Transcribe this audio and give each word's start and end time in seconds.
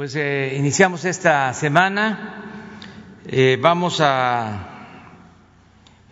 Pues 0.00 0.16
eh, 0.16 0.54
iniciamos 0.56 1.04
esta 1.04 1.52
semana. 1.52 2.42
Eh, 3.26 3.58
vamos 3.60 4.00
a 4.00 4.86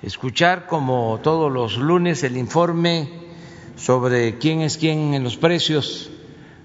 escuchar, 0.02 0.66
como 0.66 1.20
todos 1.22 1.50
los 1.50 1.78
lunes, 1.78 2.22
el 2.22 2.36
informe 2.36 3.08
sobre 3.76 4.36
quién 4.36 4.60
es 4.60 4.76
quién 4.76 5.14
en 5.14 5.24
los 5.24 5.38
precios 5.38 6.10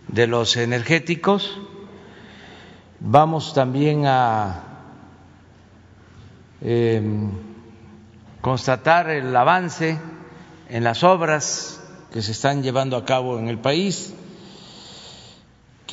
de 0.09 0.27
los 0.27 0.57
energéticos. 0.57 1.61
Vamos 2.99 3.53
también 3.53 4.05
a 4.05 4.63
em, 6.59 7.31
constatar 8.41 9.09
el 9.09 9.33
avance 9.33 9.97
en 10.67 10.83
las 10.83 11.05
obras 11.05 11.81
que 12.11 12.21
se 12.21 12.33
están 12.33 12.63
llevando 12.63 12.97
a 12.97 13.05
cabo 13.05 13.39
en 13.39 13.47
el 13.47 13.59
país, 13.59 14.13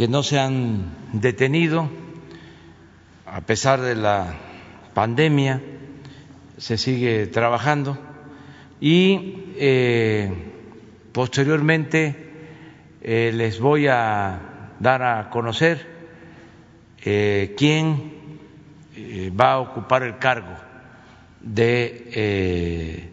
que 0.01 0.09
no 0.09 0.23
se 0.23 0.39
han 0.39 0.97
detenido 1.13 1.87
a 3.27 3.43
pesar 3.43 3.83
de 3.83 3.95
la 3.95 4.35
pandemia, 4.95 5.61
se 6.57 6.79
sigue 6.79 7.27
trabajando 7.27 7.99
y 8.81 9.45
eh, 9.59 10.33
posteriormente 11.13 12.17
eh, 13.03 13.31
les 13.35 13.61
voy 13.61 13.89
a 13.89 14.41
dar 14.79 15.03
a 15.03 15.29
conocer 15.29 15.87
eh, 17.05 17.55
quién 17.59 18.11
va 19.39 19.53
a 19.53 19.61
ocupar 19.61 20.03
el 20.05 20.17
cargo 20.17 20.57
de 21.43 23.11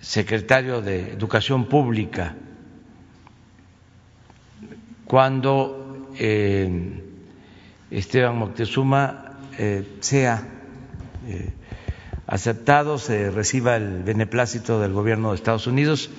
secretario 0.00 0.80
de 0.80 1.12
Educación 1.12 1.66
Pública 1.66 2.36
cuando 5.08 6.06
eh, 6.18 7.02
Esteban 7.90 8.36
Moctezuma 8.36 9.38
eh, 9.56 9.96
sea 10.00 10.46
eh, 11.26 11.50
aceptado, 12.26 12.98
se 12.98 13.30
reciba 13.30 13.76
el 13.76 14.02
beneplácito 14.02 14.80
del 14.80 14.92
gobierno 14.92 15.30
de 15.30 15.36
Estados 15.36 15.66
Unidos 15.66 16.10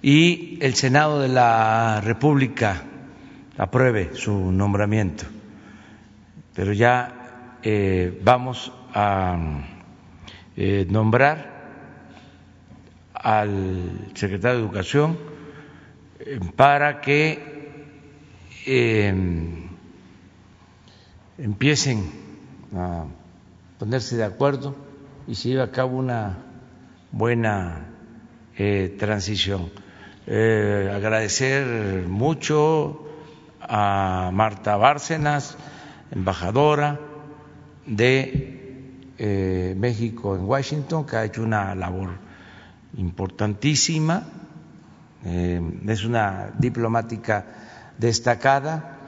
y 0.00 0.58
el 0.62 0.74
Senado 0.74 1.20
de 1.20 1.28
la 1.28 2.00
República 2.00 2.82
apruebe 3.58 4.14
su 4.14 4.50
nombramiento. 4.50 5.24
Pero 6.54 6.72
ya 6.72 7.18
vamos 8.22 8.72
a 8.92 9.38
nombrar 10.56 11.52
al 13.14 14.10
secretario 14.14 14.58
de 14.58 14.64
Educación 14.64 15.18
para 16.56 17.00
que 17.00 17.51
em, 18.66 19.68
empiecen 21.38 22.10
a 22.74 23.04
ponerse 23.78 24.16
de 24.16 24.24
acuerdo 24.24 24.74
y 25.26 25.34
se 25.34 25.50
lleve 25.50 25.62
a 25.62 25.70
cabo 25.70 25.98
una 25.98 26.38
buena 27.10 27.86
eh, 28.56 28.96
transición. 28.98 29.70
Eh, 30.26 30.90
agradecer 30.94 32.06
mucho 32.06 33.06
a 33.60 34.30
Marta 34.32 34.76
Bárcenas, 34.76 35.56
embajadora 36.10 37.00
de 37.86 39.74
México 39.76 40.34
en 40.34 40.44
Washington, 40.44 41.06
que 41.06 41.16
ha 41.16 41.24
hecho 41.24 41.42
una 41.42 41.74
labor 41.74 42.10
importantísima, 42.96 44.24
eh, 45.24 45.60
es 45.86 46.04
una 46.04 46.50
diplomática 46.58 47.44
destacada, 48.06 48.98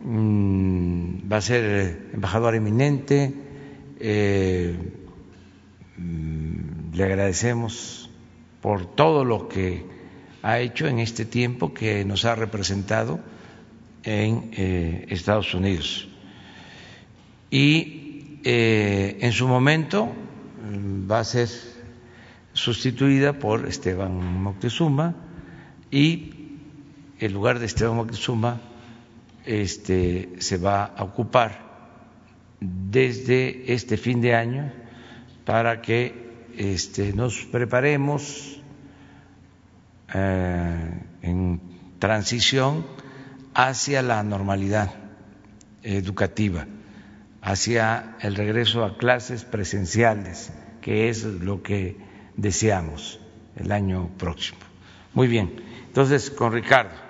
mm, 0.00 1.30
va 1.30 1.36
a 1.38 1.40
ser 1.40 2.10
embajadora 2.12 2.56
eminente, 2.56 3.32
eh, 4.00 4.74
mm, 5.96 6.94
le 6.94 7.04
agradecemos 7.04 8.10
por 8.60 8.94
todo 8.94 9.24
lo 9.24 9.48
que 9.48 9.86
ha 10.42 10.58
hecho 10.58 10.86
en 10.88 10.98
este 10.98 11.24
tiempo 11.24 11.72
que 11.72 12.04
nos 12.04 12.24
ha 12.24 12.34
representado 12.34 13.20
en 14.02 14.50
eh, 14.52 15.06
Estados 15.08 15.54
Unidos. 15.54 16.08
Y 17.50 18.40
en 18.46 19.32
su 19.32 19.48
momento 19.48 20.06
mm, 20.06 21.10
va 21.10 21.20
a 21.20 21.24
ser 21.24 21.48
sustituida 22.52 23.38
por 23.38 23.66
Esteban 23.66 24.42
Moctezuma 24.42 25.14
y 25.90 26.33
el 27.18 27.32
lugar 27.32 27.58
de 27.58 27.66
Esteban 27.66 27.96
Moctezuma 27.96 28.60
este, 29.44 30.30
se 30.38 30.56
va 30.56 30.84
a 30.84 31.04
ocupar 31.04 31.64
desde 32.60 33.72
este 33.72 33.96
fin 33.96 34.20
de 34.20 34.34
año 34.34 34.72
para 35.44 35.82
que 35.82 36.48
este, 36.56 37.12
nos 37.12 37.44
preparemos 37.44 38.60
eh, 40.14 41.00
en 41.22 41.60
transición 41.98 42.86
hacia 43.54 44.02
la 44.02 44.22
normalidad 44.22 44.94
educativa, 45.82 46.66
hacia 47.42 48.16
el 48.20 48.34
regreso 48.34 48.84
a 48.84 48.96
clases 48.96 49.44
presenciales, 49.44 50.52
que 50.80 51.08
es 51.08 51.24
lo 51.24 51.62
que 51.62 51.96
deseamos 52.36 53.20
el 53.56 53.70
año 53.72 54.10
próximo. 54.18 54.58
Muy 55.12 55.28
bien, 55.28 55.54
entonces 55.86 56.30
con 56.30 56.52
Ricardo. 56.52 57.03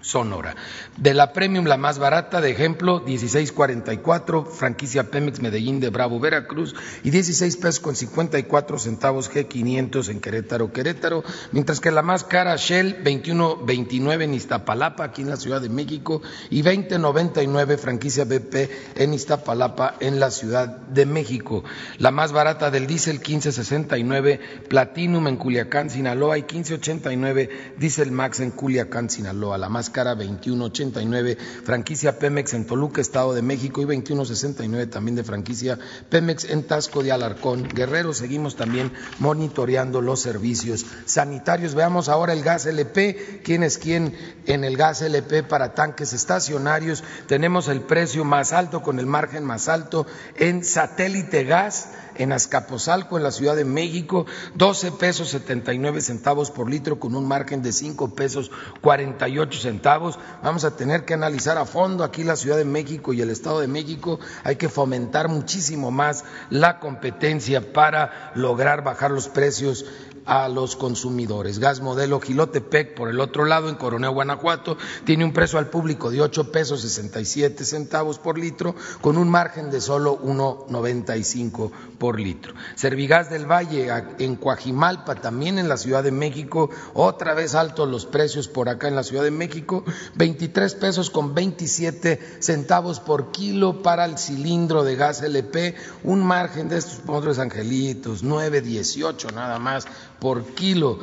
Sonora. 0.00 0.56
De 0.96 1.14
la 1.14 1.32
Premium, 1.32 1.66
la 1.66 1.76
más 1.76 1.98
barata, 1.98 2.40
de 2.40 2.50
ejemplo, 2.50 3.04
16.44, 3.04 4.46
franquicia 4.46 5.10
Pemex 5.10 5.40
Medellín 5.40 5.80
de 5.80 5.90
Bravo, 5.90 6.20
Veracruz, 6.20 6.74
y 7.02 7.10
16 7.10 7.56
pesos 7.56 7.80
con 7.80 7.94
54 7.94 8.78
centavos 8.78 9.30
G500 9.30 10.08
en 10.08 10.20
Querétaro, 10.20 10.72
Querétaro, 10.72 11.22
mientras 11.52 11.80
que 11.80 11.90
la 11.90 12.02
más 12.02 12.24
cara, 12.24 12.56
Shell, 12.56 13.02
21.29 13.04 14.22
en 14.22 14.34
Iztapalapa, 14.34 15.04
aquí 15.04 15.22
en 15.22 15.30
la 15.30 15.36
Ciudad 15.36 15.60
de 15.60 15.68
México, 15.68 16.22
y 16.48 16.62
20.99, 16.62 17.78
franquicia 17.78 18.24
BP 18.24 18.96
en 18.96 19.14
Iztapalapa, 19.14 19.96
en 20.00 20.18
la 20.18 20.30
Ciudad 20.30 20.68
de 20.68 21.06
México. 21.06 21.64
La 21.98 22.10
más 22.10 22.32
barata 22.32 22.70
del 22.70 22.86
diésel, 22.86 23.20
15.69, 23.20 24.40
Platinum 24.68 25.28
en 25.28 25.36
Culiacán, 25.36 25.90
Sinaloa, 25.90 26.38
y 26.38 26.42
15.89, 26.42 27.76
Diesel 27.78 28.12
Max 28.12 28.40
en 28.40 28.50
Culiacán, 28.50 29.10
Sinaloa. 29.10 29.58
La 29.58 29.68
más 29.68 29.89
cara 29.90 30.14
2189, 30.14 31.36
franquicia 31.64 32.18
Pemex 32.18 32.54
en 32.54 32.66
Toluca, 32.66 33.00
Estado 33.00 33.34
de 33.34 33.42
México, 33.42 33.80
y 33.80 33.84
2169 33.84 34.86
también 34.86 35.16
de 35.16 35.24
franquicia 35.24 35.78
Pemex 36.08 36.44
en 36.44 36.64
Tasco 36.64 37.02
de 37.02 37.12
Alarcón, 37.12 37.68
Guerrero. 37.68 38.12
Seguimos 38.12 38.56
también 38.56 38.92
monitoreando 39.18 40.00
los 40.00 40.20
servicios 40.20 40.86
sanitarios. 41.04 41.74
Veamos 41.74 42.08
ahora 42.08 42.32
el 42.32 42.42
gas 42.42 42.66
LP. 42.66 43.42
¿Quién 43.44 43.62
es 43.62 43.78
quién 43.78 44.14
en 44.46 44.64
el 44.64 44.76
gas 44.76 45.02
LP 45.02 45.42
para 45.42 45.74
tanques 45.74 46.12
estacionarios? 46.12 47.04
Tenemos 47.26 47.68
el 47.68 47.82
precio 47.82 48.24
más 48.24 48.52
alto 48.52 48.82
con 48.82 48.98
el 48.98 49.06
margen 49.06 49.44
más 49.44 49.68
alto 49.68 50.06
en 50.36 50.64
satélite 50.64 51.44
gas 51.44 51.88
en 52.16 52.32
Azcapotzalco, 52.32 53.16
en 53.16 53.22
la 53.22 53.30
Ciudad 53.30 53.56
de 53.56 53.64
México, 53.64 54.26
12 54.54 54.92
pesos 54.92 55.30
79 55.30 56.00
centavos 56.02 56.50
por 56.50 56.68
litro 56.68 57.00
con 57.00 57.14
un 57.14 57.26
margen 57.26 57.62
de 57.62 57.72
5 57.72 58.14
pesos 58.14 58.50
48 58.82 59.58
centavos. 59.58 59.79
Vamos 59.82 60.64
a 60.64 60.76
tener 60.76 61.04
que 61.04 61.14
analizar 61.14 61.56
a 61.58 61.64
fondo 61.64 62.04
aquí 62.04 62.24
la 62.24 62.36
Ciudad 62.36 62.56
de 62.56 62.64
México 62.64 63.12
y 63.12 63.20
el 63.20 63.30
Estado 63.30 63.60
de 63.60 63.68
México. 63.68 64.18
Hay 64.44 64.56
que 64.56 64.68
fomentar 64.68 65.28
muchísimo 65.28 65.90
más 65.90 66.24
la 66.50 66.78
competencia 66.78 67.72
para 67.72 68.32
lograr 68.34 68.84
bajar 68.84 69.10
los 69.10 69.28
precios 69.28 69.84
a 70.26 70.48
los 70.48 70.76
consumidores. 70.76 71.58
Gas 71.58 71.80
modelo 71.80 72.20
Gilotepec, 72.20 72.94
por 72.94 73.08
el 73.08 73.20
otro 73.20 73.44
lado, 73.44 73.68
en 73.68 73.74
Coronel, 73.74 74.10
Guanajuato, 74.10 74.76
tiene 75.04 75.24
un 75.24 75.32
precio 75.32 75.58
al 75.58 75.68
público 75.68 76.10
de 76.10 76.20
8 76.20 76.52
pesos 76.52 76.82
67 76.82 77.64
centavos 77.64 78.18
por 78.18 78.38
litro, 78.38 78.74
con 79.00 79.16
un 79.16 79.28
margen 79.28 79.70
de 79.70 79.80
solo 79.80 80.20
1,95 80.20 81.70
por 81.98 82.20
litro. 82.20 82.54
Servigas 82.74 83.30
del 83.30 83.50
Valle, 83.50 83.88
en 84.18 84.36
Coajimalpa, 84.36 85.16
también 85.16 85.58
en 85.58 85.68
la 85.68 85.76
Ciudad 85.76 86.02
de 86.02 86.12
México, 86.12 86.70
otra 86.94 87.34
vez 87.34 87.54
altos 87.54 87.88
los 87.88 88.06
precios 88.06 88.48
por 88.48 88.68
acá 88.68 88.88
en 88.88 88.96
la 88.96 89.02
Ciudad 89.02 89.24
de 89.24 89.30
México, 89.30 89.84
23 90.16 90.74
pesos 90.76 91.10
con 91.10 91.34
27 91.34 92.20
centavos 92.40 93.00
por 93.00 93.30
kilo 93.32 93.82
para 93.82 94.04
el 94.04 94.18
cilindro 94.18 94.84
de 94.84 94.96
gas 94.96 95.22
LP, 95.22 95.74
un 96.04 96.22
margen 96.22 96.68
de 96.68 96.78
estos 96.78 97.00
otros 97.06 97.38
angelitos, 97.38 98.24
9,18 98.24 99.32
nada 99.34 99.58
más 99.58 99.86
por 100.20 100.44
kilo 100.54 100.98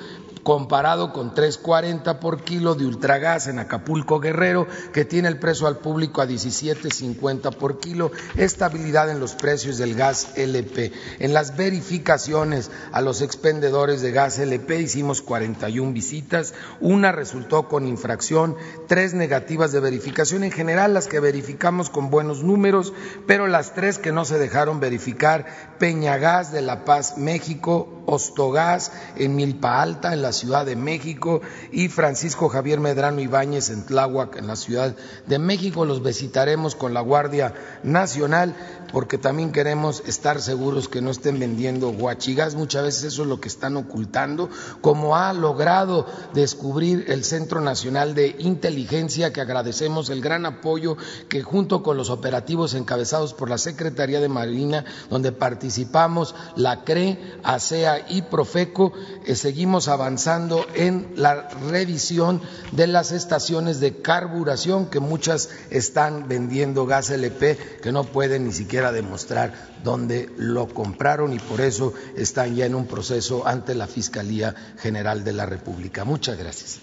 comparado 0.47 1.11
con 1.11 1.35
3.40 1.35 2.19
por 2.19 2.41
kilo 2.41 2.73
de 2.73 2.85
ultragas 2.85 3.47
en 3.47 3.59
Acapulco 3.59 4.21
Guerrero, 4.21 4.65
que 4.93 5.03
tiene 5.03 5.27
el 5.27 5.39
precio 5.39 5.67
al 5.67 5.79
público 5.79 6.21
a 6.21 6.25
17.50 6.25 7.53
por 7.57 7.81
kilo, 7.81 8.13
estabilidad 8.37 9.09
en 9.09 9.19
los 9.19 9.35
precios 9.35 9.77
del 9.77 9.93
gas 9.93 10.37
LP. 10.37 10.93
En 11.19 11.33
las 11.33 11.57
verificaciones 11.57 12.71
a 12.93 13.01
los 13.01 13.21
expendedores 13.21 14.01
de 14.01 14.13
gas 14.13 14.39
LP 14.39 14.79
hicimos 14.79 15.21
41 15.21 15.91
visitas, 15.91 16.53
una 16.79 17.11
resultó 17.11 17.67
con 17.67 17.85
infracción, 17.85 18.55
tres 18.87 19.13
negativas 19.13 19.73
de 19.73 19.81
verificación, 19.81 20.45
en 20.45 20.51
general 20.51 20.93
las 20.93 21.07
que 21.07 21.19
verificamos 21.19 21.89
con 21.89 22.09
buenos 22.09 22.41
números, 22.41 22.93
pero 23.25 23.47
las 23.47 23.73
tres 23.73 23.97
que 23.97 24.13
no 24.13 24.23
se 24.23 24.39
dejaron 24.39 24.79
verificar, 24.79 25.45
Peñagas 25.77 26.53
de 26.53 26.61
La 26.61 26.85
Paz, 26.85 27.17
México, 27.17 28.01
Ostogás 28.05 28.93
en 29.17 29.35
Milpa 29.35 29.81
Alta, 29.81 30.13
en 30.13 30.21
la 30.21 30.31
Ciudad 30.37 30.65
de 30.65 30.75
México, 30.75 31.41
y 31.71 31.89
Francisco 31.89 32.47
Javier 32.47 32.79
Medrano 32.79 33.19
Ibáñez 33.19 33.69
en 33.69 33.85
Tláhuac, 33.85 34.37
en 34.37 34.47
la 34.47 34.55
Ciudad 34.55 34.95
de 35.25 35.39
México. 35.39 35.85
Los 35.85 36.03
visitaremos 36.03 36.75
con 36.75 36.93
la 36.93 37.01
Guardia 37.01 37.53
Nacional 37.83 38.55
porque 38.91 39.17
también 39.17 39.51
queremos 39.51 40.03
estar 40.05 40.41
seguros 40.41 40.87
que 40.87 41.01
no 41.01 41.11
estén 41.11 41.39
vendiendo 41.39 41.89
guachigas. 41.89 42.55
Muchas 42.55 42.83
veces 42.83 43.03
eso 43.05 43.23
es 43.23 43.27
lo 43.27 43.39
que 43.39 43.47
están 43.47 43.77
ocultando, 43.77 44.49
como 44.81 45.15
ha 45.15 45.33
logrado 45.33 46.05
descubrir 46.33 47.05
el 47.07 47.23
Centro 47.23 47.61
Nacional 47.61 48.15
de 48.15 48.35
Inteligencia, 48.39 49.33
que 49.33 49.41
agradecemos 49.41 50.09
el 50.09 50.21
gran 50.21 50.45
apoyo 50.45 50.97
que 51.29 51.41
junto 51.41 51.83
con 51.83 51.97
los 51.97 52.09
operativos 52.09 52.73
encabezados 52.73 53.33
por 53.33 53.49
la 53.49 53.57
Secretaría 53.57 54.19
de 54.19 54.29
Marina, 54.29 54.85
donde 55.09 55.31
participamos 55.31 56.35
la 56.55 56.83
CRE, 56.83 57.39
ASEA 57.43 58.05
y 58.09 58.21
Profeco, 58.23 58.93
eh, 59.25 59.35
seguimos 59.35 59.87
avanzando 59.87 60.65
en 60.75 61.11
la 61.15 61.49
revisión 61.69 62.41
de 62.71 62.87
las 62.87 63.11
estaciones 63.11 63.79
de 63.79 64.01
carburación, 64.01 64.87
que 64.87 64.99
muchas 64.99 65.49
están 65.69 66.27
vendiendo 66.27 66.85
gas 66.85 67.09
LP 67.09 67.57
que 67.81 67.91
no 67.91 68.03
pueden 68.03 68.45
ni 68.45 68.53
siquiera 68.53 68.76
demostrar 68.91 69.53
dónde 69.83 70.29
lo 70.37 70.67
compraron 70.67 71.33
y 71.33 71.39
por 71.39 71.61
eso 71.61 71.93
están 72.15 72.55
ya 72.55 72.65
en 72.65 72.75
un 72.75 72.87
proceso 72.87 73.47
ante 73.47 73.75
la 73.75 73.87
Fiscalía 73.87 74.55
General 74.77 75.23
de 75.23 75.33
la 75.33 75.45
República. 75.45 76.05
Muchas 76.05 76.37
gracias. 76.37 76.79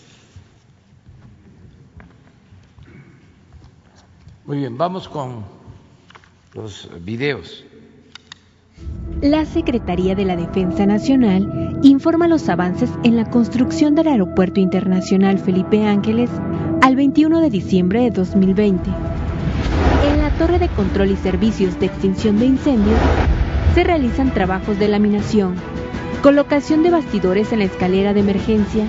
Muy 4.44 4.58
bien, 4.58 4.76
vamos 4.76 5.08
con 5.08 5.44
los 6.52 6.88
videos. 7.02 7.64
La 9.22 9.46
Secretaría 9.46 10.14
de 10.14 10.24
la 10.24 10.36
Defensa 10.36 10.84
Nacional 10.84 11.78
informa 11.82 12.28
los 12.28 12.48
avances 12.48 12.90
en 13.04 13.16
la 13.16 13.30
construcción 13.30 13.94
del 13.94 14.08
Aeropuerto 14.08 14.60
Internacional 14.60 15.38
Felipe 15.38 15.86
Ángeles 15.86 16.30
al 16.82 16.96
21 16.96 17.40
de 17.40 17.50
diciembre 17.50 18.02
de 18.02 18.10
2020. 18.10 18.90
Torre 20.38 20.58
de 20.58 20.68
Control 20.68 21.10
y 21.10 21.16
Servicios 21.16 21.78
de 21.78 21.86
Extinción 21.86 22.38
de 22.38 22.46
Incendios 22.46 22.98
se 23.74 23.84
realizan 23.84 24.32
trabajos 24.32 24.78
de 24.78 24.88
laminación, 24.88 25.54
colocación 26.22 26.82
de 26.82 26.90
bastidores 26.90 27.52
en 27.52 27.60
la 27.60 27.66
escalera 27.66 28.12
de 28.12 28.20
emergencia 28.20 28.86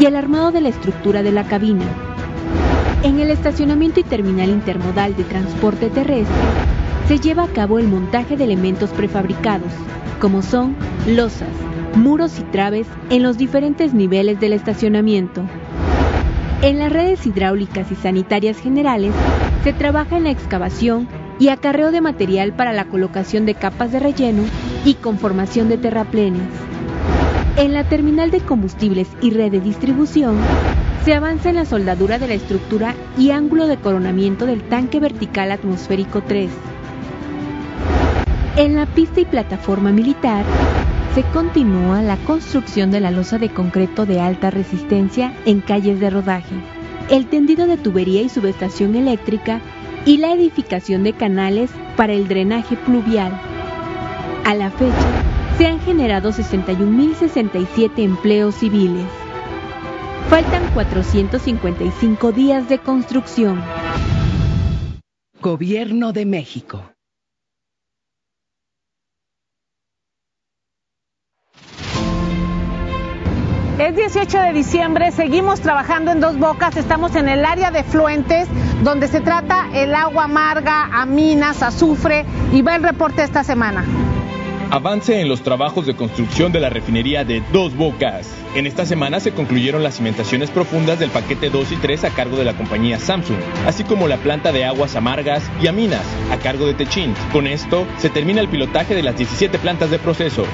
y 0.00 0.06
el 0.06 0.16
armado 0.16 0.50
de 0.50 0.60
la 0.60 0.70
estructura 0.70 1.22
de 1.22 1.30
la 1.30 1.44
cabina. 1.44 1.84
En 3.04 3.20
el 3.20 3.30
estacionamiento 3.30 4.00
y 4.00 4.02
terminal 4.02 4.48
intermodal 4.48 5.16
de 5.16 5.22
transporte 5.22 5.88
terrestre 5.88 6.34
se 7.06 7.20
lleva 7.20 7.44
a 7.44 7.48
cabo 7.48 7.78
el 7.78 7.86
montaje 7.86 8.36
de 8.36 8.44
elementos 8.44 8.90
prefabricados, 8.90 9.70
como 10.20 10.42
son 10.42 10.74
losas, 11.06 11.48
muros 11.94 12.40
y 12.40 12.42
traves 12.42 12.88
en 13.08 13.22
los 13.22 13.38
diferentes 13.38 13.94
niveles 13.94 14.40
del 14.40 14.52
estacionamiento. 14.52 15.42
En 16.60 16.80
las 16.80 16.92
redes 16.92 17.24
hidráulicas 17.24 17.92
y 17.92 17.94
sanitarias 17.94 18.58
generales 18.58 19.14
se 19.68 19.74
trabaja 19.74 20.16
en 20.16 20.24
la 20.24 20.30
excavación 20.30 21.06
y 21.38 21.50
acarreo 21.50 21.90
de 21.90 22.00
material 22.00 22.54
para 22.54 22.72
la 22.72 22.86
colocación 22.86 23.44
de 23.44 23.54
capas 23.54 23.92
de 23.92 24.00
relleno 24.00 24.44
y 24.86 24.94
conformación 24.94 25.68
de 25.68 25.76
terraplenes. 25.76 26.40
En 27.58 27.74
la 27.74 27.84
terminal 27.84 28.30
de 28.30 28.40
combustibles 28.40 29.08
y 29.20 29.30
red 29.30 29.52
de 29.52 29.60
distribución 29.60 30.38
se 31.04 31.12
avanza 31.12 31.50
en 31.50 31.56
la 31.56 31.66
soldadura 31.66 32.18
de 32.18 32.28
la 32.28 32.32
estructura 32.32 32.94
y 33.18 33.30
ángulo 33.30 33.66
de 33.66 33.76
coronamiento 33.76 34.46
del 34.46 34.62
tanque 34.62 35.00
vertical 35.00 35.52
atmosférico 35.52 36.22
3. 36.22 36.50
En 38.56 38.74
la 38.74 38.86
pista 38.86 39.20
y 39.20 39.26
plataforma 39.26 39.92
militar 39.92 40.46
se 41.14 41.24
continúa 41.24 42.00
la 42.00 42.16
construcción 42.16 42.90
de 42.90 43.00
la 43.00 43.10
losa 43.10 43.36
de 43.36 43.50
concreto 43.50 44.06
de 44.06 44.18
alta 44.18 44.50
resistencia 44.50 45.34
en 45.44 45.60
calles 45.60 46.00
de 46.00 46.08
rodaje, 46.08 46.54
el 47.10 47.26
tendido 47.26 47.66
de 47.66 47.76
tubería 47.76 48.22
y 48.22 48.28
subestación 48.28 48.94
eléctrica 48.94 49.60
y 50.04 50.18
la 50.18 50.32
edificación 50.32 51.02
de 51.02 51.12
canales 51.12 51.70
para 51.96 52.12
el 52.12 52.28
drenaje 52.28 52.76
pluvial. 52.76 53.32
A 54.44 54.54
la 54.54 54.70
fecha, 54.70 55.24
se 55.56 55.66
han 55.66 55.80
generado 55.80 56.30
61.067 56.30 57.98
empleos 57.98 58.54
civiles. 58.54 59.06
Faltan 60.28 60.62
455 60.72 62.32
días 62.32 62.68
de 62.68 62.78
construcción. 62.78 63.62
Gobierno 65.40 66.12
de 66.12 66.26
México. 66.26 66.82
Es 73.78 73.94
18 73.94 74.40
de 74.40 74.52
diciembre, 74.52 75.12
seguimos 75.12 75.60
trabajando 75.60 76.10
en 76.10 76.18
Dos 76.18 76.36
Bocas, 76.36 76.76
estamos 76.76 77.14
en 77.14 77.28
el 77.28 77.44
área 77.44 77.70
de 77.70 77.84
fluentes 77.84 78.48
donde 78.82 79.06
se 79.06 79.20
trata 79.20 79.68
el 79.72 79.94
agua 79.94 80.24
amarga, 80.24 80.88
aminas, 80.92 81.62
azufre 81.62 82.24
y 82.52 82.62
va 82.62 82.74
el 82.74 82.82
reporte 82.82 83.22
esta 83.22 83.44
semana. 83.44 83.84
Avance 84.70 85.18
en 85.18 85.30
los 85.30 85.40
trabajos 85.40 85.86
de 85.86 85.96
construcción 85.96 86.52
de 86.52 86.60
la 86.60 86.68
refinería 86.68 87.24
de 87.24 87.42
Dos 87.54 87.74
Bocas. 87.74 88.28
En 88.54 88.66
esta 88.66 88.84
semana 88.84 89.18
se 89.18 89.32
concluyeron 89.32 89.82
las 89.82 89.96
cimentaciones 89.96 90.50
profundas 90.50 90.98
del 90.98 91.08
paquete 91.08 91.48
2 91.48 91.72
y 91.72 91.76
3 91.76 92.04
a 92.04 92.10
cargo 92.10 92.36
de 92.36 92.44
la 92.44 92.54
compañía 92.54 92.98
Samsung, 92.98 93.38
así 93.66 93.84
como 93.84 94.08
la 94.08 94.18
planta 94.18 94.52
de 94.52 94.66
aguas 94.66 94.94
amargas 94.94 95.50
y 95.62 95.68
aminas 95.68 96.04
a 96.30 96.36
cargo 96.36 96.66
de 96.66 96.74
Techint. 96.74 97.16
Con 97.32 97.46
esto 97.46 97.86
se 97.96 98.10
termina 98.10 98.42
el 98.42 98.48
pilotaje 98.48 98.94
de 98.94 99.02
las 99.02 99.16
17 99.16 99.58
plantas 99.58 99.90
de 99.90 99.98
proceso. 99.98 100.44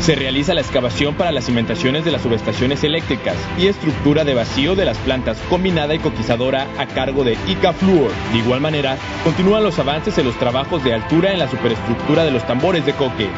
Se 0.00 0.14
realiza 0.14 0.52
la 0.52 0.60
excavación 0.60 1.14
para 1.14 1.32
las 1.32 1.46
cimentaciones 1.46 2.04
de 2.04 2.10
las 2.10 2.20
subestaciones 2.20 2.84
eléctricas 2.84 3.36
y 3.58 3.68
estructura 3.68 4.24
de 4.24 4.34
vacío 4.34 4.74
de 4.74 4.84
las 4.84 4.98
plantas 4.98 5.38
combinada 5.48 5.94
y 5.94 6.00
coquizadora 6.00 6.66
a 6.76 6.86
cargo 6.86 7.24
de 7.24 7.38
ICA 7.48 7.72
Fluor. 7.72 8.10
De 8.32 8.38
igual 8.38 8.60
manera, 8.60 8.98
continúan 9.22 9.64
los 9.64 9.78
avances 9.78 10.18
en 10.18 10.26
los 10.26 10.38
trabajos 10.38 10.84
de 10.84 10.92
altura 10.92 11.32
en 11.32 11.38
la 11.38 11.48
superestructura 11.48 12.24
de 12.24 12.32
los 12.32 12.46
tambores 12.46 12.84
de 12.84 12.92
coque. 12.92 13.30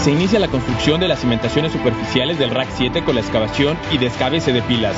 Se 0.00 0.12
inicia 0.12 0.38
la 0.38 0.48
construcción 0.48 1.00
de 1.00 1.08
las 1.08 1.20
cimentaciones 1.20 1.72
superficiales 1.72 2.38
del 2.38 2.50
RAC 2.50 2.68
7 2.74 3.02
con 3.04 3.14
la 3.14 3.20
excavación 3.20 3.76
y 3.92 3.98
descabece 3.98 4.52
de 4.52 4.62
pilas. 4.62 4.96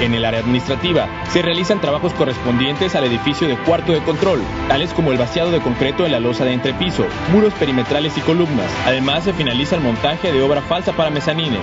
En 0.00 0.14
el 0.14 0.24
área 0.24 0.40
administrativa 0.40 1.08
se 1.30 1.42
realizan 1.42 1.80
trabajos 1.80 2.14
correspondientes 2.14 2.94
al 2.94 3.04
edificio 3.04 3.46
de 3.46 3.58
cuarto 3.58 3.92
de 3.92 4.00
control, 4.00 4.40
tales 4.66 4.94
como 4.94 5.12
el 5.12 5.18
vaciado 5.18 5.50
de 5.50 5.60
concreto 5.60 6.06
en 6.06 6.12
la 6.12 6.20
losa 6.20 6.46
de 6.46 6.54
entrepiso, 6.54 7.04
muros 7.32 7.52
perimetrales 7.54 8.16
y 8.16 8.22
columnas. 8.22 8.70
Además 8.86 9.24
se 9.24 9.34
finaliza 9.34 9.76
el 9.76 9.82
montaje 9.82 10.32
de 10.32 10.40
obra 10.40 10.62
falsa 10.62 10.92
para 10.92 11.10
mezanine. 11.10 11.58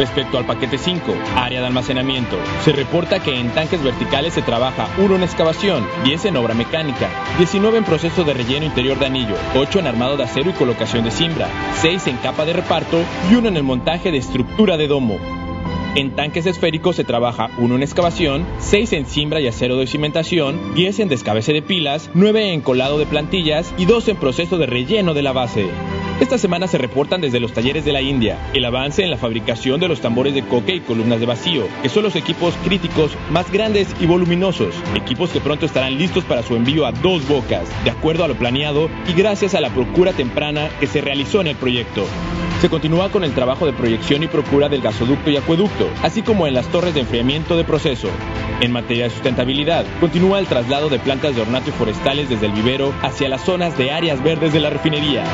Respecto 0.00 0.38
al 0.38 0.46
paquete 0.46 0.78
5, 0.78 1.14
área 1.36 1.60
de 1.60 1.66
almacenamiento, 1.66 2.38
se 2.64 2.72
reporta 2.72 3.22
que 3.22 3.38
en 3.38 3.50
tanques 3.50 3.82
verticales 3.82 4.32
se 4.32 4.40
trabaja 4.40 4.88
1 4.96 5.14
en 5.14 5.22
excavación, 5.22 5.86
10 6.04 6.24
en 6.24 6.38
obra 6.38 6.54
mecánica, 6.54 7.10
19 7.36 7.76
en 7.76 7.84
proceso 7.84 8.24
de 8.24 8.32
relleno 8.32 8.64
interior 8.64 8.98
de 8.98 9.04
anillo, 9.04 9.34
8 9.54 9.80
en 9.80 9.86
armado 9.86 10.16
de 10.16 10.24
acero 10.24 10.48
y 10.48 10.54
colocación 10.54 11.04
de 11.04 11.10
cimbra, 11.10 11.48
6 11.74 12.06
en 12.06 12.16
capa 12.16 12.46
de 12.46 12.54
reparto 12.54 13.04
y 13.30 13.34
1 13.34 13.48
en 13.48 13.58
el 13.58 13.62
montaje 13.62 14.10
de 14.10 14.16
estructura 14.16 14.78
de 14.78 14.88
domo. 14.88 15.18
En 15.96 16.14
tanques 16.14 16.46
esféricos 16.46 16.94
se 16.94 17.02
trabaja 17.02 17.50
1 17.58 17.74
en 17.74 17.82
excavación, 17.82 18.46
6 18.60 18.92
en 18.92 19.06
cimbra 19.06 19.40
y 19.40 19.48
acero 19.48 19.76
de 19.76 19.88
cimentación, 19.88 20.74
10 20.76 21.00
en 21.00 21.08
descabece 21.08 21.52
de 21.52 21.62
pilas, 21.62 22.10
9 22.14 22.52
en 22.52 22.60
colado 22.60 22.96
de 22.96 23.06
plantillas 23.06 23.74
y 23.76 23.86
2 23.86 24.06
en 24.08 24.16
proceso 24.16 24.56
de 24.56 24.66
relleno 24.66 25.14
de 25.14 25.22
la 25.22 25.32
base. 25.32 25.66
Esta 26.20 26.38
semana 26.38 26.68
se 26.68 26.78
reportan 26.78 27.20
desde 27.20 27.40
los 27.40 27.52
talleres 27.52 27.84
de 27.84 27.92
la 27.92 28.02
India 28.02 28.38
el 28.54 28.64
avance 28.66 29.02
en 29.02 29.10
la 29.10 29.16
fabricación 29.16 29.80
de 29.80 29.88
los 29.88 30.00
tambores 30.00 30.32
de 30.32 30.42
coque 30.44 30.76
y 30.76 30.80
columnas 30.80 31.18
de 31.18 31.26
vacío, 31.26 31.66
que 31.82 31.88
son 31.88 32.04
los 32.04 32.14
equipos 32.14 32.54
críticos 32.62 33.16
más 33.30 33.50
grandes 33.50 33.88
y 34.00 34.06
voluminosos, 34.06 34.76
equipos 34.94 35.30
que 35.30 35.40
pronto 35.40 35.66
estarán 35.66 35.98
listos 35.98 36.22
para 36.22 36.44
su 36.44 36.54
envío 36.54 36.86
a 36.86 36.92
dos 36.92 37.26
bocas, 37.26 37.68
de 37.82 37.90
acuerdo 37.90 38.22
a 38.22 38.28
lo 38.28 38.36
planeado 38.36 38.88
y 39.08 39.14
gracias 39.14 39.56
a 39.56 39.60
la 39.60 39.70
procura 39.70 40.12
temprana 40.12 40.68
que 40.78 40.86
se 40.86 41.00
realizó 41.00 41.40
en 41.40 41.48
el 41.48 41.56
proyecto. 41.56 42.06
Se 42.60 42.68
continúa 42.68 43.10
con 43.10 43.24
el 43.24 43.32
trabajo 43.32 43.64
de 43.64 43.72
proyección 43.72 44.22
y 44.22 44.26
procura 44.26 44.68
del 44.68 44.82
gasoducto 44.82 45.30
y 45.30 45.36
acueducto, 45.38 45.88
así 46.02 46.20
como 46.20 46.46
en 46.46 46.52
las 46.52 46.66
torres 46.66 46.92
de 46.92 47.00
enfriamiento 47.00 47.56
de 47.56 47.64
proceso. 47.64 48.08
En 48.60 48.70
materia 48.70 49.04
de 49.04 49.10
sustentabilidad, 49.10 49.86
continúa 49.98 50.38
el 50.38 50.46
traslado 50.46 50.90
de 50.90 50.98
plantas 50.98 51.34
de 51.34 51.40
ornato 51.40 51.70
y 51.70 51.72
forestales 51.72 52.28
desde 52.28 52.46
el 52.46 52.52
vivero 52.52 52.92
hacia 53.00 53.30
las 53.30 53.46
zonas 53.46 53.78
de 53.78 53.92
áreas 53.92 54.22
verdes 54.22 54.52
de 54.52 54.60
la 54.60 54.68
refinería. 54.68 55.24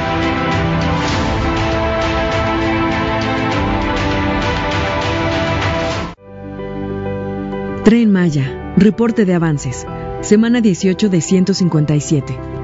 Tren 7.83 8.13
Maya, 8.13 8.73
reporte 8.77 9.25
de 9.25 9.35
avances, 9.35 9.85
semana 10.21 10.61
18 10.61 11.09
de 11.09 11.21
157. 11.21 12.56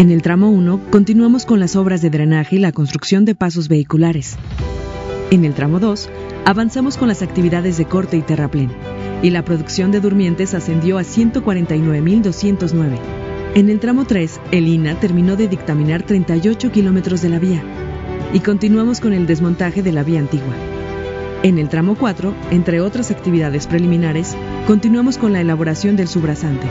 En 0.00 0.10
el 0.10 0.22
tramo 0.22 0.48
1 0.48 0.80
continuamos 0.88 1.44
con 1.44 1.60
las 1.60 1.76
obras 1.76 2.00
de 2.00 2.08
drenaje 2.08 2.56
y 2.56 2.58
la 2.58 2.72
construcción 2.72 3.26
de 3.26 3.34
pasos 3.34 3.68
vehiculares. 3.68 4.38
En 5.30 5.44
el 5.44 5.52
tramo 5.52 5.78
2 5.78 6.08
avanzamos 6.46 6.96
con 6.96 7.08
las 7.08 7.20
actividades 7.20 7.76
de 7.76 7.84
corte 7.84 8.16
y 8.16 8.22
terraplén 8.22 8.70
y 9.22 9.28
la 9.28 9.44
producción 9.44 9.90
de 9.92 10.00
durmientes 10.00 10.54
ascendió 10.54 10.96
a 10.96 11.02
149.209. 11.02 12.98
En 13.54 13.68
el 13.68 13.78
tramo 13.78 14.06
3, 14.06 14.40
el 14.52 14.68
INA 14.68 14.98
terminó 14.98 15.36
de 15.36 15.48
dictaminar 15.48 16.02
38 16.02 16.72
kilómetros 16.72 17.20
de 17.20 17.28
la 17.28 17.38
vía 17.38 17.62
y 18.32 18.40
continuamos 18.40 19.00
con 19.00 19.12
el 19.12 19.26
desmontaje 19.26 19.82
de 19.82 19.92
la 19.92 20.02
vía 20.02 20.20
antigua. 20.20 20.54
En 21.42 21.58
el 21.58 21.68
tramo 21.68 21.94
4, 21.94 22.34
entre 22.52 22.80
otras 22.80 23.10
actividades 23.10 23.66
preliminares, 23.66 24.34
continuamos 24.66 25.18
con 25.18 25.34
la 25.34 25.42
elaboración 25.42 25.96
del 25.96 26.08
subrasante. 26.08 26.68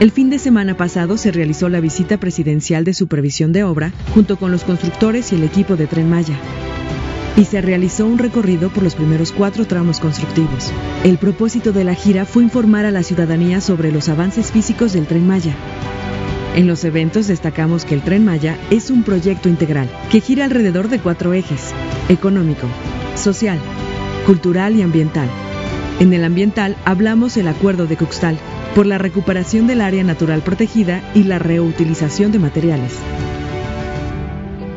El 0.00 0.12
fin 0.12 0.30
de 0.30 0.38
semana 0.38 0.76
pasado 0.76 1.16
se 1.16 1.32
realizó 1.32 1.68
la 1.68 1.80
visita 1.80 2.18
presidencial 2.18 2.84
de 2.84 2.94
supervisión 2.94 3.52
de 3.52 3.64
obra 3.64 3.92
junto 4.14 4.36
con 4.36 4.52
los 4.52 4.62
constructores 4.62 5.32
y 5.32 5.36
el 5.36 5.42
equipo 5.42 5.74
de 5.74 5.86
Tren 5.86 6.08
Maya. 6.08 6.38
Y 7.36 7.44
se 7.44 7.60
realizó 7.60 8.06
un 8.06 8.18
recorrido 8.18 8.70
por 8.70 8.84
los 8.84 8.94
primeros 8.94 9.32
cuatro 9.32 9.66
tramos 9.66 9.98
constructivos. 9.98 10.72
El 11.04 11.18
propósito 11.18 11.72
de 11.72 11.84
la 11.84 11.94
gira 11.94 12.24
fue 12.24 12.44
informar 12.44 12.84
a 12.84 12.90
la 12.90 13.02
ciudadanía 13.02 13.60
sobre 13.60 13.90
los 13.90 14.08
avances 14.08 14.52
físicos 14.52 14.92
del 14.92 15.06
Tren 15.06 15.26
Maya, 15.26 15.54
en 16.58 16.66
los 16.66 16.82
eventos 16.82 17.28
destacamos 17.28 17.84
que 17.84 17.94
el 17.94 18.02
Tren 18.02 18.24
Maya 18.24 18.58
es 18.70 18.90
un 18.90 19.04
proyecto 19.04 19.48
integral 19.48 19.88
que 20.10 20.20
gira 20.20 20.44
alrededor 20.44 20.88
de 20.88 20.98
cuatro 20.98 21.32
ejes, 21.32 21.72
económico, 22.08 22.66
social, 23.14 23.60
cultural 24.26 24.74
y 24.74 24.82
ambiental. 24.82 25.28
En 26.00 26.12
el 26.12 26.24
ambiental 26.24 26.76
hablamos 26.84 27.36
el 27.36 27.46
acuerdo 27.46 27.86
de 27.86 27.96
Cuxtal 27.96 28.38
por 28.78 28.86
la 28.86 28.96
recuperación 28.96 29.66
del 29.66 29.80
área 29.80 30.04
natural 30.04 30.42
protegida 30.42 31.02
y 31.12 31.24
la 31.24 31.40
reutilización 31.40 32.30
de 32.30 32.38
materiales. 32.38 32.96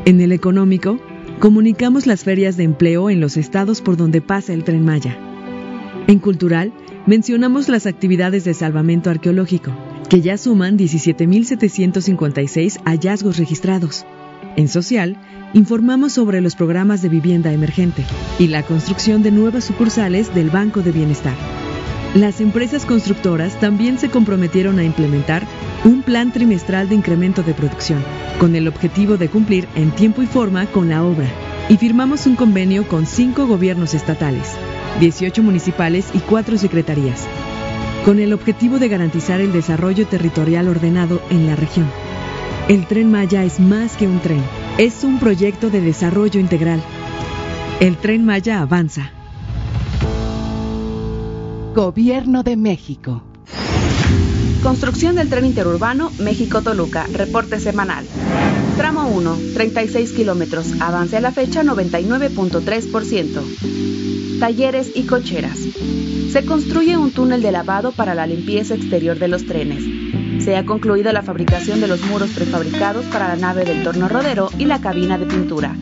En 0.06 0.20
el 0.22 0.32
económico, 0.32 1.00
comunicamos 1.38 2.08
las 2.08 2.24
ferias 2.24 2.58
de 2.58 2.64
empleo 2.64 3.12
en 3.12 3.22
los 3.22 3.38
estados 3.38 3.80
por 3.80 3.98
donde 3.98 4.20
pasa 4.20 4.54
el 4.54 4.64
tren 4.64 4.84
Maya. 4.84 5.16
En 6.08 6.18
cultural, 6.18 6.74
mencionamos 7.06 7.70
las 7.70 7.86
actividades 7.86 8.44
de 8.44 8.56
salvamento 8.56 9.12
arqueológico, 9.12 9.72
que 10.10 10.22
ya 10.22 10.36
suman 10.36 10.80
17.756 10.80 12.82
hallazgos 12.84 13.38
registrados. 13.38 14.08
En 14.56 14.68
social, 14.68 15.16
informamos 15.54 16.14
sobre 16.14 16.42
los 16.42 16.56
programas 16.56 17.04
de 17.04 17.10
vivienda 17.10 17.54
emergente 17.54 18.04
y 18.40 18.48
la 18.48 18.64
construcción 18.64 19.22
de 19.22 19.30
nuevas 19.30 19.66
sucursales 19.66 20.34
del 20.34 20.50
Banco 20.50 20.82
de 20.82 20.92
Bienestar. 20.92 21.61
Las 22.14 22.42
empresas 22.42 22.86
constructoras 22.86 23.58
también 23.62 23.98
se 23.98 24.10
comprometieron 24.10 24.80
a 24.80 24.84
implementar 24.84 25.48
un 25.86 26.02
plan 26.02 26.34
trimestral 26.34 26.90
de 26.90 26.96
incremento 26.96 27.42
de 27.42 27.54
producción, 27.54 28.04
con 28.38 28.54
el 28.58 28.68
objetivo 28.68 29.16
de 29.16 29.30
cumplir 29.30 29.70
en 29.76 29.92
tiempo 29.92 30.22
y 30.22 30.28
forma 30.28 30.66
con 30.66 30.90
la 30.90 31.06
obra. 31.06 31.30
Y 31.70 31.78
firmamos 31.78 32.26
un 32.26 32.36
convenio 32.36 32.86
con 32.86 33.06
cinco 33.06 33.48
gobiernos 33.48 33.94
estatales, 33.94 34.58
18 35.00 35.42
municipales 35.42 36.10
y 36.14 36.20
cuatro 36.20 36.58
secretarías, 36.58 37.26
con 38.04 38.20
el 38.20 38.34
objetivo 38.34 38.78
de 38.78 38.90
garantizar 38.90 39.40
el 39.40 39.54
desarrollo 39.54 40.06
territorial 40.06 40.68
ordenado 40.68 41.22
en 41.30 41.48
la 41.48 41.56
región. 41.56 41.90
El 42.68 42.88
tren 42.88 43.10
Maya 43.10 43.46
es 43.46 43.62
más 43.62 43.96
que 43.96 44.08
un 44.08 44.20
tren, 44.20 44.44
es 44.78 45.06
un 45.06 45.18
proyecto 45.18 45.70
de 45.70 45.80
desarrollo 45.80 46.42
integral. 46.42 46.84
El 47.80 47.96
tren 47.96 48.26
Maya 48.26 48.60
avanza. 48.60 49.12
Gobierno 51.74 52.44
de 52.44 52.58
México. 52.58 53.24
Construcción 54.62 55.16
del 55.16 55.30
tren 55.30 55.46
interurbano 55.46 56.12
México-Toluca, 56.20 57.08
reporte 57.14 57.62
semanal. 57.62 58.06
Tramo 58.76 59.08
1, 59.08 59.38
36 59.54 60.12
kilómetros, 60.12 60.74
avance 60.82 61.16
a 61.16 61.22
la 61.22 61.32
fecha 61.32 61.64
99.3%. 61.64 64.40
Talleres 64.42 64.92
y 64.94 65.04
cocheras. 65.04 65.60
Se 66.34 66.44
construye 66.46 66.98
un 66.98 67.12
túnel 67.12 67.42
de 67.42 67.54
lavado 67.54 67.94
para 67.94 68.16
la 68.16 68.28
limpieza 68.28 68.76
exterior 68.76 69.18
de 69.18 69.30
los 69.30 69.46
trenes. 69.46 69.86
Se 70.40 70.58
ha 70.58 70.66
concluido 70.66 71.12
la 71.12 71.22
fabricación 71.22 71.82
de 71.82 71.88
los 71.88 72.02
muros 72.04 72.32
prefabricados 72.32 73.06
para 73.06 73.28
la 73.28 73.36
nave 73.36 73.66
del 73.66 73.84
torno 73.84 74.08
rodero 74.08 74.50
y 74.58 74.66
la 74.66 74.80
cabina 74.80 75.18
de 75.18 75.26
pintura. 75.26 75.76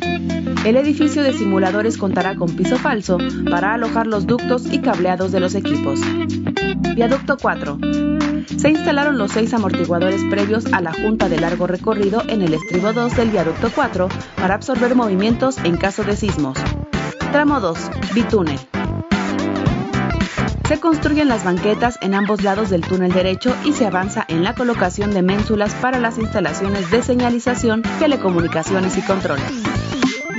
El 0.66 0.76
edificio 0.76 1.24
de 1.24 1.34
simuladores 1.34 1.98
contará 1.98 2.36
con 2.36 2.56
piso 2.56 2.78
falso 2.78 3.18
para 3.50 3.74
alojar 3.74 4.08
los 4.08 4.28
ductos 4.28 4.72
y 4.72 4.80
cableados 4.80 5.32
de 5.32 5.40
los 5.40 5.56
equipos. 5.56 6.02
Viaducto 6.96 7.38
4. 7.38 7.78
Se 8.58 8.70
instalaron 8.70 9.18
los 9.18 9.32
seis 9.32 9.54
amortiguadores 9.54 10.22
previos 10.30 10.66
a 10.74 10.82
la 10.82 10.92
junta 10.92 11.30
de 11.30 11.40
largo 11.40 11.66
recorrido 11.66 12.24
en 12.28 12.42
el 12.42 12.54
estribo 12.54 12.92
2 12.92 13.16
del 13.16 13.30
viaducto 13.30 13.72
4 13.74 14.10
para 14.36 14.56
absorber 14.56 14.96
movimientos 14.96 15.58
en 15.60 15.78
caso 15.78 16.04
de 16.04 16.18
sismos. 16.18 16.60
Tramo 17.32 17.62
2. 17.62 17.78
Bitúnel. 18.14 18.60
Se 20.70 20.80
construyen 20.80 21.28
las 21.28 21.44
banquetas 21.44 21.98
en 22.00 22.14
ambos 22.14 22.44
lados 22.44 22.70
del 22.70 22.82
túnel 22.82 23.12
derecho 23.12 23.56
y 23.66 23.74
se 23.74 23.88
avanza 23.88 24.24
en 24.28 24.44
la 24.44 24.54
colocación 24.54 25.12
de 25.12 25.24
ménsulas 25.24 25.74
para 25.74 26.00
las 26.00 26.20
instalaciones 26.20 26.92
de 26.92 27.02
señalización, 27.02 27.82
telecomunicaciones 28.00 28.96
y 28.96 29.02
control 29.02 29.40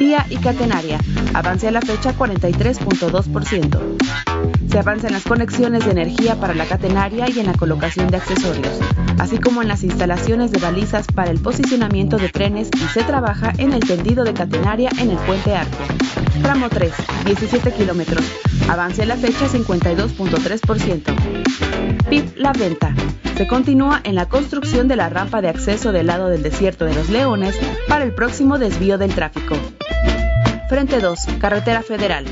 vía 0.00 0.26
y 0.30 0.36
catenaria. 0.36 0.98
Avance 1.34 1.68
a 1.68 1.70
la 1.70 1.82
fecha 1.82 2.16
43.2%. 2.16 4.70
Se 4.70 4.78
avanza 4.78 5.08
en 5.08 5.12
las 5.12 5.24
conexiones 5.24 5.84
de 5.84 5.90
energía 5.90 6.36
para 6.36 6.54
la 6.54 6.64
catenaria 6.64 7.28
y 7.28 7.38
en 7.38 7.46
la 7.46 7.52
colocación 7.52 8.08
de 8.08 8.16
accesorios, 8.16 8.78
así 9.18 9.36
como 9.36 9.60
en 9.60 9.68
las 9.68 9.84
instalaciones 9.84 10.52
de 10.52 10.58
balizas 10.58 11.06
para 11.06 11.30
el 11.30 11.38
posicionamiento 11.38 12.16
de 12.16 12.30
trenes 12.30 12.70
y 12.74 12.88
se 12.94 13.04
trabaja 13.04 13.52
en 13.58 13.74
el 13.74 13.80
tendido 13.80 14.24
de 14.24 14.32
catenaria 14.32 14.88
en 14.98 15.10
el 15.10 15.18
puente 15.18 15.54
Arco. 15.54 15.84
Tramo 16.42 16.68
3, 16.68 16.92
17 17.24 17.72
kilómetros. 17.72 18.22
Avance 18.68 19.06
la 19.06 19.16
fecha 19.16 19.46
52.3%. 19.46 21.14
PIB 22.08 22.36
La 22.36 22.52
Venta. 22.52 22.94
Se 23.36 23.46
continúa 23.46 24.00
en 24.04 24.14
la 24.14 24.28
construcción 24.28 24.88
de 24.88 24.96
la 24.96 25.08
rampa 25.08 25.40
de 25.40 25.48
acceso 25.48 25.92
del 25.92 26.08
lado 26.08 26.28
del 26.28 26.42
desierto 26.42 26.84
de 26.84 26.94
los 26.94 27.08
Leones 27.08 27.58
para 27.88 28.04
el 28.04 28.14
próximo 28.14 28.58
desvío 28.58 28.98
del 28.98 29.14
tráfico. 29.14 29.56
Frente 30.68 31.00
2, 31.00 31.18
Carretera 31.40 31.82
Federal. 31.82 32.26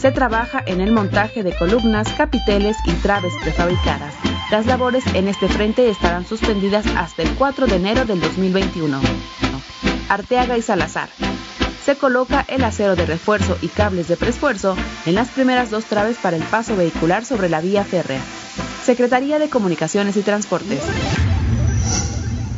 Se 0.00 0.10
trabaja 0.10 0.62
en 0.66 0.80
el 0.80 0.92
montaje 0.92 1.42
de 1.42 1.54
columnas, 1.56 2.08
capiteles 2.16 2.76
y 2.86 2.92
traves 2.94 3.34
prefabricadas. 3.42 4.14
Las 4.50 4.66
labores 4.66 5.04
en 5.14 5.28
este 5.28 5.48
frente 5.48 5.88
estarán 5.88 6.26
suspendidas 6.26 6.86
hasta 6.96 7.22
el 7.22 7.30
4 7.30 7.66
de 7.66 7.76
enero 7.76 8.04
del 8.04 8.20
2021. 8.20 9.00
Arteaga 10.08 10.58
y 10.58 10.62
Salazar. 10.62 11.08
Se 11.84 11.96
coloca 11.96 12.46
el 12.48 12.64
acero 12.64 12.96
de 12.96 13.04
refuerzo 13.04 13.58
y 13.60 13.68
cables 13.68 14.08
de 14.08 14.16
preesfuerzo 14.16 14.74
en 15.04 15.14
las 15.14 15.28
primeras 15.28 15.70
dos 15.70 15.84
traves 15.84 16.16
para 16.16 16.36
el 16.36 16.42
paso 16.42 16.76
vehicular 16.76 17.26
sobre 17.26 17.50
la 17.50 17.60
vía 17.60 17.84
férrea. 17.84 18.22
Secretaría 18.82 19.38
de 19.38 19.50
Comunicaciones 19.50 20.16
y 20.16 20.22
Transportes. 20.22 20.80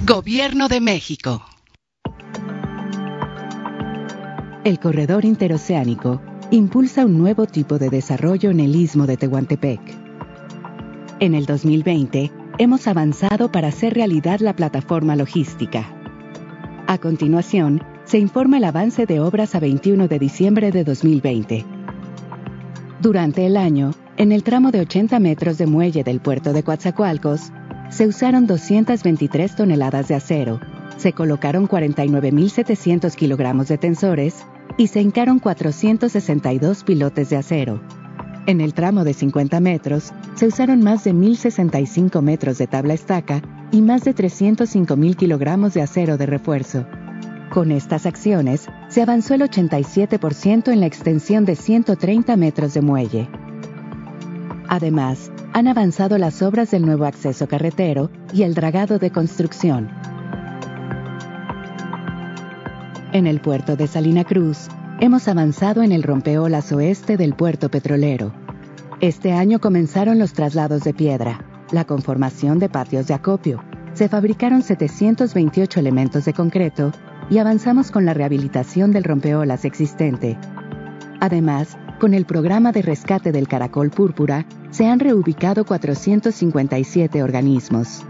Gobierno 0.06 0.68
de 0.68 0.80
México. 0.80 1.44
El 4.62 4.78
corredor 4.78 5.24
interoceánico 5.24 6.22
impulsa 6.52 7.04
un 7.04 7.18
nuevo 7.18 7.46
tipo 7.46 7.78
de 7.80 7.90
desarrollo 7.90 8.50
en 8.50 8.60
el 8.60 8.76
istmo 8.76 9.08
de 9.08 9.16
Tehuantepec. 9.16 9.80
En 11.18 11.34
el 11.34 11.46
2020, 11.46 12.30
hemos 12.58 12.86
avanzado 12.86 13.50
para 13.50 13.68
hacer 13.68 13.94
realidad 13.94 14.38
la 14.38 14.54
plataforma 14.54 15.16
logística. 15.16 15.92
A 16.86 16.98
continuación, 16.98 17.82
se 18.06 18.18
informa 18.18 18.58
el 18.58 18.64
avance 18.64 19.04
de 19.04 19.18
obras 19.18 19.56
a 19.56 19.60
21 19.60 20.06
de 20.06 20.18
diciembre 20.20 20.70
de 20.70 20.84
2020. 20.84 21.64
Durante 23.00 23.46
el 23.46 23.56
año, 23.56 23.90
en 24.16 24.30
el 24.30 24.44
tramo 24.44 24.70
de 24.70 24.80
80 24.80 25.18
metros 25.18 25.58
de 25.58 25.66
muelle 25.66 26.04
del 26.04 26.20
puerto 26.20 26.52
de 26.52 26.62
Coatzacoalcos, 26.62 27.50
se 27.90 28.06
usaron 28.06 28.46
223 28.46 29.56
toneladas 29.56 30.06
de 30.06 30.14
acero, 30.14 30.60
se 30.96 31.12
colocaron 31.12 31.68
49.700 31.68 33.12
kilogramos 33.16 33.66
de 33.68 33.76
tensores 33.76 34.46
y 34.78 34.86
se 34.86 35.00
hincaron 35.00 35.40
462 35.40 36.84
pilotes 36.84 37.30
de 37.30 37.36
acero. 37.36 37.80
En 38.46 38.60
el 38.60 38.72
tramo 38.72 39.02
de 39.02 39.14
50 39.14 39.58
metros, 39.58 40.12
se 40.36 40.46
usaron 40.46 40.80
más 40.80 41.02
de 41.02 41.12
1.065 41.12 42.22
metros 42.22 42.58
de 42.58 42.68
tabla 42.68 42.94
estaca 42.94 43.42
y 43.72 43.82
más 43.82 44.04
de 44.04 44.14
305.000 44.14 45.16
kilogramos 45.16 45.74
de 45.74 45.82
acero 45.82 46.16
de 46.16 46.26
refuerzo. 46.26 46.86
Con 47.56 47.72
estas 47.72 48.04
acciones, 48.04 48.66
se 48.88 49.00
avanzó 49.00 49.32
el 49.32 49.40
87% 49.40 50.70
en 50.70 50.80
la 50.80 50.84
extensión 50.84 51.46
de 51.46 51.56
130 51.56 52.36
metros 52.36 52.74
de 52.74 52.82
muelle. 52.82 53.30
Además, 54.68 55.32
han 55.54 55.66
avanzado 55.66 56.18
las 56.18 56.42
obras 56.42 56.70
del 56.70 56.84
nuevo 56.84 57.06
acceso 57.06 57.48
carretero 57.48 58.10
y 58.34 58.42
el 58.42 58.52
dragado 58.52 58.98
de 58.98 59.10
construcción. 59.10 59.88
En 63.14 63.26
el 63.26 63.40
puerto 63.40 63.74
de 63.74 63.86
Salina 63.86 64.24
Cruz, 64.24 64.68
hemos 65.00 65.26
avanzado 65.26 65.82
en 65.82 65.92
el 65.92 66.02
rompeolas 66.02 66.70
oeste 66.72 67.16
del 67.16 67.32
puerto 67.32 67.70
petrolero. 67.70 68.34
Este 69.00 69.32
año 69.32 69.60
comenzaron 69.60 70.18
los 70.18 70.34
traslados 70.34 70.84
de 70.84 70.92
piedra, 70.92 71.42
la 71.72 71.86
conformación 71.86 72.58
de 72.58 72.68
patios 72.68 73.06
de 73.06 73.14
acopio, 73.14 73.64
se 73.94 74.10
fabricaron 74.10 74.60
728 74.60 75.80
elementos 75.80 76.26
de 76.26 76.34
concreto 76.34 76.92
y 77.30 77.38
avanzamos 77.38 77.90
con 77.90 78.04
la 78.04 78.14
rehabilitación 78.14 78.92
del 78.92 79.04
rompeolas 79.04 79.64
existente. 79.64 80.38
Además, 81.20 81.76
con 81.98 82.14
el 82.14 82.26
programa 82.26 82.72
de 82.72 82.82
rescate 82.82 83.32
del 83.32 83.48
caracol 83.48 83.90
púrpura, 83.90 84.46
se 84.70 84.86
han 84.86 85.00
reubicado 85.00 85.64
457 85.64 87.22
organismos. 87.22 88.04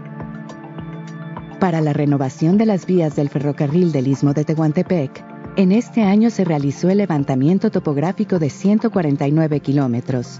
Para 1.59 1.81
la 1.81 1.93
renovación 1.93 2.57
de 2.57 2.65
las 2.65 2.85
vías 2.85 3.15
del 3.15 3.29
ferrocarril 3.29 3.91
del 3.91 4.07
Istmo 4.07 4.33
de 4.33 4.43
Tehuantepec, 4.43 5.23
en 5.55 5.71
este 5.71 6.03
año 6.03 6.29
se 6.29 6.45
realizó 6.45 6.89
el 6.89 6.99
levantamiento 6.99 7.71
topográfico 7.71 8.37
de 8.37 8.51
149 8.51 9.59
kilómetros 9.61 10.37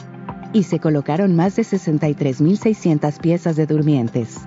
y 0.54 0.63
se 0.63 0.80
colocaron 0.80 1.36
más 1.36 1.56
de 1.56 1.63
63.600 1.63 3.20
piezas 3.20 3.56
de 3.56 3.66
durmientes. 3.66 4.38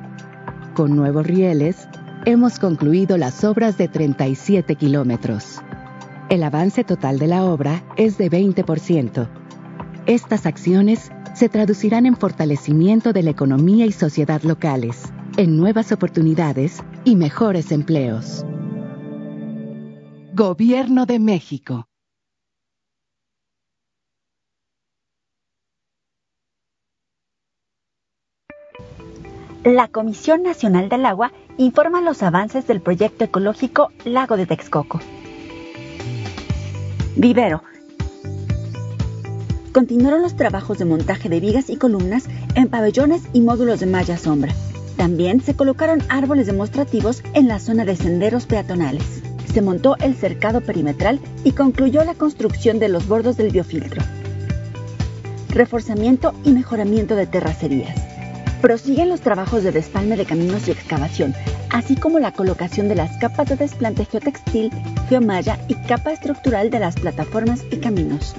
Con 0.74 0.94
nuevos 0.94 1.26
rieles, 1.26 1.88
hemos 2.26 2.58
concluido 2.58 3.16
las 3.16 3.44
obras 3.44 3.78
de 3.78 3.88
37 3.88 4.76
kilómetros. 4.76 5.60
El 6.28 6.42
avance 6.42 6.84
total 6.84 7.18
de 7.18 7.26
la 7.26 7.44
obra 7.44 7.82
es 7.96 8.18
de 8.18 8.30
20%. 8.30 9.28
Estas 10.06 10.46
acciones 10.46 11.10
se 11.34 11.48
traducirán 11.48 12.06
en 12.06 12.16
fortalecimiento 12.16 13.12
de 13.12 13.22
la 13.22 13.30
economía 13.30 13.86
y 13.86 13.92
sociedad 13.92 14.42
locales 14.42 15.12
en 15.36 15.56
nuevas 15.56 15.92
oportunidades 15.92 16.82
y 17.04 17.16
mejores 17.16 17.72
empleos. 17.72 18.44
Gobierno 20.34 21.06
de 21.06 21.18
México. 21.18 21.86
La 29.64 29.88
Comisión 29.88 30.42
Nacional 30.42 30.88
del 30.88 31.04
Agua 31.04 31.32
informa 31.64 32.00
los 32.00 32.22
avances 32.22 32.66
del 32.66 32.80
proyecto 32.80 33.24
ecológico 33.24 33.92
Lago 34.04 34.36
de 34.36 34.46
Texcoco. 34.46 35.00
Vivero. 37.16 37.62
Continuaron 39.72 40.22
los 40.22 40.36
trabajos 40.36 40.78
de 40.78 40.84
montaje 40.84 41.28
de 41.28 41.38
vigas 41.38 41.70
y 41.70 41.76
columnas 41.76 42.24
en 42.54 42.68
pabellones 42.68 43.22
y 43.32 43.40
módulos 43.40 43.80
de 43.80 43.86
malla 43.86 44.16
sombra 44.16 44.52
también 45.00 45.40
se 45.40 45.56
colocaron 45.56 46.02
árboles 46.10 46.46
demostrativos 46.46 47.22
en 47.32 47.48
la 47.48 47.58
zona 47.58 47.86
de 47.86 47.96
senderos 47.96 48.44
peatonales. 48.44 49.22
Se 49.50 49.62
montó 49.62 49.96
el 49.96 50.14
cercado 50.14 50.60
perimetral 50.60 51.20
y 51.42 51.52
concluyó 51.52 52.04
la 52.04 52.12
construcción 52.12 52.78
de 52.78 52.90
los 52.90 53.08
bordos 53.08 53.38
del 53.38 53.50
biofiltro. 53.50 54.02
reforzamiento 55.48 56.34
y 56.44 56.52
mejoramiento 56.52 57.16
de 57.16 57.26
terracerías. 57.26 58.09
Prosiguen 58.60 59.08
los 59.08 59.22
trabajos 59.22 59.62
de 59.62 59.72
despalme 59.72 60.18
de 60.18 60.26
caminos 60.26 60.68
y 60.68 60.70
excavación, 60.70 61.34
así 61.70 61.96
como 61.96 62.18
la 62.18 62.32
colocación 62.32 62.88
de 62.88 62.94
las 62.94 63.16
capas 63.16 63.48
de 63.48 63.56
desplante 63.56 64.04
geotextil, 64.04 64.70
geomalla 65.08 65.58
y 65.66 65.76
capa 65.76 66.12
estructural 66.12 66.68
de 66.68 66.78
las 66.78 66.94
plataformas 66.96 67.62
y 67.70 67.78
caminos. 67.78 68.34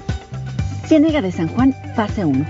Ciénega 0.86 1.22
de 1.22 1.32
San 1.32 1.48
Juan, 1.48 1.74
fase 1.96 2.24
1. 2.24 2.46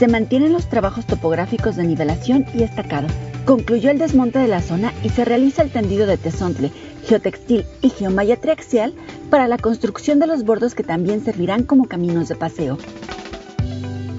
Se 0.00 0.08
mantienen 0.08 0.52
los 0.52 0.68
trabajos 0.68 1.06
topográficos 1.06 1.76
de 1.76 1.84
nivelación 1.84 2.44
y 2.54 2.64
estacado. 2.64 3.06
Concluyó 3.44 3.92
el 3.92 3.98
desmonte 3.98 4.40
de 4.40 4.48
la 4.48 4.60
zona 4.60 4.92
y 5.04 5.10
se 5.10 5.24
realiza 5.24 5.62
el 5.62 5.70
tendido 5.70 6.06
de 6.06 6.16
tesontle, 6.16 6.72
geotextil 7.04 7.64
y 7.82 7.90
geomalla 7.90 8.36
triaxial 8.36 8.94
para 9.30 9.46
la 9.46 9.58
construcción 9.58 10.18
de 10.18 10.26
los 10.26 10.44
bordos 10.44 10.74
que 10.74 10.82
también 10.82 11.24
servirán 11.24 11.62
como 11.62 11.86
caminos 11.86 12.28
de 12.28 12.34
paseo. 12.34 12.78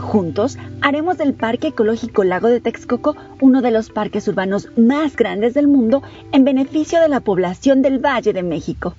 Juntos 0.04 0.58
haremos 0.82 1.18
del 1.18 1.34
Parque 1.34 1.70
Ecológico 1.70 2.24
Lago 2.24 2.50
de 2.50 2.60
Texcoco 2.60 3.16
uno 3.40 3.62
de 3.62 3.72
los 3.72 3.90
parques 3.90 4.28
urbanos 4.28 4.68
más 4.78 5.16
grandes 5.16 5.54
del 5.54 5.68
mundo 5.68 6.04
en 6.32 6.44
beneficio 6.44 7.02
de 7.02 7.08
la 7.08 7.22
población 7.22 7.82
del 7.82 8.00
Valle 8.00 8.34
de 8.34 8.44
México. 8.44 8.96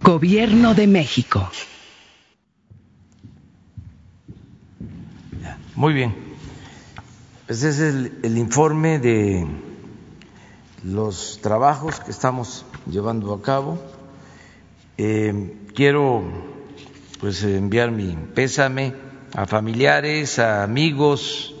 Gobierno 0.00 0.74
de 0.74 0.86
México. 0.86 1.48
Muy 5.74 5.94
bien. 5.94 6.14
Ese 7.48 7.70
es 7.70 7.80
el, 7.80 8.18
el 8.22 8.36
informe 8.38 8.98
de 8.98 9.46
los 10.84 11.40
trabajos 11.42 11.98
que 12.00 12.10
estamos 12.10 12.66
llevando 12.86 13.32
a 13.32 13.40
cabo. 13.40 13.78
Eh, 14.98 15.56
quiero 15.74 16.53
pues 17.18 17.42
enviar 17.44 17.90
mi 17.90 18.16
pésame 18.34 18.94
a 19.34 19.46
familiares, 19.46 20.38
a 20.38 20.62
amigos 20.62 21.54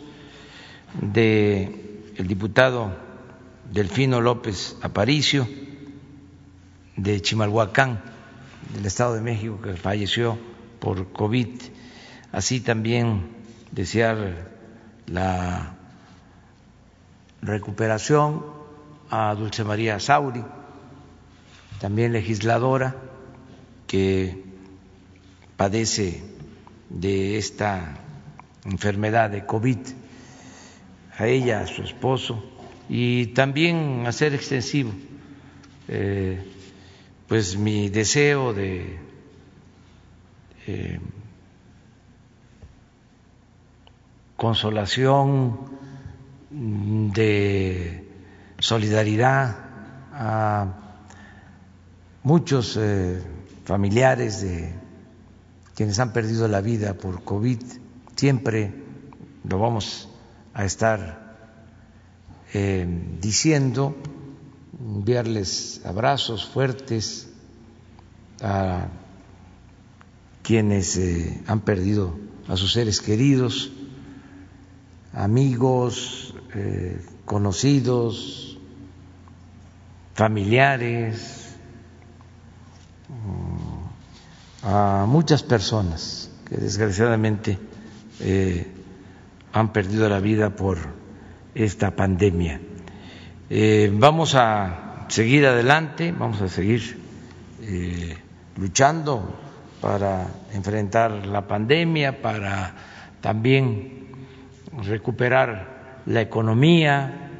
de 1.00 2.02
el 2.16 2.28
diputado 2.28 2.94
Delfino 3.72 4.20
López 4.20 4.76
Aparicio 4.82 5.48
de 6.96 7.20
Chimalhuacán, 7.20 8.00
del 8.74 8.86
Estado 8.86 9.14
de 9.14 9.20
México, 9.20 9.60
que 9.60 9.74
falleció 9.74 10.38
por 10.78 11.12
COVID. 11.12 11.60
Así 12.30 12.60
también 12.60 13.30
desear 13.72 14.48
la 15.06 15.74
recuperación 17.42 18.44
a 19.10 19.34
Dulce 19.34 19.64
María 19.64 19.98
Sauri, 20.00 20.44
también 21.80 22.12
legisladora 22.12 22.96
que 23.86 24.43
padece 25.56 26.22
de 26.88 27.38
esta 27.38 27.98
enfermedad 28.64 29.30
de 29.30 29.44
COVID, 29.44 29.78
a 31.18 31.26
ella, 31.26 31.60
a 31.60 31.66
su 31.66 31.82
esposo, 31.82 32.44
y 32.88 33.26
también 33.28 34.04
hacer 34.06 34.34
extensivo. 34.34 34.92
Eh, 35.88 36.42
pues 37.28 37.56
mi 37.56 37.88
deseo 37.88 38.52
de 38.52 38.98
eh, 40.66 41.00
consolación, 44.36 45.58
de 46.50 48.04
solidaridad 48.58 49.56
a 50.12 50.66
muchos 52.22 52.78
eh, 52.80 53.20
familiares 53.64 54.42
de 54.42 54.83
quienes 55.74 55.98
han 55.98 56.12
perdido 56.12 56.48
la 56.48 56.60
vida 56.60 56.94
por 56.94 57.24
COVID, 57.24 57.60
siempre 58.16 58.72
lo 59.48 59.58
vamos 59.58 60.08
a 60.54 60.64
estar 60.64 61.36
eh, 62.52 62.86
diciendo, 63.20 63.96
enviarles 64.78 65.80
abrazos 65.84 66.46
fuertes 66.46 67.28
a 68.40 68.88
quienes 70.42 70.96
eh, 70.96 71.42
han 71.46 71.60
perdido 71.60 72.16
a 72.48 72.56
sus 72.56 72.72
seres 72.72 73.00
queridos, 73.00 73.72
amigos, 75.12 76.34
eh, 76.54 77.04
conocidos, 77.24 78.58
familiares, 80.14 81.56
a 84.64 85.04
muchas 85.06 85.42
personas 85.42 86.30
que 86.48 86.56
desgraciadamente 86.56 87.58
eh, 88.20 88.66
han 89.52 89.72
perdido 89.72 90.08
la 90.08 90.20
vida 90.20 90.50
por 90.50 90.78
esta 91.54 91.94
pandemia. 91.94 92.60
Eh, 93.50 93.90
vamos 93.92 94.34
a 94.34 95.04
seguir 95.08 95.46
adelante, 95.46 96.12
vamos 96.12 96.40
a 96.40 96.48
seguir 96.48 96.98
eh, 97.60 98.16
luchando 98.56 99.38
para 99.82 100.28
enfrentar 100.54 101.26
la 101.26 101.46
pandemia, 101.46 102.22
para 102.22 102.74
también 103.20 104.08
recuperar 104.82 106.02
la 106.06 106.22
economía, 106.22 107.30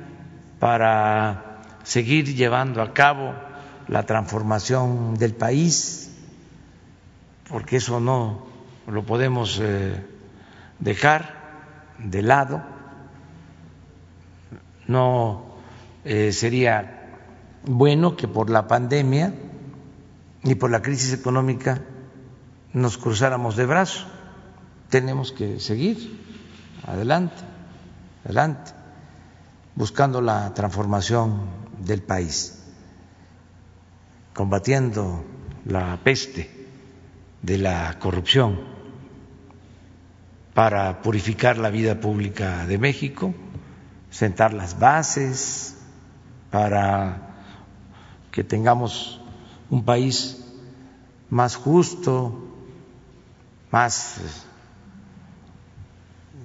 para 0.58 1.62
seguir 1.84 2.34
llevando 2.34 2.82
a 2.82 2.92
cabo 2.92 3.34
la 3.88 4.04
transformación 4.04 5.14
del 5.14 5.34
país 5.34 6.03
porque 7.48 7.76
eso 7.76 8.00
no 8.00 8.46
lo 8.86 9.04
podemos 9.04 9.58
eh, 9.62 10.04
dejar 10.78 11.42
de 11.98 12.22
lado, 12.22 12.62
no 14.86 15.44
eh, 16.04 16.32
sería 16.32 17.20
bueno 17.64 18.16
que 18.16 18.28
por 18.28 18.50
la 18.50 18.66
pandemia 18.66 19.34
y 20.42 20.54
por 20.56 20.70
la 20.70 20.82
crisis 20.82 21.12
económica 21.12 21.80
nos 22.72 22.98
cruzáramos 22.98 23.56
de 23.56 23.66
brazos. 23.66 24.06
Tenemos 24.90 25.32
que 25.32 25.60
seguir 25.60 26.20
adelante, 26.86 27.42
adelante, 28.24 28.72
buscando 29.74 30.20
la 30.20 30.52
transformación 30.54 31.40
del 31.78 32.02
país, 32.02 32.62
combatiendo 34.34 35.24
la 35.64 35.98
peste 36.04 36.53
de 37.44 37.58
la 37.58 37.98
corrupción 37.98 38.58
para 40.54 41.02
purificar 41.02 41.58
la 41.58 41.68
vida 41.68 42.00
pública 42.00 42.64
de 42.66 42.78
México, 42.78 43.34
sentar 44.10 44.54
las 44.54 44.78
bases 44.78 45.76
para 46.50 47.34
que 48.30 48.44
tengamos 48.44 49.20
un 49.68 49.84
país 49.84 50.42
más 51.28 51.56
justo, 51.56 52.48
más 53.70 54.20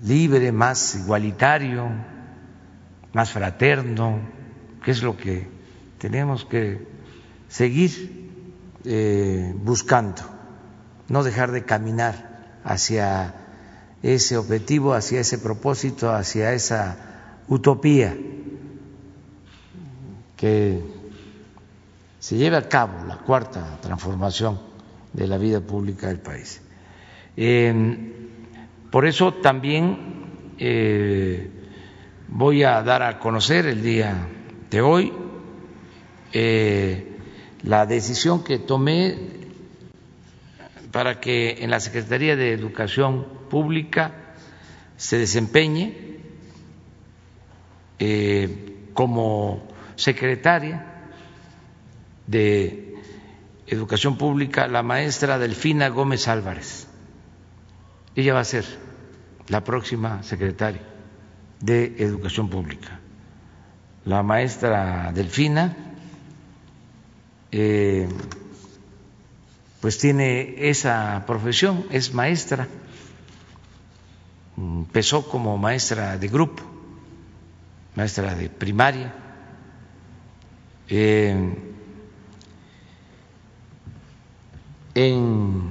libre, 0.03 0.51
más 0.51 0.95
igualitario, 0.95 1.87
más 3.13 3.31
fraterno, 3.31 4.19
que 4.83 4.91
es 4.91 5.01
lo 5.01 5.15
que 5.15 5.47
tenemos 5.97 6.43
que 6.43 6.85
seguir 7.47 8.31
eh, 8.83 9.53
buscando 9.55 10.38
no 11.09 11.23
dejar 11.23 11.51
de 11.51 11.65
caminar 11.65 12.59
hacia 12.63 13.33
ese 14.01 14.37
objetivo, 14.37 14.93
hacia 14.93 15.19
ese 15.19 15.37
propósito, 15.39 16.11
hacia 16.11 16.53
esa 16.53 16.97
utopía, 17.47 18.15
que 20.37 20.81
se 22.19 22.37
lleve 22.37 22.57
a 22.57 22.69
cabo 22.69 23.05
la 23.05 23.17
cuarta 23.17 23.79
transformación 23.81 24.59
de 25.13 25.27
la 25.27 25.37
vida 25.37 25.59
pública 25.59 26.07
del 26.07 26.19
país. 26.19 26.61
por 28.91 29.05
eso 29.05 29.33
también 29.33 30.53
eh, 30.57 31.49
voy 32.27 32.63
a 32.63 32.81
dar 32.83 33.01
a 33.01 33.19
conocer 33.19 33.65
el 33.65 33.81
día 33.81 34.27
de 34.69 34.81
hoy 34.81 35.13
eh, 36.31 37.17
la 37.63 37.85
decisión 37.85 38.43
que 38.43 38.59
tomé 38.59 39.38
para 40.91 41.19
que 41.19 41.63
en 41.63 41.69
la 41.69 41.79
Secretaría 41.79 42.35
de 42.35 42.53
Educación 42.53 43.27
Pública 43.49 44.11
se 44.97 45.17
desempeñe 45.17 46.19
eh, 47.99 48.89
como 48.93 49.67
secretaria 49.95 50.85
de 52.27 52.95
Educación 53.67 54.17
Pública 54.17 54.67
la 54.67 54.83
maestra 54.83 55.37
Delfina 55.37 55.89
Gómez 55.89 56.27
Álvarez. 56.27 56.87
Ella 58.15 58.33
va 58.33 58.39
a 58.39 58.45
ser 58.45 58.65
la 59.47 59.63
próxima 59.63 60.23
secretaria 60.23 60.81
de 61.59 61.95
Educación 61.99 62.49
Pública. 62.49 62.99
La 64.05 64.23
maestra 64.23 65.11
Delfina 65.13 65.75
eh, 67.51 68.07
pues 69.81 69.97
tiene 69.97 70.69
esa 70.69 71.23
profesión, 71.25 71.85
es 71.89 72.13
maestra, 72.13 72.67
empezó 74.57 75.27
como 75.29 75.57
maestra 75.57 76.17
de 76.17 76.27
grupo, 76.27 76.63
maestra 77.95 78.35
de 78.35 78.49
primaria. 78.49 79.13
Eh, 80.89 81.55
en 84.95 85.69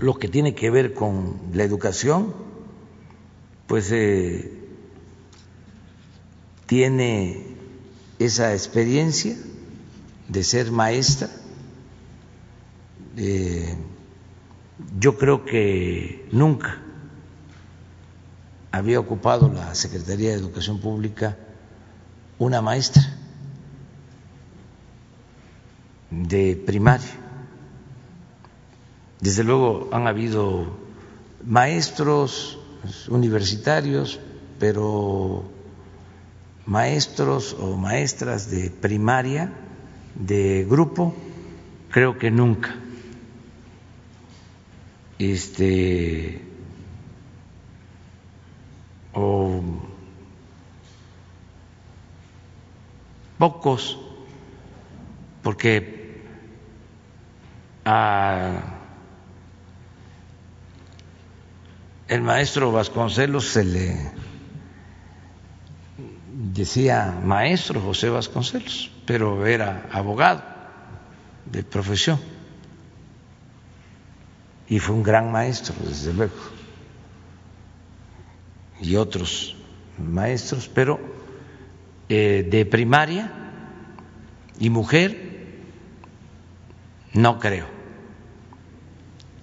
lo 0.00 0.14
que 0.18 0.28
tiene 0.28 0.54
que 0.54 0.70
ver 0.70 0.94
con 0.94 1.40
la 1.52 1.64
educación, 1.64 2.34
pues 3.66 3.90
eh, 3.92 4.50
tiene 6.66 7.44
esa 8.18 8.54
experiencia 8.54 9.36
de 10.28 10.42
ser 10.42 10.70
maestra. 10.72 11.28
Eh, 13.20 13.74
yo 15.00 15.18
creo 15.18 15.44
que 15.44 16.28
nunca 16.30 16.78
había 18.70 19.00
ocupado 19.00 19.52
la 19.52 19.74
Secretaría 19.74 20.30
de 20.30 20.36
Educación 20.36 20.78
Pública 20.78 21.36
una 22.38 22.62
maestra 22.62 23.02
de 26.12 26.62
primaria. 26.64 27.10
Desde 29.20 29.42
luego 29.42 29.88
han 29.90 30.06
habido 30.06 30.78
maestros 31.44 32.60
universitarios, 33.08 34.20
pero 34.60 35.42
maestros 36.66 37.56
o 37.58 37.76
maestras 37.76 38.48
de 38.48 38.70
primaria, 38.70 39.52
de 40.14 40.64
grupo, 40.70 41.16
creo 41.90 42.16
que 42.16 42.30
nunca. 42.30 42.76
Este 45.18 46.40
o 49.12 49.62
pocos, 53.38 53.98
porque 55.42 56.22
a 57.84 58.74
el 62.08 62.22
maestro 62.22 62.72
Vasconcelos 62.72 63.48
se 63.48 63.64
le 63.64 64.12
decía 66.32 67.18
maestro 67.22 67.80
José 67.80 68.08
Vasconcelos, 68.08 68.90
pero 69.04 69.46
era 69.46 69.88
abogado 69.92 70.42
de 71.44 71.62
profesión 71.64 72.37
y 74.68 74.78
fue 74.78 74.94
un 74.94 75.02
gran 75.02 75.32
maestro, 75.32 75.74
desde 75.82 76.12
luego, 76.12 76.34
y 78.80 78.96
otros 78.96 79.56
maestros, 79.98 80.70
pero 80.72 81.00
eh, 82.08 82.46
de 82.48 82.66
primaria 82.66 83.32
y 84.58 84.70
mujer, 84.70 85.60
no 87.14 87.38
creo. 87.38 87.66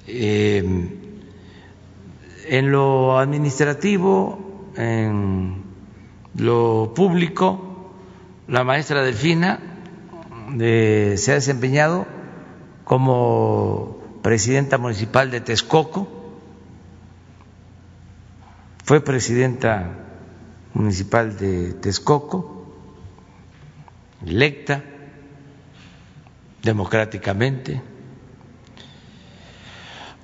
Eh, 0.07 0.63
en 2.47 2.71
lo 2.71 3.17
administrativo, 3.17 4.71
en 4.77 5.63
lo 6.35 6.93
público, 6.95 7.93
la 8.47 8.63
maestra 8.63 9.01
Delfina 9.01 9.59
eh, 10.59 11.15
se 11.17 11.31
ha 11.31 11.35
desempeñado 11.35 12.05
como 12.83 13.94
presidenta 14.25 14.79
municipal 14.79 15.29
de 15.29 15.39
Texcoco, 15.39 16.09
fue 18.83 18.99
presidenta 18.99 19.87
municipal 20.73 21.37
de 21.37 21.73
Texcoco, 21.73 22.65
electa 24.25 24.83
democráticamente, 26.63 27.83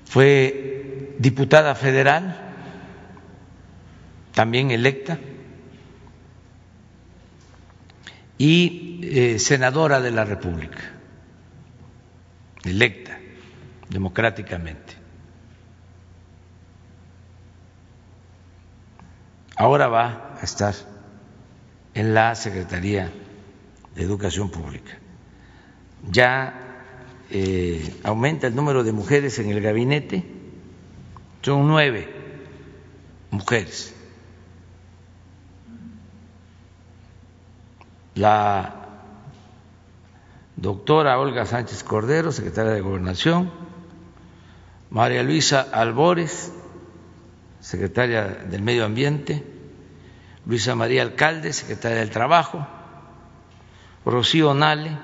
fue 0.06 1.14
diputada 1.20 1.76
federal, 1.76 2.56
también 4.34 4.72
electa, 4.72 5.20
y 8.40 9.00
eh, 9.04 9.38
senadora 9.38 10.02
de 10.02 10.10
la 10.10 10.26
República, 10.26 10.92
electa 12.64 13.11
democráticamente. 13.92 14.96
Ahora 19.56 19.88
va 19.88 20.38
a 20.42 20.44
estar 20.44 20.74
en 21.94 22.14
la 22.16 22.34
Secretaría 22.34 23.12
de 23.94 24.02
Educación 24.02 24.50
Pública. 24.50 24.98
Ya 26.10 26.84
eh, 27.30 27.96
aumenta 28.04 28.48
el 28.48 28.56
número 28.56 28.84
de 28.84 28.92
mujeres 28.92 29.38
en 29.38 29.50
el 29.50 29.62
gabinete, 29.62 30.26
son 31.44 31.68
nueve 31.68 32.10
mujeres. 33.30 33.94
la 38.16 38.76
doctora 40.56 41.20
Olga 41.20 41.46
Sánchez 41.46 41.84
Cordero, 41.84 42.32
secretaria 42.32 42.72
de 42.72 42.82
Gobernación, 42.82 43.52
María 44.92 45.24
Luisa 45.24 45.62
Albores, 45.72 46.52
secretaria 47.62 48.28
del 48.28 48.62
Medio 48.62 48.84
Ambiente, 48.84 49.42
Luisa 50.46 50.76
María 50.76 51.02
Alcalde, 51.02 51.54
secretaria 51.54 52.00
del 52.00 52.10
Trabajo, 52.10 52.68
Rocío 54.06 54.54
Nale, 54.54 54.98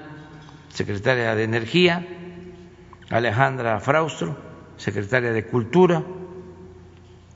secretaria 0.73 1.35
de 1.35 1.43
Energía, 1.45 2.05
Alejandra 3.09 3.79
Fraustro, 3.79 4.37
secretaria 4.75 5.31
de 5.31 5.45
Cultura, 5.45 6.03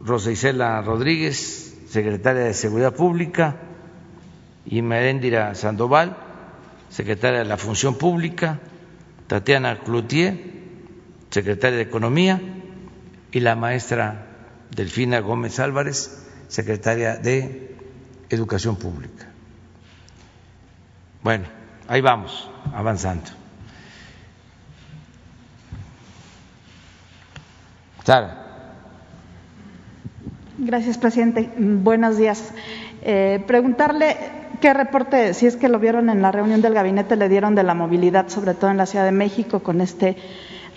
Rosa 0.02 0.32
Isela 0.32 0.82
Rodríguez, 0.82 1.78
secretaria 1.88 2.44
de 2.44 2.54
Seguridad 2.54 2.94
Pública, 2.94 3.56
y 4.66 4.82
Merendira 4.82 5.56
Sandoval, 5.56 6.18
secretaria 6.90 7.40
de 7.40 7.46
la 7.46 7.56
Función 7.56 7.96
Pública, 7.96 8.60
Tatiana 9.28 9.80
Cloutier, 9.80 10.61
secretaria 11.32 11.78
de 11.78 11.84
Economía, 11.84 12.40
y 13.32 13.40
la 13.40 13.56
maestra 13.56 14.28
Delfina 14.70 15.20
Gómez 15.20 15.60
Álvarez, 15.60 16.28
secretaria 16.48 17.16
de 17.16 17.76
Educación 18.30 18.76
Pública. 18.76 19.28
Bueno, 21.24 21.46
ahí 21.88 22.02
vamos, 22.02 22.50
avanzando. 22.74 23.30
Sara. 28.04 28.38
Gracias, 30.58 30.98
presidente. 30.98 31.50
Buenos 31.58 32.18
días. 32.18 32.54
Eh, 33.04 33.44
preguntarle 33.48 34.18
¿Qué 34.62 34.76
reporte, 34.76 35.34
si 35.34 35.48
es 35.48 35.56
que 35.56 35.70
lo 35.70 35.80
vieron 35.80 36.12
en 36.12 36.22
la 36.22 36.32
reunión 36.32 36.62
del 36.62 36.76
gabinete, 36.76 37.16
le 37.16 37.30
dieron 37.30 37.56
de 37.56 37.64
la 37.64 37.74
movilidad, 37.74 38.28
sobre 38.30 38.54
todo 38.54 38.70
en 38.70 38.78
la 38.78 38.86
Ciudad 38.86 39.06
de 39.06 39.12
México, 39.12 39.62
con 39.62 39.82
este 39.82 40.16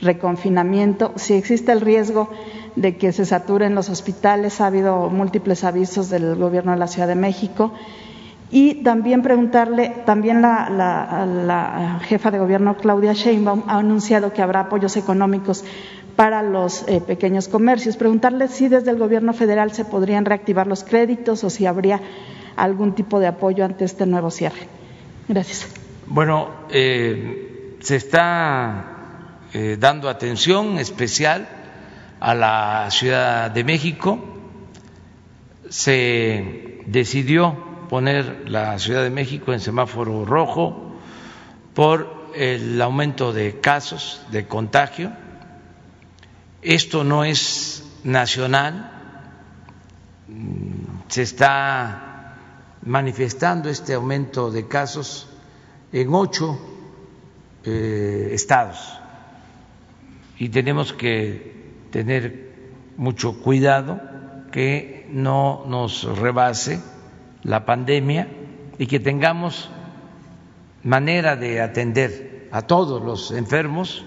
reconfinamiento? 0.00 1.12
Si 1.16 1.34
existe 1.34 1.72
el 1.72 1.80
riesgo 1.80 2.30
de 2.76 2.96
que 2.96 3.12
se 3.12 3.24
saturen 3.24 3.74
los 3.74 3.88
hospitales, 3.88 4.60
ha 4.60 4.66
habido 4.66 5.10
múltiples 5.10 5.64
avisos 5.64 6.10
del 6.10 6.36
Gobierno 6.36 6.72
de 6.72 6.78
la 6.78 6.86
Ciudad 6.86 7.08
de 7.08 7.14
México. 7.14 7.72
Y 8.50 8.82
también 8.84 9.22
preguntarle, 9.22 9.88
también 10.04 10.42
la, 10.42 12.00
jefa 12.04 12.30
de 12.30 12.38
gobierno 12.38 12.76
Claudia 12.76 13.12
Sheinbaum 13.12 13.64
ha 13.66 13.78
anunciado 13.78 14.32
que 14.32 14.42
habrá 14.42 14.60
apoyos 14.60 14.96
económicos 14.96 15.64
para 16.14 16.42
los 16.42 16.86
eh, 16.86 17.00
pequeños 17.00 17.48
comercios. 17.48 17.96
Preguntarle 17.96 18.48
si 18.48 18.68
desde 18.68 18.90
el 18.90 18.98
gobierno 18.98 19.32
federal 19.32 19.72
se 19.72 19.84
podrían 19.84 20.24
reactivar 20.24 20.66
los 20.66 20.84
créditos 20.84 21.42
o 21.42 21.50
si 21.50 21.66
habría 21.66 22.00
algún 22.56 22.94
tipo 22.94 23.18
de 23.18 23.26
apoyo 23.26 23.64
ante 23.64 23.84
este 23.84 24.06
nuevo 24.06 24.30
cierre. 24.30 24.68
Gracias. 25.26 25.66
Bueno, 26.06 26.50
eh, 26.70 27.76
se 27.80 27.96
está 27.96 28.93
eh, 29.56 29.76
dando 29.78 30.08
atención 30.08 30.78
especial 30.78 31.46
a 32.18 32.34
la 32.34 32.90
Ciudad 32.90 33.52
de 33.52 33.62
México. 33.62 34.18
Se 35.68 36.82
decidió 36.86 37.86
poner 37.88 38.50
la 38.50 38.76
Ciudad 38.80 39.04
de 39.04 39.10
México 39.10 39.52
en 39.52 39.60
semáforo 39.60 40.24
rojo 40.24 40.96
por 41.72 42.32
el 42.34 42.82
aumento 42.82 43.32
de 43.32 43.60
casos 43.60 44.22
de 44.32 44.48
contagio. 44.48 45.12
Esto 46.60 47.04
no 47.04 47.24
es 47.24 47.84
nacional, 48.02 48.90
se 51.06 51.22
está 51.22 52.38
manifestando 52.82 53.68
este 53.68 53.94
aumento 53.94 54.50
de 54.50 54.66
casos 54.66 55.28
en 55.92 56.12
ocho 56.12 56.58
eh, 57.62 58.30
estados 58.32 59.03
y 60.38 60.48
tenemos 60.48 60.92
que 60.92 61.52
tener 61.90 62.52
mucho 62.96 63.40
cuidado 63.40 64.00
que 64.50 65.06
no 65.10 65.64
nos 65.66 66.04
rebase 66.18 66.80
la 67.42 67.64
pandemia 67.64 68.28
y 68.78 68.86
que 68.86 69.00
tengamos 69.00 69.70
manera 70.82 71.36
de 71.36 71.60
atender 71.60 72.48
a 72.52 72.62
todos 72.62 73.02
los 73.02 73.30
enfermos, 73.30 74.04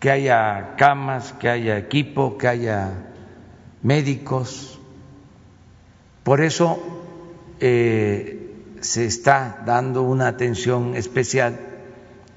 que 0.00 0.10
haya 0.10 0.74
camas, 0.76 1.32
que 1.32 1.48
haya 1.48 1.78
equipo, 1.78 2.36
que 2.36 2.48
haya 2.48 3.12
médicos. 3.82 4.78
Por 6.22 6.42
eso 6.42 6.78
eh, 7.60 8.52
se 8.80 9.06
está 9.06 9.62
dando 9.64 10.02
una 10.02 10.28
atención 10.28 10.94
especial 10.96 11.75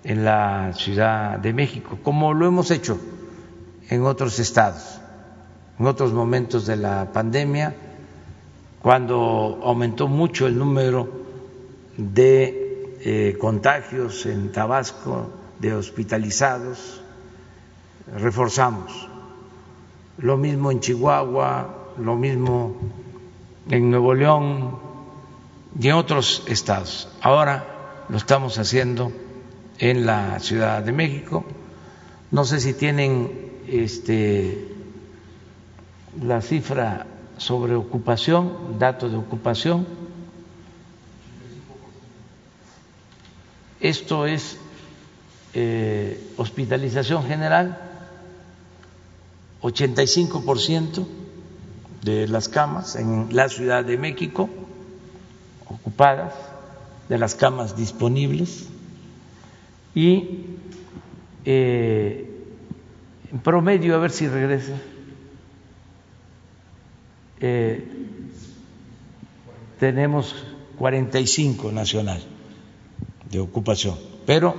en 0.04 0.26
la 0.26 0.72
Ciudad 0.74 1.40
de 1.40 1.54
México, 1.54 2.00
como 2.04 2.34
lo 2.34 2.48
hemos 2.48 2.72
hecho 2.72 3.00
en 3.90 4.04
otros 4.04 4.40
estados, 4.40 5.00
en 5.80 5.88
otros 5.88 6.14
momentos 6.14 6.66
de 6.66 6.78
la 6.78 7.12
pandemia, 7.12 7.76
cuando 8.82 9.60
aumentó 9.64 10.08
mucho 10.08 10.48
el 10.48 10.58
número 10.58 11.10
de 11.98 12.98
eh, 13.02 13.38
contagios 13.40 14.26
en 14.26 14.52
Tabasco, 14.52 15.32
de 15.60 15.74
hospitalizados, 15.74 17.02
reforzamos. 18.16 19.10
Lo 20.18 20.38
mismo 20.38 20.72
en 20.72 20.80
Chihuahua, 20.80 21.94
lo 21.98 22.16
mismo 22.16 22.76
en 23.70 23.92
Nuevo 23.92 24.14
León 24.14 24.80
y 25.80 25.90
en 25.90 25.96
otros 25.96 26.44
estados. 26.48 27.10
Ahora 27.22 28.06
lo 28.10 28.18
estamos 28.18 28.58
haciendo 28.58 29.12
en 29.80 30.06
la 30.06 30.40
Ciudad 30.40 30.84
de 30.84 30.92
México. 30.92 31.46
No 32.32 32.46
sé 32.46 32.60
si 32.60 32.74
tienen 32.74 33.64
este, 33.68 34.68
la 36.22 36.42
cifra 36.42 37.08
sobre 37.38 37.76
ocupación, 37.76 38.78
datos 38.78 39.12
de 39.12 39.18
ocupación. 39.18 39.88
Esto 43.80 44.26
es 44.26 44.58
eh, 45.54 46.34
hospitalización 46.36 47.24
general, 47.24 47.80
85% 49.62 51.06
de 52.04 52.28
las 52.28 52.50
camas 52.50 52.96
en 52.96 53.30
la 53.32 53.48
Ciudad 53.50 53.84
de 53.84 53.98
México 53.98 54.50
ocupadas, 55.68 56.34
de 57.08 57.18
las 57.18 57.36
camas 57.36 57.76
disponibles 57.76 58.69
y 59.96 60.46
eh, 61.46 62.30
en 63.32 63.40
promedio, 63.40 63.96
a 63.96 64.00
ver 64.00 64.12
si 64.12 64.28
regresa, 64.28 64.80
eh, 67.40 67.88
tenemos 69.80 70.36
45 70.78 71.72
nacional 71.72 72.22
de 73.30 73.40
ocupación, 73.40 73.96
pero 74.26 74.56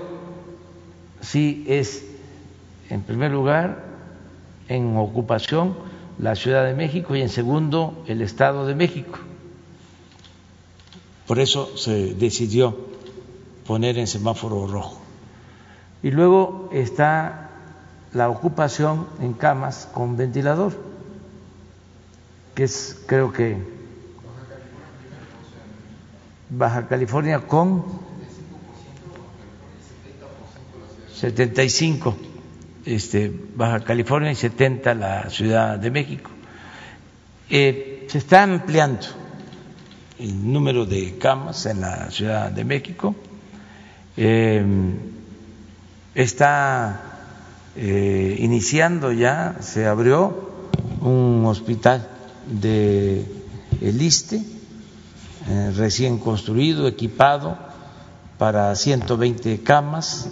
sí 1.21 1.65
es, 1.67 2.05
en 2.89 3.03
primer 3.03 3.31
lugar, 3.31 3.85
en 4.69 4.97
ocupación 4.97 5.75
la 6.19 6.37
Ciudad 6.37 6.65
de 6.65 6.75
México 6.75 7.17
y 7.17 7.23
en 7.23 7.29
segundo 7.29 8.05
el 8.07 8.23
Estado 8.23 8.67
de 8.67 8.75
México. 8.75 9.19
Por 11.27 11.39
eso 11.39 11.77
se 11.77 12.15
decidió 12.15 12.77
poner 13.67 13.99
en 13.99 14.07
semáforo 14.07 14.67
rojo. 14.67 15.01
Y 16.03 16.11
luego 16.11 16.69
está 16.73 17.51
la 18.13 18.29
ocupación 18.29 19.07
en 19.21 19.35
camas 19.35 19.89
con 19.93 20.17
ventilador, 20.17 20.73
que 22.55 22.65
es 22.65 23.01
creo 23.07 23.33
que 23.33 23.57
Baja 26.49 26.89
California 26.89 27.41
con 27.47 27.85
75 31.15 32.17
este, 32.85 33.33
Baja 33.55 33.81
California 33.81 34.33
y 34.33 34.35
70 34.35 34.95
la 34.95 35.31
Ciudad 35.31 35.79
de 35.79 35.91
México. 35.91 36.31
Eh, 37.49 38.07
se 38.09 38.19
está 38.19 38.43
ampliando 38.43 39.07
el 40.19 40.53
número 40.53 40.87
de 40.87 41.19
camas 41.19 41.67
en 41.67 41.81
la 41.83 42.11
Ciudad 42.11 42.51
de 42.51 42.65
México. 42.65 43.15
Eh, 44.17 44.65
está 46.15 47.01
eh, 47.77 48.37
iniciando 48.41 49.13
ya, 49.13 49.57
se 49.61 49.87
abrió 49.87 50.51
un 51.01 51.45
hospital 51.47 52.09
de 52.47 53.25
el 53.81 54.03
ISTE, 54.03 54.43
eh, 55.49 55.73
recién 55.77 56.19
construido, 56.19 56.89
equipado 56.89 57.57
para 58.39 58.75
120 58.75 59.63
camas. 59.63 60.29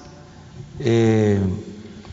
Eh, 0.81 1.41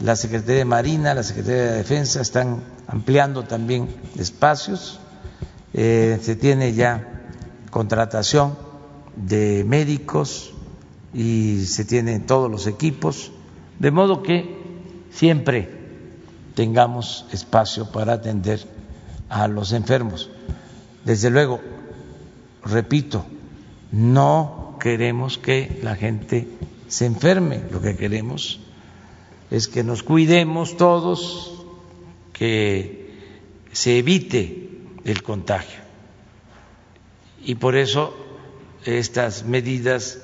la 0.01 0.15
Secretaría 0.15 0.57
de 0.59 0.65
Marina, 0.65 1.13
la 1.13 1.23
Secretaría 1.23 1.63
de 1.63 1.77
Defensa 1.77 2.21
están 2.21 2.63
ampliando 2.87 3.43
también 3.43 3.87
espacios. 4.17 4.99
se 5.73 6.37
tiene 6.39 6.73
ya 6.73 7.23
contratación 7.69 8.57
de 9.15 9.65
médicos 9.67 10.53
y 11.13 11.65
se 11.65 11.83
tienen 11.83 12.25
todos 12.25 12.49
los 12.49 12.67
equipos 12.67 13.31
de 13.79 13.91
modo 13.91 14.23
que 14.23 14.57
siempre 15.11 15.69
tengamos 16.55 17.25
espacio 17.31 17.91
para 17.91 18.13
atender 18.13 18.59
a 19.29 19.47
los 19.47 19.73
enfermos. 19.73 20.29
Desde 21.03 21.29
luego, 21.29 21.61
repito, 22.63 23.25
no 23.91 24.77
queremos 24.79 25.37
que 25.37 25.79
la 25.83 25.95
gente 25.95 26.47
se 26.87 27.05
enferme, 27.05 27.61
lo 27.71 27.81
que 27.81 27.95
queremos 27.95 28.59
es 29.51 29.67
que 29.67 29.83
nos 29.83 30.03
cuidemos 30.03 30.77
todos, 30.77 31.63
que 32.33 33.05
se 33.71 33.99
evite 33.99 34.69
el 35.03 35.21
contagio. 35.23 35.79
Y 37.43 37.55
por 37.55 37.75
eso 37.75 38.15
estas 38.85 39.45
medidas 39.45 40.19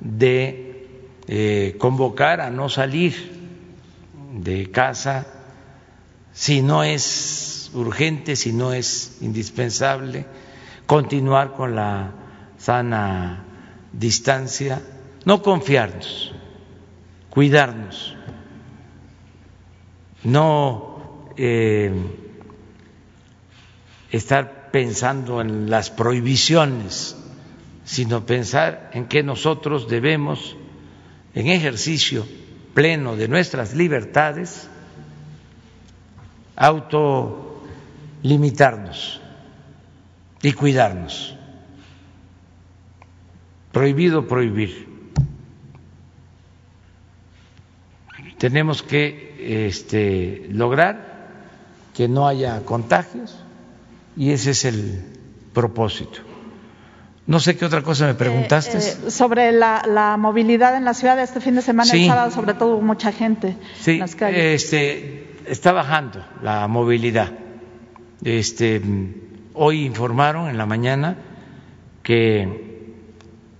de 0.00 0.71
eh, 1.28 1.76
convocar 1.78 2.40
a 2.40 2.50
no 2.50 2.68
salir 2.68 3.14
de 4.32 4.70
casa 4.70 5.26
si 6.32 6.62
no 6.62 6.82
es 6.82 7.70
urgente, 7.74 8.36
si 8.36 8.52
no 8.52 8.72
es 8.72 9.18
indispensable, 9.20 10.26
continuar 10.86 11.52
con 11.52 11.74
la 11.74 12.12
sana 12.58 13.44
distancia, 13.92 14.82
no 15.24 15.42
confiarnos, 15.42 16.32
cuidarnos, 17.30 18.16
no 20.24 21.28
eh, 21.36 21.92
estar 24.10 24.70
pensando 24.70 25.40
en 25.40 25.70
las 25.70 25.90
prohibiciones, 25.90 27.16
sino 27.84 28.24
pensar 28.24 28.90
en 28.94 29.06
que 29.06 29.22
nosotros 29.22 29.88
debemos 29.88 30.56
en 31.34 31.48
ejercicio 31.48 32.26
pleno 32.74 33.16
de 33.16 33.26
nuestras 33.28 33.74
libertades, 33.74 34.68
autolimitarnos 36.56 39.22
y 40.42 40.52
cuidarnos. 40.52 41.34
Prohibido 43.72 44.28
prohibir. 44.28 44.92
Tenemos 48.38 48.82
que 48.82 49.68
este, 49.68 50.48
lograr 50.50 51.30
que 51.94 52.08
no 52.08 52.26
haya 52.26 52.64
contagios 52.64 53.38
y 54.16 54.32
ese 54.32 54.50
es 54.50 54.64
el 54.64 55.04
propósito. 55.54 56.31
No 57.26 57.38
sé 57.38 57.56
qué 57.56 57.64
otra 57.64 57.82
cosa 57.82 58.06
me 58.06 58.14
preguntaste. 58.14 58.78
Eh, 58.78 58.96
eh, 59.06 59.10
sobre 59.10 59.52
la, 59.52 60.16
movilidad 60.18 60.76
en 60.76 60.84
la 60.84 60.92
ciudad 60.92 61.18
este 61.20 61.40
fin 61.40 61.54
de 61.54 61.62
semana, 61.62 61.92
el 61.92 62.06
sábado, 62.06 62.30
sobre 62.32 62.54
todo, 62.54 62.74
hubo 62.74 62.82
mucha 62.82 63.12
gente 63.12 63.56
en 63.86 63.98
las 64.00 64.16
calles. 64.16 64.64
Este, 64.64 65.36
está 65.46 65.72
bajando 65.72 66.24
la 66.42 66.66
movilidad. 66.66 67.32
Este, 68.24 68.82
hoy 69.54 69.84
informaron 69.84 70.48
en 70.48 70.58
la 70.58 70.66
mañana 70.66 71.16
que 72.02 72.82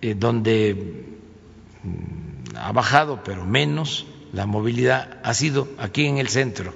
eh, 0.00 0.14
donde 0.16 1.06
mm, 1.84 2.56
ha 2.56 2.72
bajado, 2.72 3.22
pero 3.22 3.44
menos, 3.44 4.06
la 4.32 4.46
movilidad 4.46 5.20
ha 5.22 5.34
sido 5.34 5.68
aquí 5.78 6.06
en 6.06 6.18
el 6.18 6.28
centro, 6.28 6.74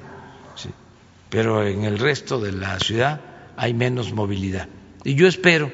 pero 1.31 1.67
en 1.67 1.83
el 1.83 1.99
resto 1.99 2.39
de 2.39 2.53
la 2.53 2.79
ciudad 2.79 3.21
hay 3.57 3.75
menos 3.75 4.13
movilidad. 4.13 4.69
Y 5.03 5.15
yo 5.15 5.27
espero 5.27 5.73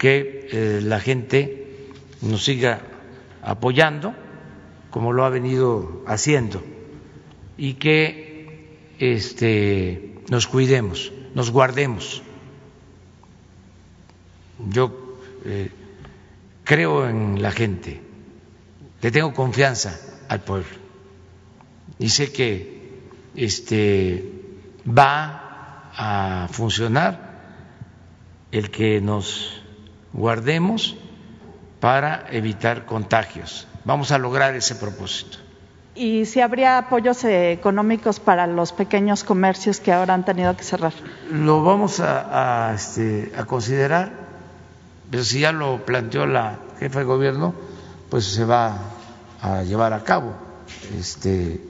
que 0.00 0.48
eh, 0.50 0.80
la 0.82 0.98
gente 0.98 1.92
nos 2.22 2.42
siga 2.42 2.80
apoyando 3.42 4.14
como 4.88 5.12
lo 5.12 5.26
ha 5.26 5.28
venido 5.28 6.02
haciendo 6.06 6.62
y 7.58 7.74
que 7.74 8.94
este, 8.98 10.22
nos 10.30 10.46
cuidemos, 10.46 11.12
nos 11.34 11.50
guardemos. 11.50 12.22
Yo 14.70 15.18
eh, 15.44 15.70
creo 16.64 17.06
en 17.06 17.42
la 17.42 17.50
gente, 17.50 18.00
le 19.02 19.10
tengo 19.10 19.34
confianza 19.34 20.00
al 20.30 20.40
pueblo 20.40 20.78
y 21.98 22.08
sé 22.08 22.32
que 22.32 23.02
este, 23.36 24.32
va 24.88 25.90
a 25.94 26.48
funcionar 26.50 27.28
el 28.50 28.70
que 28.70 29.02
nos 29.02 29.59
guardemos 30.12 30.96
para 31.80 32.26
evitar 32.30 32.86
contagios. 32.86 33.66
Vamos 33.84 34.12
a 34.12 34.18
lograr 34.18 34.54
ese 34.54 34.74
propósito. 34.74 35.38
¿Y 35.94 36.24
si 36.26 36.40
habría 36.40 36.78
apoyos 36.78 37.24
económicos 37.24 38.20
para 38.20 38.46
los 38.46 38.72
pequeños 38.72 39.24
comercios 39.24 39.80
que 39.80 39.92
ahora 39.92 40.14
han 40.14 40.24
tenido 40.24 40.56
que 40.56 40.62
cerrar? 40.62 40.92
Lo 41.30 41.62
vamos 41.62 42.00
a, 42.00 42.72
este, 42.74 43.32
a 43.36 43.44
considerar, 43.44 44.12
pero 45.10 45.24
si 45.24 45.40
ya 45.40 45.52
lo 45.52 45.84
planteó 45.84 46.26
la 46.26 46.58
jefa 46.78 47.00
de 47.00 47.04
gobierno, 47.04 47.54
pues 48.08 48.24
se 48.24 48.44
va 48.44 48.78
a 49.42 49.62
llevar 49.62 49.92
a 49.92 50.04
cabo. 50.04 50.32
Este, 50.98 51.60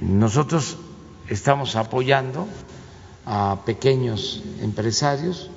nosotros 0.00 0.78
estamos 1.28 1.76
apoyando 1.76 2.46
a 3.26 3.58
pequeños 3.64 4.42
empresarios, 4.60 5.50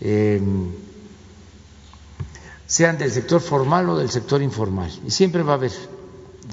em, 0.00 0.72
sean 2.66 2.98
del 2.98 3.10
sector 3.10 3.40
formal 3.40 3.88
o 3.88 3.96
del 3.96 4.10
sector 4.10 4.42
informal, 4.42 4.90
y 5.06 5.10
siempre 5.10 5.42
va 5.42 5.52
a 5.52 5.56
haber 5.56 5.72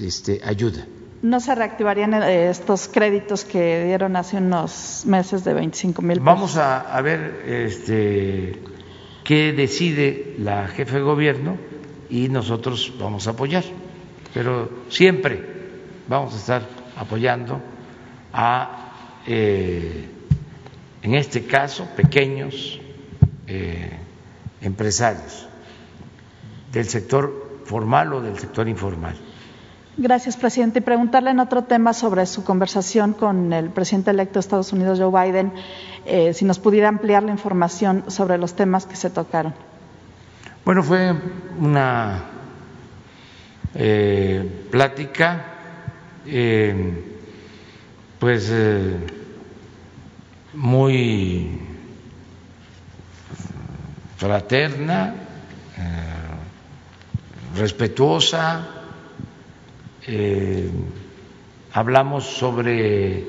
este, 0.00 0.40
ayuda. 0.44 0.86
¿No 1.22 1.40
se 1.40 1.54
reactivarían 1.54 2.14
eh, 2.14 2.50
estos 2.50 2.88
créditos 2.88 3.44
que 3.44 3.84
dieron 3.84 4.14
hace 4.16 4.36
unos 4.36 5.04
meses 5.06 5.42
de 5.44 5.54
25 5.54 6.02
mil 6.02 6.18
pesos? 6.18 6.24
Vamos 6.24 6.56
a, 6.56 7.00
ver 7.00 7.42
este, 7.46 8.62
qué 9.24 9.52
decide 9.52 10.36
la 10.38 10.68
jefe 10.68 10.96
de 10.96 11.02
gobierno 11.02 11.56
y 12.10 12.28
nosotros 12.28 12.92
vamos 12.98 13.26
a 13.26 13.30
apoyar, 13.30 13.64
pero 14.32 14.84
siempre 14.90 15.42
vamos 16.06 16.34
a 16.34 16.36
estar 16.36 16.68
apoyando 16.96 17.60
a, 18.32 19.22
eh, 19.26 20.04
en 21.02 21.14
este 21.14 21.46
caso, 21.46 21.88
pequeños 21.96 22.78
eh, 23.46 23.98
empresarios 24.60 25.48
del 26.74 26.86
sector 26.86 27.62
formal 27.64 28.12
o 28.12 28.20
del 28.20 28.38
sector 28.38 28.68
informal. 28.68 29.16
Gracias, 29.96 30.36
presidente. 30.36 30.80
Y 30.80 30.82
preguntarle 30.82 31.30
en 31.30 31.38
otro 31.38 31.64
tema 31.64 31.94
sobre 31.94 32.26
su 32.26 32.44
conversación 32.44 33.12
con 33.14 33.52
el 33.52 33.70
presidente 33.70 34.10
electo 34.10 34.34
de 34.34 34.40
Estados 34.40 34.72
Unidos, 34.72 34.98
Joe 35.00 35.24
Biden, 35.24 35.52
eh, 36.04 36.34
si 36.34 36.44
nos 36.44 36.58
pudiera 36.58 36.88
ampliar 36.88 37.22
la 37.22 37.30
información 37.30 38.04
sobre 38.08 38.36
los 38.36 38.54
temas 38.54 38.86
que 38.86 38.96
se 38.96 39.08
tocaron. 39.08 39.54
Bueno, 40.64 40.82
fue 40.82 41.14
una 41.58 42.24
plática 44.70 45.54
eh, 46.26 47.04
pues 48.18 48.48
eh, 48.50 48.96
muy 50.54 51.60
fraterna, 54.16 55.14
eh, 57.54 57.58
respetuosa, 57.58 58.66
hablamos 61.72 62.24
sobre 62.24 63.24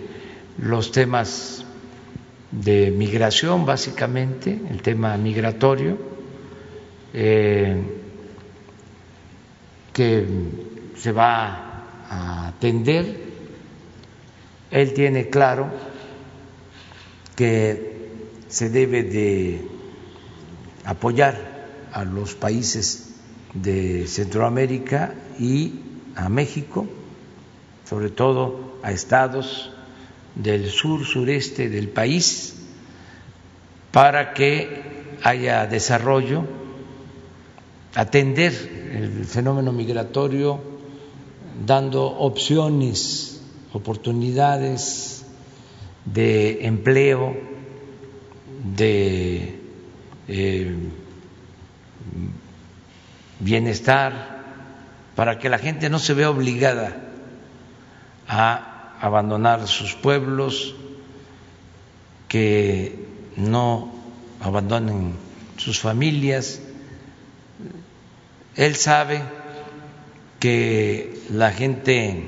los 0.57 0.91
temas 0.91 1.65
de 2.51 2.91
migración, 2.91 3.65
básicamente, 3.65 4.59
el 4.69 4.81
tema 4.81 5.17
migratorio, 5.17 5.97
que 9.93 10.25
se 10.95 11.11
va 11.11 11.85
a 12.09 12.47
atender. 12.49 13.25
Él 14.71 14.93
tiene 14.93 15.29
claro 15.29 15.69
que 17.35 17.95
se 18.47 18.69
debe 18.69 19.03
de 19.03 19.61
apoyar 20.85 21.55
a 21.91 22.03
los 22.03 22.35
países 22.35 23.04
de 23.55 24.05
Centroamérica 24.07 25.15
y 25.39 25.79
a 26.15 26.29
México, 26.29 26.85
sobre 27.89 28.09
todo 28.09 28.77
a 28.83 28.91
estados 28.91 29.71
del 30.35 30.69
sur 30.69 31.05
sureste 31.05 31.69
del 31.69 31.89
país, 31.89 32.55
para 33.91 34.33
que 34.33 35.17
haya 35.23 35.65
desarrollo, 35.65 36.43
atender 37.95 38.51
el 38.93 39.25
fenómeno 39.25 39.71
migratorio 39.71 40.75
dando 41.65 42.05
opciones, 42.05 43.41
oportunidades 43.71 45.25
de 46.03 46.65
empleo, 46.65 47.35
de 48.75 49.59
eh, 50.27 50.75
bienestar, 53.39 54.43
para 55.15 55.39
que 55.39 55.49
la 55.49 55.57
gente 55.57 55.89
no 55.89 55.99
se 55.99 56.13
vea 56.13 56.29
obligada 56.29 56.95
a 58.27 58.93
abandonar 58.99 59.67
sus 59.67 59.93
pueblos, 59.95 60.75
que 62.27 63.07
no 63.37 63.93
abandonen 64.41 65.13
sus 65.57 65.79
familias. 65.79 66.59
Él 68.55 68.75
sabe 68.75 69.21
que 70.39 71.21
la 71.29 71.51
gente 71.51 72.23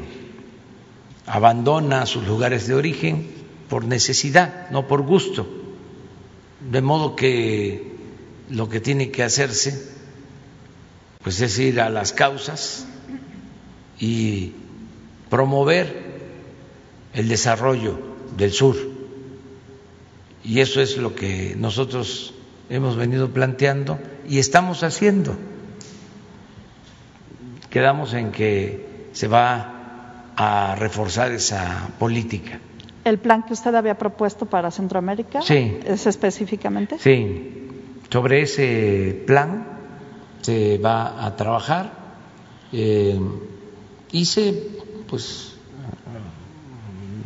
abandona 1.25 2.05
sus 2.05 2.25
lugares 2.25 2.67
de 2.67 2.75
origen 2.75 3.27
por 3.69 3.85
necesidad, 3.85 4.69
no 4.71 4.87
por 4.87 5.01
gusto. 5.01 5.47
De 6.71 6.81
modo 6.81 7.15
que 7.15 7.95
lo 8.49 8.69
que 8.69 8.79
tiene 8.79 9.11
que 9.11 9.23
hacerse 9.23 9.96
pues 11.27 11.41
es 11.41 11.59
ir 11.59 11.81
a 11.81 11.89
las 11.89 12.13
causas 12.13 12.87
y 13.99 14.53
promover 15.29 15.93
el 17.13 17.27
desarrollo 17.27 17.99
del 18.37 18.53
sur. 18.53 18.77
Y 20.45 20.61
eso 20.61 20.79
es 20.79 20.95
lo 20.95 21.15
que 21.15 21.53
nosotros 21.57 22.33
hemos 22.69 22.95
venido 22.95 23.29
planteando 23.31 23.99
y 24.25 24.39
estamos 24.39 24.83
haciendo 24.83 25.35
quedamos 27.69 28.13
en 28.13 28.31
que 28.31 29.09
se 29.11 29.27
va 29.27 30.31
a 30.37 30.75
reforzar 30.75 31.33
esa 31.33 31.89
política. 31.99 32.61
¿El 33.03 33.17
plan 33.17 33.43
que 33.43 33.51
usted 33.51 33.75
había 33.75 33.97
propuesto 33.97 34.45
para 34.45 34.71
Centroamérica? 34.71 35.41
Sí. 35.41 35.77
¿Es 35.85 36.07
específicamente? 36.07 36.97
Sí. 36.99 37.67
Sobre 38.09 38.43
ese 38.43 39.23
plan 39.27 39.76
se 40.41 40.77
va 40.77 41.25
a 41.25 41.35
trabajar 41.35 41.91
eh, 42.71 43.19
y 44.11 44.25
se, 44.25 44.53
pues, 45.07 45.55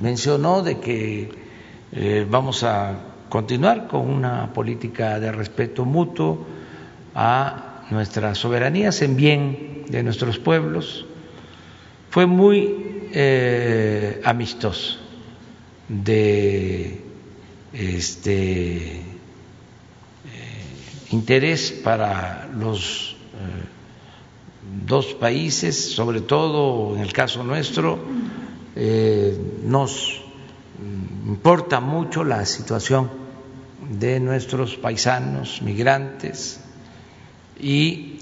mencionó 0.02 0.64
de 0.64 0.80
que 0.80 1.30
eh, 1.92 2.26
vamos 2.30 2.64
a 2.64 2.98
continuar 3.30 3.88
con 3.88 4.10
una 4.10 4.52
política 4.54 5.20
de 5.20 5.32
respeto 5.32 5.86
mutuo 5.86 6.46
a 7.16 7.86
nuestras 7.92 8.38
soberanías 8.38 9.02
en 9.02 9.16
bien 9.16 9.86
de 9.90 10.04
nuestros 10.04 10.40
pueblos, 10.40 11.06
fue 12.10 12.26
muy 12.26 13.10
eh, 13.14 14.22
amistoso, 14.24 14.98
de 15.88 17.02
este 17.74 19.11
interés 21.12 21.72
para 21.72 22.50
los 22.58 23.16
eh, 23.34 24.86
dos 24.86 25.14
países, 25.14 25.92
sobre 25.92 26.22
todo 26.22 26.96
en 26.96 27.02
el 27.02 27.14
caso 27.14 27.44
nuestro, 27.44 28.00
nos 29.66 30.22
importa 31.28 31.82
mucho 31.82 32.24
la 32.24 32.46
situación 32.46 33.10
de 34.00 34.22
nuestros 34.22 34.78
paisanos 34.78 35.62
migrantes 35.62 36.62
y 37.60 38.18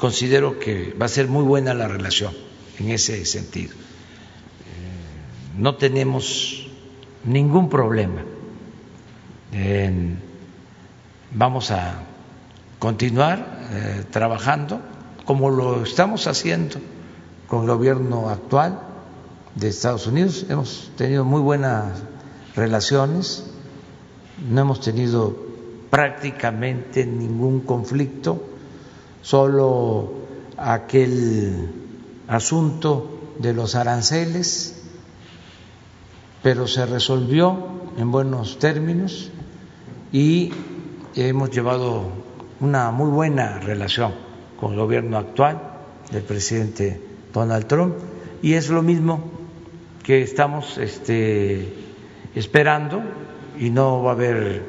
considero 0.00 0.58
que 0.58 0.94
va 1.00 1.04
a 1.04 1.08
ser 1.08 1.28
muy 1.28 1.44
buena 1.44 1.74
la 1.74 1.86
relación 1.86 2.32
en 2.78 2.88
ese 2.88 3.22
sentido. 3.26 3.74
Eh, 3.74 5.58
no 5.58 5.74
tenemos 5.76 6.66
ningún 7.24 7.68
problema. 7.68 8.24
Vamos 11.32 11.70
a 11.70 11.94
continuar 12.78 13.68
eh, 13.70 14.04
trabajando 14.10 14.80
como 15.24 15.50
lo 15.50 15.82
estamos 15.84 16.26
haciendo 16.26 16.76
con 17.46 17.62
el 17.62 17.68
gobierno 17.68 18.28
actual 18.30 18.80
de 19.54 19.68
Estados 19.68 20.06
Unidos. 20.06 20.46
Hemos 20.48 20.90
tenido 20.96 21.24
muy 21.24 21.40
buenas 21.40 22.02
relaciones, 22.54 23.44
no 24.48 24.60
hemos 24.62 24.80
tenido 24.80 25.36
prácticamente 25.90 27.06
ningún 27.06 27.60
conflicto, 27.60 28.42
solo 29.22 30.12
aquel 30.56 31.70
asunto 32.28 33.34
de 33.38 33.52
los 33.52 33.74
aranceles, 33.74 34.82
pero 36.42 36.66
se 36.66 36.86
resolvió 36.86 37.56
en 37.98 38.10
buenos 38.10 38.58
términos 38.58 39.30
y 40.12 40.52
hemos 41.14 41.50
llevado 41.50 42.04
una 42.60 42.90
muy 42.90 43.10
buena 43.10 43.58
relación 43.58 44.12
con 44.58 44.72
el 44.72 44.78
gobierno 44.78 45.18
actual 45.18 45.60
del 46.10 46.22
presidente 46.22 47.00
Donald 47.32 47.66
Trump 47.66 47.94
y 48.42 48.54
es 48.54 48.68
lo 48.70 48.82
mismo 48.82 49.22
que 50.02 50.22
estamos 50.22 50.78
este, 50.78 51.72
esperando 52.34 53.02
y 53.58 53.70
no 53.70 54.02
va 54.02 54.12
a 54.12 54.14
haber 54.14 54.62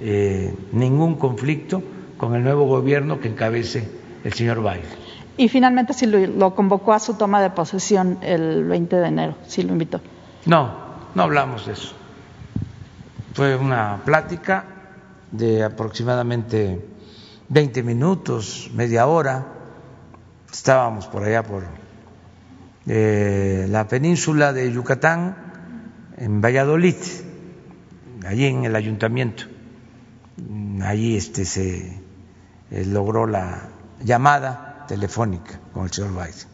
eh, 0.00 0.54
ningún 0.72 1.16
conflicto 1.16 1.82
con 2.16 2.34
el 2.34 2.42
nuevo 2.42 2.66
gobierno 2.66 3.20
que 3.20 3.28
encabece 3.28 3.88
el 4.24 4.32
señor 4.32 4.60
Biden. 4.60 5.04
Y 5.36 5.48
finalmente, 5.48 5.92
si 5.94 6.06
lo, 6.06 6.54
convocó 6.54 6.92
a 6.92 7.00
su 7.00 7.14
toma 7.14 7.42
de 7.42 7.50
posesión 7.50 8.18
el 8.22 8.64
20 8.64 8.96
de 8.96 9.06
enero, 9.06 9.34
si 9.46 9.62
lo 9.62 9.72
invitó. 9.72 10.00
No, 10.46 10.72
no 11.14 11.22
hablamos 11.22 11.66
de 11.66 11.72
eso. 11.72 11.92
Fue 13.34 13.56
una 13.56 14.00
plática 14.04 14.73
de 15.36 15.64
aproximadamente 15.64 16.80
20 17.48 17.82
minutos, 17.82 18.70
media 18.72 19.06
hora. 19.06 19.46
Estábamos 20.52 21.06
por 21.06 21.24
allá 21.24 21.42
por 21.42 21.64
eh, 22.86 23.66
la 23.68 23.88
península 23.88 24.52
de 24.52 24.72
Yucatán, 24.72 25.36
en 26.16 26.40
Valladolid, 26.40 26.96
allí 28.26 28.46
en 28.46 28.64
el 28.64 28.76
ayuntamiento. 28.76 29.44
Allí 30.82 31.16
este, 31.16 31.44
se 31.44 32.00
eh, 32.70 32.84
logró 32.86 33.26
la 33.26 33.68
llamada 34.02 34.84
telefónica 34.86 35.60
con 35.72 35.84
el 35.84 35.90
señor 35.90 36.12
Biden. 36.12 36.53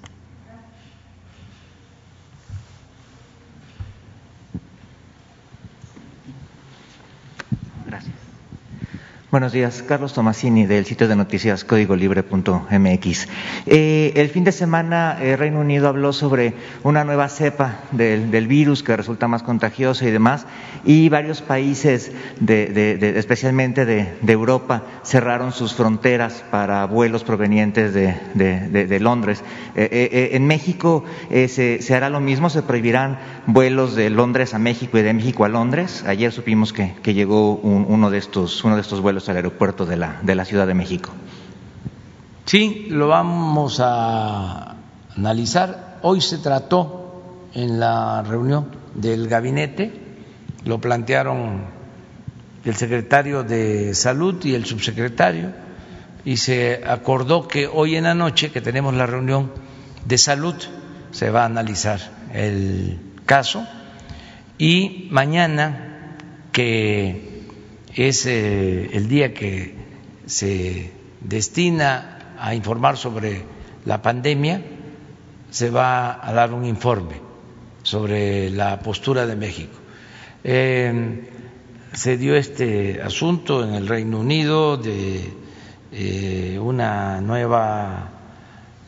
Buenos 9.30 9.52
días, 9.52 9.84
Carlos 9.86 10.12
Tomasini 10.12 10.66
del 10.66 10.84
sitio 10.86 11.06
de 11.06 11.14
noticias 11.14 11.62
códigolibre.mx. 11.62 13.28
Eh, 13.66 14.12
el 14.16 14.28
fin 14.28 14.42
de 14.42 14.50
semana 14.50 15.18
eh, 15.20 15.36
Reino 15.36 15.60
Unido 15.60 15.86
habló 15.86 16.12
sobre 16.12 16.54
una 16.82 17.04
nueva 17.04 17.28
cepa 17.28 17.76
del, 17.92 18.48
virus 18.48 18.82
que 18.82 18.96
resulta 18.96 19.28
más 19.28 19.44
contagiosa 19.44 20.04
y 20.04 20.10
demás, 20.10 20.46
y 20.84 21.10
varios 21.10 21.42
países, 21.42 22.10
de, 22.40 23.14
especialmente 23.16 23.84
de, 23.84 24.16
Europa, 24.26 24.82
cerraron 25.04 25.52
sus 25.52 25.74
fronteras 25.74 26.44
para 26.50 26.84
vuelos 26.86 27.22
provenientes 27.22 27.94
de, 27.94 28.98
Londres. 29.00 29.44
Eh, 29.76 30.30
en 30.32 30.44
México 30.48 31.04
se, 31.30 31.94
hará 31.94 32.10
lo 32.10 32.18
mismo, 32.18 32.50
se 32.50 32.62
prohibirán 32.62 33.20
vuelos 33.46 33.94
de 33.94 34.10
Londres 34.10 34.54
a 34.54 34.58
México 34.58 34.98
y 34.98 35.02
de 35.02 35.14
México 35.14 35.44
a 35.44 35.48
Londres. 35.48 36.02
Ayer 36.04 36.32
supimos 36.32 36.72
que, 36.72 36.96
llegó 37.14 37.54
uno 37.54 38.10
de 38.10 38.18
estos, 38.18 38.64
uno 38.64 38.74
de 38.74 38.82
estos 38.82 39.00
vuelos 39.00 39.19
al 39.28 39.36
aeropuerto 39.36 39.86
de 39.86 39.96
la, 39.96 40.20
de 40.22 40.34
la 40.34 40.44
Ciudad 40.44 40.66
de 40.66 40.74
México. 40.74 41.10
Sí, 42.44 42.86
lo 42.90 43.08
vamos 43.08 43.78
a 43.80 44.76
analizar. 45.16 45.98
Hoy 46.02 46.20
se 46.20 46.38
trató 46.38 47.22
en 47.54 47.78
la 47.78 48.22
reunión 48.22 48.68
del 48.94 49.28
gabinete, 49.28 49.92
lo 50.64 50.80
plantearon 50.80 51.64
el 52.64 52.74
secretario 52.74 53.42
de 53.42 53.94
Salud 53.94 54.44
y 54.44 54.54
el 54.54 54.66
subsecretario, 54.66 55.52
y 56.24 56.36
se 56.36 56.82
acordó 56.86 57.48
que 57.48 57.66
hoy 57.66 57.96
en 57.96 58.04
la 58.04 58.14
noche, 58.14 58.50
que 58.50 58.60
tenemos 58.60 58.94
la 58.94 59.06
reunión 59.06 59.52
de 60.04 60.18
salud, 60.18 60.54
se 61.12 61.30
va 61.30 61.42
a 61.42 61.46
analizar 61.46 62.00
el 62.32 62.98
caso, 63.26 63.66
y 64.58 65.08
mañana 65.10 66.16
que 66.52 67.29
es 67.94 68.26
eh, 68.26 68.90
el 68.92 69.08
día 69.08 69.34
que 69.34 69.74
se 70.26 70.92
destina 71.20 72.34
a 72.38 72.54
informar 72.54 72.96
sobre 72.96 73.42
la 73.84 74.00
pandemia, 74.02 74.62
se 75.50 75.70
va 75.70 76.26
a 76.26 76.32
dar 76.32 76.52
un 76.52 76.64
informe 76.64 77.20
sobre 77.82 78.50
la 78.50 78.78
postura 78.80 79.26
de 79.26 79.36
México. 79.36 79.76
Eh, 80.44 81.28
se 81.92 82.16
dio 82.16 82.36
este 82.36 83.02
asunto 83.02 83.64
en 83.64 83.74
el 83.74 83.88
Reino 83.88 84.20
Unido 84.20 84.76
de 84.76 85.32
eh, 85.92 86.58
una 86.60 87.20
nueva 87.20 88.08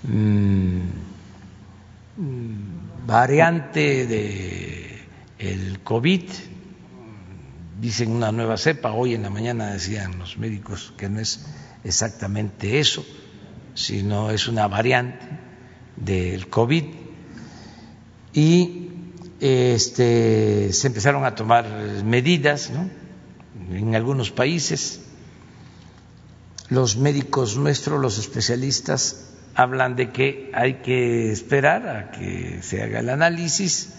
mm, 0.05 0.81
variante 3.05 4.07
de 4.07 5.03
el 5.39 5.81
COVID 5.81 6.23
dicen 7.83 8.13
una 8.13 8.31
nueva 8.31 8.57
cepa, 8.59 8.93
hoy 8.93 9.15
en 9.15 9.23
la 9.23 9.31
mañana 9.31 9.73
decían 9.73 10.17
los 10.17 10.39
médicos 10.39 10.95
que 10.97 11.09
no 11.09 11.19
es 11.19 11.45
exactamente 11.83 12.79
eso, 12.79 13.05
sino 13.75 14.31
es 14.31 14.47
una 14.47 14.69
variante 14.69 15.27
del 15.97 16.49
COVID. 16.49 16.85
Y 18.35 18.89
este, 19.41 20.73
se 20.73 20.87
empezaron 20.87 21.25
a 21.25 21.35
tomar 21.35 21.67
medidas 22.05 22.71
en 23.69 23.97
algunos 23.97 24.31
países. 24.31 25.01
Los 26.69 26.97
médicos 26.97 27.57
nuestros, 27.57 28.01
los 28.01 28.17
especialistas, 28.17 29.29
hablan 29.57 29.97
de 29.97 30.13
que 30.13 30.53
hay 30.55 30.75
que 30.83 31.33
esperar 31.33 31.89
a 31.89 32.11
que 32.13 32.63
se 32.63 32.81
haga 32.81 33.01
el 33.01 33.11
análisis, 33.11 33.95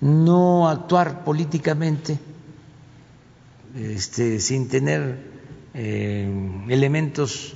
no 0.00 0.68
actuar 0.68 1.22
políticamente 1.22 2.18
este, 3.76 4.40
sin 4.40 4.68
tener 4.68 5.18
eh, 5.74 6.30
elementos 6.68 7.54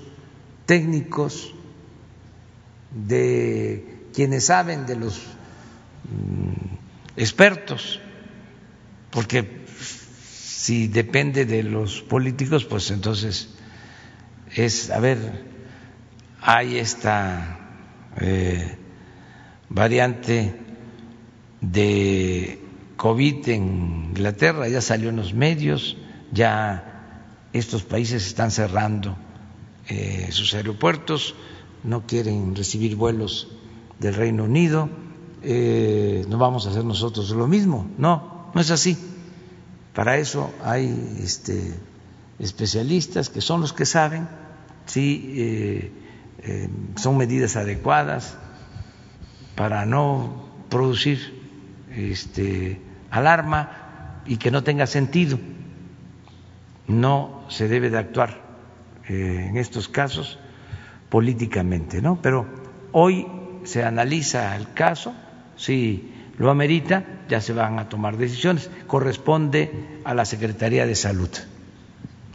técnicos 0.64 1.54
de 2.90 3.98
quienes 4.14 4.46
saben, 4.46 4.86
de 4.86 4.96
los 4.96 5.18
mm, 6.04 7.18
expertos, 7.18 8.00
porque 9.10 9.64
si 9.68 10.88
depende 10.88 11.44
de 11.44 11.62
los 11.62 12.02
políticos, 12.02 12.64
pues 12.64 12.90
entonces 12.90 13.50
es, 14.54 14.90
a 14.90 15.00
ver, 15.00 15.44
hay 16.40 16.78
esta 16.78 17.58
eh, 18.20 18.76
variante 19.68 20.54
de 21.60 22.58
COVID 22.96 23.48
en 23.48 23.62
Inglaterra, 24.08 24.68
ya 24.68 24.80
salió 24.80 25.10
en 25.10 25.16
los 25.16 25.34
medios, 25.34 25.98
ya 26.33 26.97
estos 27.53 27.83
países 27.83 28.27
están 28.27 28.51
cerrando 28.51 29.16
eh, 29.89 30.29
sus 30.31 30.55
aeropuertos, 30.55 31.35
no 31.85 32.07
quieren 32.07 32.55
recibir 32.55 32.97
vuelos 32.97 33.49
del 33.99 34.14
Reino 34.14 34.45
Unido, 34.45 34.89
eh, 35.43 36.24
no 36.29 36.39
vamos 36.39 36.66
a 36.66 36.70
hacer 36.70 36.85
nosotros 36.85 37.31
lo 37.31 37.47
mismo, 37.47 37.89
no, 37.99 38.51
no 38.55 38.61
es 38.61 38.70
así. 38.70 38.97
Para 39.95 40.18
eso 40.18 40.53
hay 40.62 41.18
este, 41.22 41.72
especialistas 42.39 43.31
que 43.31 43.41
son 43.41 43.61
los 43.61 43.72
que 43.72 43.87
saben 43.87 44.29
si 44.85 45.33
eh, 45.37 45.93
son 46.97 47.16
medidas 47.16 47.57
adecuadas 47.57 48.37
para 49.55 49.87
no 49.87 50.45
producir 50.68 51.35
este, 51.95 52.81
alarma 53.11 54.22
y 54.27 54.37
que 54.37 54.51
no 54.51 54.62
tenga 54.62 54.87
sentido 54.87 55.39
no 56.89 57.45
se 57.49 57.68
debe 57.68 57.91
de 57.91 57.99
actuar 57.99 58.43
eh, 59.09 59.47
en 59.49 59.57
estos 59.57 59.89
casos 59.89 60.39
políticamente, 61.09 62.03
¿no? 62.03 62.20
Pero 62.20 62.47
hoy 62.93 63.26
se 63.64 63.84
analiza 63.84 64.57
el 64.57 64.72
caso, 64.72 65.14
si 65.57 66.12
lo 66.39 66.51
amerita, 66.51 67.05
ya 67.28 67.41
se 67.41 67.53
van 67.53 67.78
a 67.78 67.89
tomar 67.89 68.16
decisiones. 68.16 68.70
Corresponde 68.87 70.01
a 70.05 70.14
la 70.14 70.24
Secretaría 70.24 70.87
de 70.87 70.95
Salud. 70.95 71.30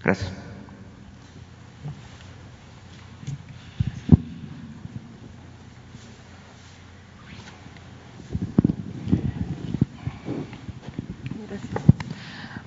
Gracias. 0.04 0.32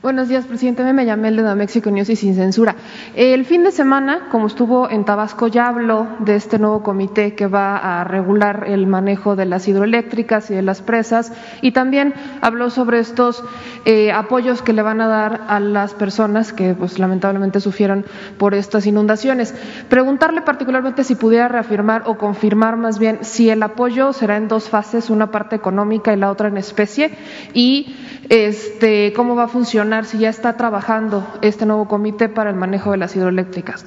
Buenos 0.05 0.29
días, 0.29 0.45
presidente. 0.45 0.85
Me 0.93 1.07
llamé 1.07 1.29
el 1.29 1.37
de 1.37 1.55
México 1.55 1.91
News 1.91 2.11
y 2.11 2.17
sin 2.17 2.35
censura. 2.35 2.77
El 3.15 3.45
fin 3.45 3.65
de 3.65 3.71
semana, 3.71 4.29
como 4.31 4.47
estuvo 4.47 4.91
en 4.91 5.05
Tabasco, 5.05 5.47
ya 5.47 5.69
habló 5.69 6.07
de 6.19 6.37
este 6.37 6.59
nuevo 6.59 6.83
comité 6.83 7.35
que 7.35 7.47
va 7.47 7.77
a 8.01 8.05
regular 8.05 8.65
el 8.67 8.87
manejo 8.87 9.37
de 9.37 9.47
las 9.47 9.69
hidroeléctricas 9.69 10.51
y 10.51 10.55
de 10.55 10.63
las 10.63 10.83
presas 10.83 11.33
y 11.63 11.73
también 11.73 12.15
habló 12.41 12.71
sobre 12.71 12.99
estos 12.99 13.45
eh, 13.85 14.13
apoyos 14.13 14.63
que 14.63 14.73
le 14.73 14.83
van 14.83 15.01
a 15.01 15.07
dar 15.07 15.43
a 15.49 15.61
las 15.61 15.95
personas 15.95 16.53
que, 16.53 16.75
pues, 16.75 16.99
lamentablemente 16.99 17.61
sufrieron 17.61 18.05
por 18.39 18.55
estas 18.55 18.87
inundaciones. 18.87 19.55
Preguntarle 19.89 20.43
particularmente 20.43 21.05
si 21.05 21.15
pudiera 21.15 21.49
reafirmar 21.49 22.03
o 22.07 22.19
confirmar 22.19 22.77
más 22.77 22.99
bien 22.99 23.19
si 23.23 23.51
el 23.51 23.63
apoyo 23.63 24.13
será 24.13 24.37
en 24.37 24.49
dos 24.49 24.69
fases, 24.69 25.11
una 25.11 25.31
parte 25.31 25.57
económica 25.57 26.13
y 26.13 26.17
la 26.17 26.31
otra 26.31 26.49
en 26.49 26.57
especie 26.57 27.13
y 27.53 27.97
este, 28.29 29.13
cómo 29.15 29.37
va 29.37 29.45
a 29.45 29.49
funcionar, 29.49 30.05
si 30.07 30.19
ya 30.19 30.29
está 30.29 30.57
trabajando 30.57 31.27
este 31.43 31.67
nuevo 31.67 31.87
comité 31.87 32.29
para 32.29 32.51
el 32.51 32.57
manejo 32.57 32.84
de 32.93 32.99
las 32.99 33.15
hidroeléctricas. 33.17 33.85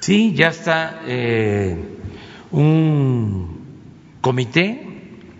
Sí, 0.00 0.34
ya 0.34 0.48
está 0.48 1.00
eh, 1.06 1.98
un 2.50 3.58
comité 4.20 4.88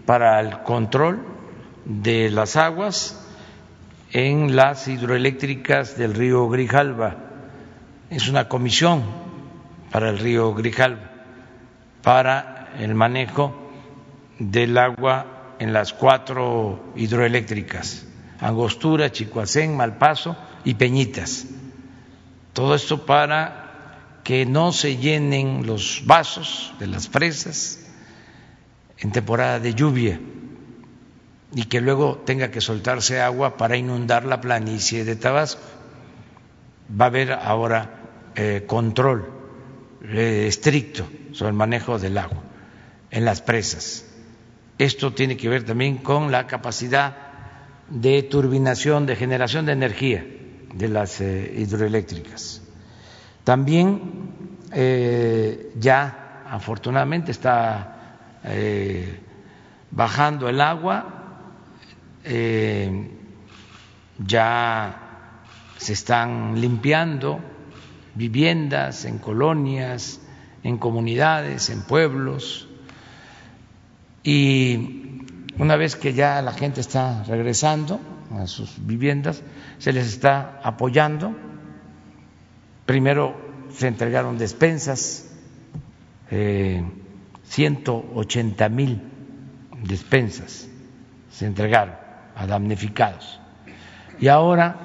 para 0.05 0.41
el 0.41 0.62
control 0.62 1.20
de 1.85 2.31
las 2.31 2.57
aguas 2.57 3.24
en 4.12 4.57
las 4.57 4.89
hidroeléctricas 4.89 5.97
del 5.97 6.14
río 6.14 6.49
Grijalva. 6.49 7.16
Es 8.11 8.29
una 8.29 8.49
comisión 8.49 9.03
para 9.91 10.11
el 10.11 10.18
río 10.18 10.55
Grijalva, 10.55 11.11
para 12.03 12.72
el 12.79 12.95
manejo 12.95 13.55
del 14.39 14.76
agua 14.79 15.55
en 15.59 15.72
las 15.72 15.93
cuatro 15.93 16.93
hidroeléctricas, 16.97 18.07
Angostura, 18.41 19.11
Chicoacén, 19.11 19.76
Malpaso 19.76 20.37
y 20.64 20.74
Peñitas. 20.74 21.57
Todo 22.59 22.74
esto 22.74 23.06
para 23.06 24.18
que 24.24 24.44
no 24.44 24.72
se 24.72 24.96
llenen 24.96 25.64
los 25.64 26.02
vasos 26.04 26.74
de 26.80 26.88
las 26.88 27.06
presas 27.06 27.86
en 28.98 29.12
temporada 29.12 29.61
de 29.61 29.74
lluvia 29.74 30.18
y 31.54 31.66
que 31.66 31.80
luego 31.80 32.20
tenga 32.26 32.50
que 32.50 32.61
soltarse 32.61 33.20
agua 33.20 33.56
para 33.56 33.76
inundar 33.76 34.24
la 34.24 34.40
planicie 34.40 35.04
de 35.04 35.14
Tabasco. 35.14 35.62
Va 37.00 37.04
a 37.04 37.06
haber 37.06 37.30
ahora 37.30 38.00
eh, 38.34 38.64
control 38.66 39.30
eh, 40.02 40.46
estricto 40.48 41.06
sobre 41.30 41.50
el 41.50 41.56
manejo 41.56 42.00
del 42.00 42.18
agua 42.18 42.42
en 43.12 43.24
las 43.24 43.40
presas 43.40 44.04
esto 44.78 45.12
tiene 45.12 45.36
que 45.36 45.48
ver 45.48 45.62
también 45.62 45.98
con 45.98 46.32
la 46.32 46.48
capacidad 46.48 47.16
de 47.88 48.24
turbinación, 48.24 49.06
de 49.06 49.14
generación 49.14 49.64
de 49.64 49.72
energía 49.72 50.26
de 50.75 50.89
las 50.89 51.21
eh, 51.21 51.55
hidroeléctricas. 51.57 52.62
También 53.45 54.57
eh, 54.73 55.73
ya 55.79 56.43
afortunadamente 56.47 57.31
está 57.31 58.19
eh, 58.45 59.21
bajando 59.91 60.49
el 60.49 60.61
agua, 60.61 61.14
ya 64.19 64.97
se 65.79 65.93
están 65.95 66.61
limpiando 66.61 67.41
viviendas 68.14 69.07
en 69.07 69.19
colonias, 69.19 70.21
en 70.62 70.77
comunidades, 70.77 71.71
en 71.71 71.81
pueblos 71.83 72.69
y 74.23 75.23
una 75.59 75.77
vez 75.77 75.97
que 75.97 76.12
ya 76.12 76.43
la 76.43 76.53
gente 76.53 76.83
está 76.83 77.25
regresando 77.25 77.99
a 78.33 78.47
sus 78.47 78.85
viviendas, 78.87 79.43
se 79.79 79.93
les 79.93 80.07
está 80.07 80.61
apoyando. 80.62 81.35
Primero 82.87 83.37
se 83.70 83.89
entregaron 83.89 84.39
despensas, 84.39 85.31
eh, 86.31 86.83
180 87.45 88.68
mil 88.68 89.03
despensas 89.83 90.68
se 91.31 91.47
entregaron 91.47 91.95
a 92.35 92.47
damnificados. 92.47 93.41
Y 94.20 94.29
ahora 94.29 94.76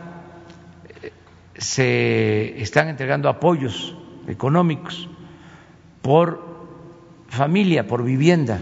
eh, 1.01 1.11
se 1.57 2.61
están 2.61 2.89
entregando 2.89 3.29
apoyos 3.29 3.95
económicos 4.27 5.09
por 6.01 6.53
familia, 7.29 7.87
por 7.87 8.03
vivienda 8.03 8.59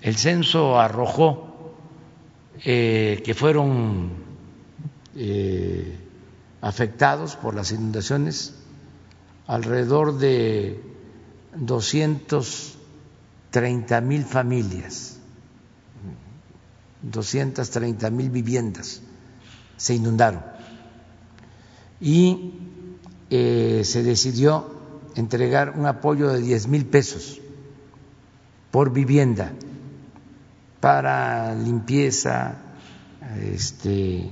el 0.00 0.16
censo 0.16 0.78
arrojó 0.78 1.47
eh, 2.64 3.22
que 3.24 3.34
fueron 3.34 4.10
eh, 5.14 5.96
afectados 6.60 7.36
por 7.36 7.54
las 7.54 7.70
inundaciones 7.70 8.54
alrededor 9.46 10.18
de 10.18 10.82
230 11.54 14.00
mil 14.00 14.24
familias, 14.24 15.18
230 17.02 18.10
mil 18.10 18.30
viviendas 18.30 19.02
se 19.76 19.94
inundaron. 19.94 20.42
Y 22.00 22.54
eh, 23.30 23.82
se 23.84 24.02
decidió 24.02 24.66
entregar 25.14 25.78
un 25.78 25.86
apoyo 25.86 26.28
de 26.28 26.40
10 26.40 26.66
mil 26.68 26.86
pesos 26.86 27.40
por 28.70 28.92
vivienda 28.92 29.52
para 30.80 31.54
limpieza 31.54 32.56
este, 33.42 34.30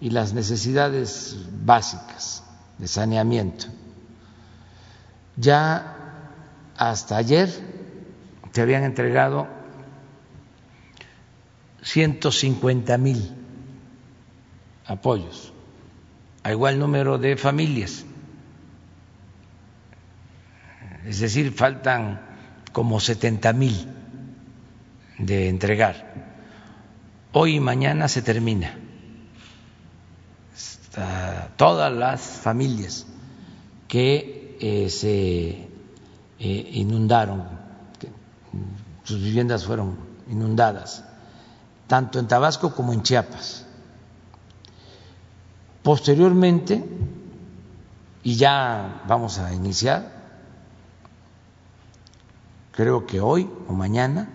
y 0.00 0.10
las 0.10 0.32
necesidades 0.32 1.36
básicas 1.64 2.44
de 2.78 2.88
saneamiento. 2.88 3.66
Ya 5.36 5.96
hasta 6.76 7.16
ayer 7.16 7.50
se 8.52 8.62
habían 8.62 8.84
entregado 8.84 9.48
150 11.82 12.98
mil 12.98 13.34
apoyos 14.86 15.52
a 16.42 16.52
igual 16.52 16.78
número 16.78 17.18
de 17.18 17.36
familias. 17.36 18.04
Es 21.04 21.20
decir, 21.20 21.52
faltan 21.52 22.20
como 22.72 22.98
70 22.98 23.52
mil 23.52 23.95
de 25.18 25.48
entregar. 25.48 26.14
Hoy 27.32 27.56
y 27.56 27.60
mañana 27.60 28.08
se 28.08 28.22
termina. 28.22 28.78
todas 31.56 31.92
las 31.92 32.20
familias 32.22 33.06
que 33.88 34.56
eh, 34.60 34.88
se 34.88 35.68
eh, 36.38 36.70
inundaron, 36.72 37.44
sus 39.04 39.22
viviendas 39.22 39.66
fueron 39.66 39.96
inundadas, 40.28 41.04
tanto 41.86 42.18
en 42.18 42.26
Tabasco 42.26 42.74
como 42.74 42.92
en 42.92 43.02
Chiapas. 43.02 43.66
Posteriormente, 45.82 46.84
y 48.22 48.36
ya 48.36 49.02
vamos 49.06 49.38
a 49.38 49.54
iniciar, 49.54 50.10
creo 52.72 53.06
que 53.06 53.20
hoy 53.20 53.48
o 53.68 53.72
mañana, 53.72 54.28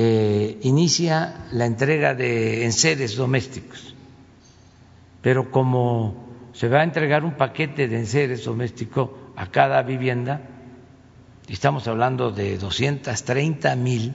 eh, 0.00 0.60
inicia 0.62 1.48
la 1.50 1.66
entrega 1.66 2.14
de 2.14 2.64
enseres 2.64 3.16
domésticos, 3.16 3.96
pero 5.20 5.50
como 5.50 6.28
se 6.52 6.68
va 6.68 6.82
a 6.82 6.84
entregar 6.84 7.24
un 7.24 7.32
paquete 7.32 7.88
de 7.88 7.98
enseres 7.98 8.44
domésticos 8.44 9.10
a 9.34 9.50
cada 9.50 9.82
vivienda, 9.82 10.42
estamos 11.48 11.88
hablando 11.88 12.30
de 12.30 12.58
230 12.58 13.74
mil, 13.74 14.14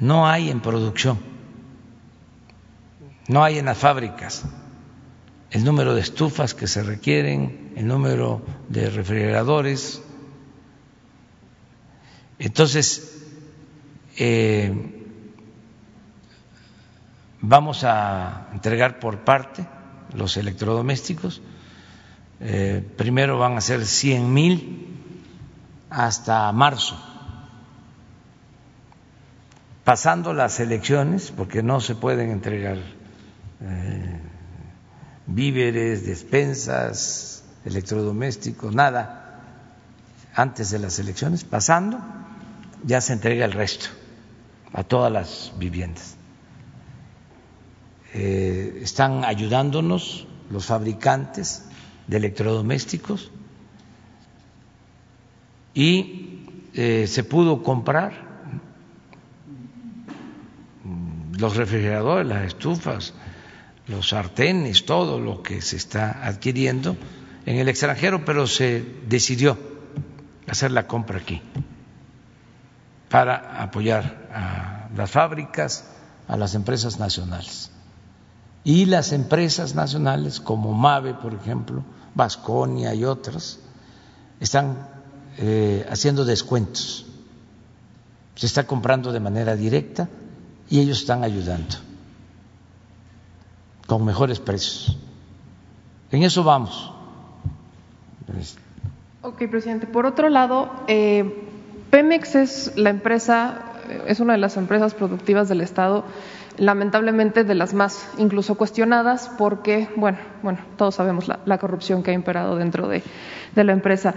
no 0.00 0.26
hay 0.26 0.50
en 0.50 0.58
producción, 0.58 1.20
no 3.28 3.44
hay 3.44 3.58
en 3.58 3.66
las 3.66 3.78
fábricas 3.78 4.44
el 5.52 5.64
número 5.64 5.94
de 5.94 6.00
estufas 6.00 6.54
que 6.54 6.66
se 6.66 6.82
requieren, 6.82 7.72
el 7.76 7.86
número 7.86 8.42
de 8.68 8.90
refrigeradores. 8.90 10.02
Entonces, 12.40 13.19
eh, 14.16 14.72
vamos 17.40 17.84
a 17.84 18.48
entregar 18.52 19.00
por 19.00 19.20
parte 19.20 19.66
los 20.14 20.36
electrodomésticos. 20.36 21.40
Eh, 22.40 22.84
primero 22.96 23.38
van 23.38 23.56
a 23.56 23.60
ser 23.60 23.84
100 23.84 24.32
mil 24.32 24.86
hasta 25.90 26.50
marzo, 26.52 26.96
pasando 29.84 30.32
las 30.32 30.60
elecciones, 30.60 31.32
porque 31.36 31.62
no 31.62 31.80
se 31.80 31.94
pueden 31.94 32.30
entregar 32.30 32.78
eh, 33.60 34.20
víveres, 35.26 36.06
despensas, 36.06 37.44
electrodomésticos, 37.64 38.74
nada 38.74 39.16
antes 40.34 40.70
de 40.70 40.78
las 40.78 40.98
elecciones, 40.98 41.44
pasando 41.44 41.98
ya 42.84 43.00
se 43.00 43.12
entrega 43.12 43.44
el 43.44 43.52
resto 43.52 43.88
a 44.72 44.82
todas 44.84 45.12
las 45.12 45.52
viviendas. 45.58 46.16
eh, 48.12 48.80
están 48.82 49.24
ayudándonos 49.24 50.26
los 50.50 50.66
fabricantes 50.66 51.64
de 52.06 52.16
electrodomésticos 52.16 53.30
y 55.74 56.40
eh, 56.74 57.06
se 57.06 57.24
pudo 57.24 57.62
comprar 57.62 58.28
los 61.38 61.56
refrigeradores, 61.56 62.26
las 62.26 62.46
estufas, 62.46 63.14
los 63.86 64.08
sartenes, 64.08 64.84
todo 64.84 65.20
lo 65.20 65.42
que 65.42 65.62
se 65.62 65.76
está 65.76 66.26
adquiriendo 66.26 66.96
en 67.46 67.56
el 67.56 67.68
extranjero, 67.68 68.24
pero 68.24 68.46
se 68.46 68.84
decidió 69.08 69.56
hacer 70.48 70.72
la 70.72 70.86
compra 70.86 71.18
aquí 71.18 71.40
para 73.10 73.60
apoyar 73.60 74.28
a 74.32 74.88
las 74.96 75.10
fábricas, 75.10 75.84
a 76.28 76.36
las 76.36 76.54
empresas 76.54 76.98
nacionales. 76.98 77.70
Y 78.62 78.86
las 78.86 79.12
empresas 79.12 79.74
nacionales 79.74 80.40
como 80.40 80.72
Mave, 80.72 81.14
por 81.14 81.34
ejemplo, 81.34 81.82
Vasconia 82.14 82.94
y 82.94 83.04
otras, 83.04 83.58
están 84.38 84.88
eh, 85.38 85.86
haciendo 85.90 86.24
descuentos. 86.24 87.06
Se 88.36 88.46
está 88.46 88.66
comprando 88.66 89.12
de 89.12 89.20
manera 89.20 89.56
directa 89.56 90.08
y 90.68 90.78
ellos 90.78 91.00
están 91.00 91.24
ayudando 91.24 91.76
con 93.86 94.04
mejores 94.04 94.38
precios. 94.38 94.96
En 96.12 96.22
eso 96.22 96.44
vamos. 96.44 96.92
Ok, 99.22 99.36
presidente. 99.50 99.86
Por 99.86 100.06
otro 100.06 100.28
lado, 100.28 100.70
eh, 100.86 101.49
Pemex 101.90 102.34
es 102.36 102.72
la 102.76 102.90
empresa, 102.90 103.58
es 104.06 104.20
una 104.20 104.34
de 104.34 104.38
las 104.38 104.56
empresas 104.56 104.94
productivas 104.94 105.48
del 105.48 105.60
Estado, 105.60 106.04
lamentablemente 106.56 107.42
de 107.42 107.54
las 107.54 107.74
más 107.74 108.08
incluso 108.18 108.54
cuestionadas, 108.54 109.30
porque, 109.36 109.88
bueno, 109.96 110.18
bueno, 110.42 110.58
todos 110.76 110.94
sabemos 110.94 111.26
la, 111.28 111.58
corrupción 111.58 112.02
que 112.02 112.12
ha 112.12 112.14
imperado 112.14 112.56
dentro 112.56 112.86
de, 112.86 113.02
la 113.56 113.72
empresa. 113.72 114.14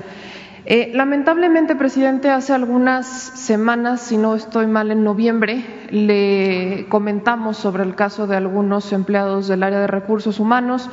Eh, 0.65 0.91
lamentablemente, 0.93 1.75
presidente, 1.75 2.29
hace 2.29 2.53
algunas 2.53 3.05
semanas, 3.05 3.99
si 3.99 4.17
no 4.17 4.33
estoy 4.33 4.65
mal, 4.65 4.91
en 4.91 5.03
noviembre, 5.03 5.65
le 5.89 6.85
comentamos 6.87 7.57
sobre 7.57 7.83
el 7.83 7.95
caso 7.95 8.27
de 8.27 8.37
algunos 8.37 8.93
empleados 8.93 9.49
del 9.49 9.61
área 9.63 9.81
de 9.81 9.87
recursos 9.87 10.39
humanos. 10.39 10.89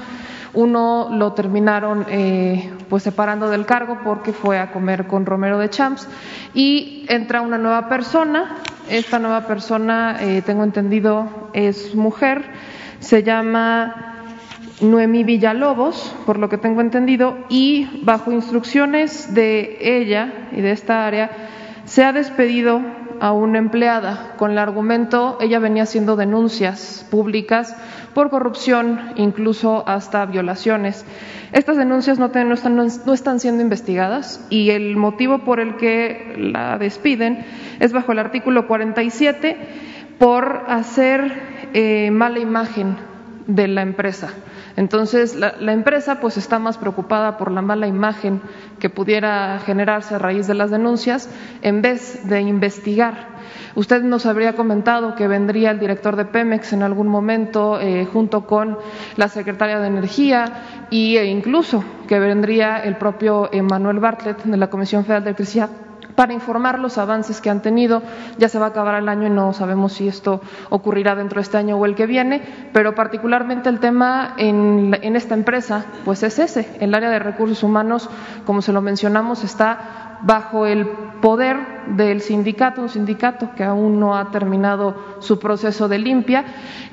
Uno 0.55 1.09
lo 1.12 1.35
terminaron 1.35 2.05
eh, 2.09 2.68
pues 2.89 3.05
separando 3.05 3.49
del 3.49 3.64
cargo 3.64 3.99
porque 4.03 4.33
fue 4.33 4.59
a 4.59 4.73
comer 4.73 5.07
con 5.07 5.25
Romero 5.25 5.59
de 5.59 5.71
Champs. 5.71 6.09
Y 6.53 7.07
entra 7.09 7.41
una 7.41 7.57
nueva 7.57 7.89
persona. 7.89 8.57
Esta 8.89 9.21
nueva 9.21 9.47
persona, 9.47 10.16
eh, 10.18 10.43
tengo 10.45 10.64
entendido, 10.64 11.51
es 11.53 11.95
mujer, 11.95 12.43
se 12.99 13.23
llama 13.23 14.10
Noemí 14.81 15.24
Villalobos, 15.24 16.14
por 16.26 16.39
lo 16.39 16.49
que 16.49 16.59
tengo 16.59 16.81
entendido, 16.81 17.39
y 17.49 18.03
bajo 18.03 18.33
instrucciones 18.33 19.35
de 19.35 19.78
ella 19.81 20.49
y 20.53 20.61
de 20.61 20.72
esta 20.72 21.07
área, 21.07 21.31
se 21.85 22.05
ha 22.05 22.12
despedido 22.12 22.81
a 23.20 23.33
una 23.33 23.59
empleada 23.59 24.35
con 24.39 24.53
el 24.53 24.59
argumento, 24.59 25.37
ella 25.41 25.59
venía 25.59 25.83
haciendo 25.83 26.16
denuncias 26.16 27.07
públicas 27.11 27.76
por 28.14 28.31
corrupción, 28.31 29.12
incluso 29.16 29.85
hasta 29.87 30.24
violaciones. 30.24 31.05
Estas 31.53 31.76
denuncias 31.76 32.18
no, 32.18 32.31
están, 33.12 33.41
siendo 33.41 33.62
investigadas 33.62 34.45
y 34.51 34.70
el 34.70 34.97
motivo 34.97 35.41
por 35.41 35.61
el 35.61 35.76
que 35.76 36.35
la 36.39 36.78
despiden 36.78 37.45
es 37.78 37.93
bajo 37.93 38.12
el 38.12 38.20
artículo 38.20 38.66
47 38.66 39.57
por 40.18 40.64
hacer 40.68 41.68
eh, 41.74 42.11
mala 42.11 42.39
imagen 42.39 42.97
de 43.47 43.68
la 43.68 43.83
empresa. 43.83 44.33
Entonces, 44.81 45.37
la, 45.37 45.72
empresa 45.74 46.20
pues 46.22 46.39
está 46.39 46.59
más 46.59 46.78
preocupada 46.78 47.37
por 47.37 47.51
la 47.51 47.61
mala 47.61 47.87
imagen 47.87 48.41
que 48.78 48.89
pudiera 48.89 49.59
generarse 49.59 50.14
a 50.14 50.18
raíz 50.18 50.47
de 50.47 50.55
las 50.55 50.70
denuncias 50.70 51.28
en 51.61 51.83
vez 51.83 52.26
de 52.26 52.41
investigar. 52.41 53.28
Usted 53.74 54.03
nos 54.03 54.24
habría 54.24 54.55
comentado 54.55 55.16
que 55.16 55.28
vendría 55.28 55.72
el 55.72 55.81
director 55.81 56.16
de 56.16 56.24
Pemex 56.24 56.72
en 56.72 56.83
algún 56.83 57.09
momento 57.09 57.78
eh, 57.78 58.09
junto 58.11 58.47
con 58.47 58.78
la 59.18 59.28
secretaria 59.28 59.81
de 59.81 59.89
Energía 59.89 60.87
e 60.91 61.26
incluso 61.26 61.85
que 62.09 62.18
vendría 62.18 62.78
el 62.78 62.97
propio 62.97 63.51
Manuel 63.62 63.99
Bartlett 63.99 64.45
de 64.45 64.57
la 64.57 64.70
Comisión 64.70 65.05
Federal 65.05 65.24
de 65.24 65.28
Electricidad 65.28 65.89
para 66.21 66.35
informar 66.35 66.79
los 66.79 66.99
avances 66.99 67.41
que 67.41 67.49
han 67.49 67.62
tenido. 67.62 68.03
Ya 68.37 68.51
se 68.51 68.59
va 68.59 68.66
a 68.66 68.68
acabar 68.68 68.97
el 68.97 69.09
año 69.09 69.27
y 69.27 69.31
no 69.31 69.55
sabemos 69.55 69.95
si 69.95 70.07
esto 70.07 70.43
ocurrirá 70.68 71.14
dentro 71.14 71.37
de 71.37 71.45
este 71.45 71.57
año 71.57 71.79
o 71.79 71.87
el 71.87 71.95
que 71.95 72.05
viene, 72.05 72.43
pero 72.75 72.95
particularmente 72.95 73.71
el 73.71 73.81
tema 73.81 74.35
en, 74.37 74.95
en 75.01 75.16
esta 75.16 75.33
empresa, 75.33 75.87
pues 76.05 76.23
es 76.23 76.39
ese. 76.39 76.77
El 76.79 76.95
área 76.95 77.09
de 77.09 77.21
recursos 77.21 77.62
humanos, 77.62 78.11
como 78.45 78.61
se 78.61 78.71
lo 78.71 78.83
mencionamos, 78.83 79.45
está 79.45 80.10
bajo 80.23 80.66
el 80.66 80.87
poder 81.21 81.57
del 81.97 82.21
sindicato, 82.21 82.83
un 82.83 82.89
sindicato 82.89 83.51
que 83.55 83.64
aún 83.64 83.99
no 84.01 84.16
ha 84.16 84.31
terminado 84.31 84.95
su 85.21 85.39
proceso 85.39 85.89
de 85.89 85.99
limpia 85.99 86.45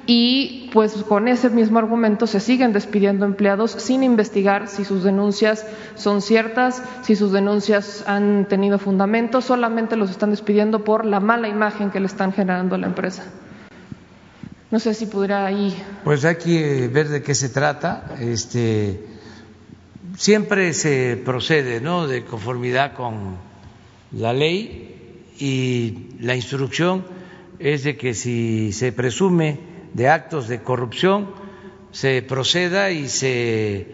y 0.05 0.69
pues 0.73 1.03
con 1.03 1.27
ese 1.27 1.49
mismo 1.49 1.79
argumento 1.79 2.27
se 2.27 2.39
siguen 2.39 2.73
despidiendo 2.73 3.25
empleados 3.25 3.71
sin 3.71 4.03
investigar 4.03 4.67
si 4.67 4.85
sus 4.85 5.03
denuncias 5.03 5.65
son 5.95 6.21
ciertas, 6.21 6.81
si 7.01 7.15
sus 7.15 7.31
denuncias 7.31 8.03
han 8.07 8.45
tenido 8.47 8.79
fundamento, 8.79 9.41
solamente 9.41 9.95
los 9.95 10.09
están 10.09 10.31
despidiendo 10.31 10.83
por 10.83 11.05
la 11.05 11.19
mala 11.19 11.47
imagen 11.47 11.91
que 11.91 11.99
le 11.99 12.07
están 12.07 12.31
generando 12.33 12.75
a 12.75 12.77
la 12.77 12.87
empresa. 12.87 13.23
No 14.69 14.79
sé 14.79 14.93
si 14.93 15.05
pudiera 15.05 15.45
ahí. 15.45 15.73
Pues 16.03 16.25
hay 16.25 16.35
que 16.35 16.89
ver 16.89 17.07
de 17.07 17.21
qué 17.21 17.33
se 17.35 17.47
trata. 17.47 18.03
Este 18.19 19.16
siempre 20.17 20.73
se 20.73 21.21
procede 21.23 21.79
¿no? 21.79 22.07
de 22.07 22.25
conformidad 22.25 22.93
con 22.93 23.37
la 24.11 24.33
ley 24.33 25.23
y 25.39 26.07
la 26.19 26.35
instrucción 26.35 27.05
es 27.59 27.83
de 27.83 27.97
que 27.97 28.15
si 28.15 28.73
se 28.73 28.91
presume 28.91 29.59
de 29.93 30.09
actos 30.09 30.47
de 30.47 30.61
corrupción 30.61 31.29
se 31.91 32.23
proceda 32.23 32.89
y 32.89 33.07
se 33.07 33.87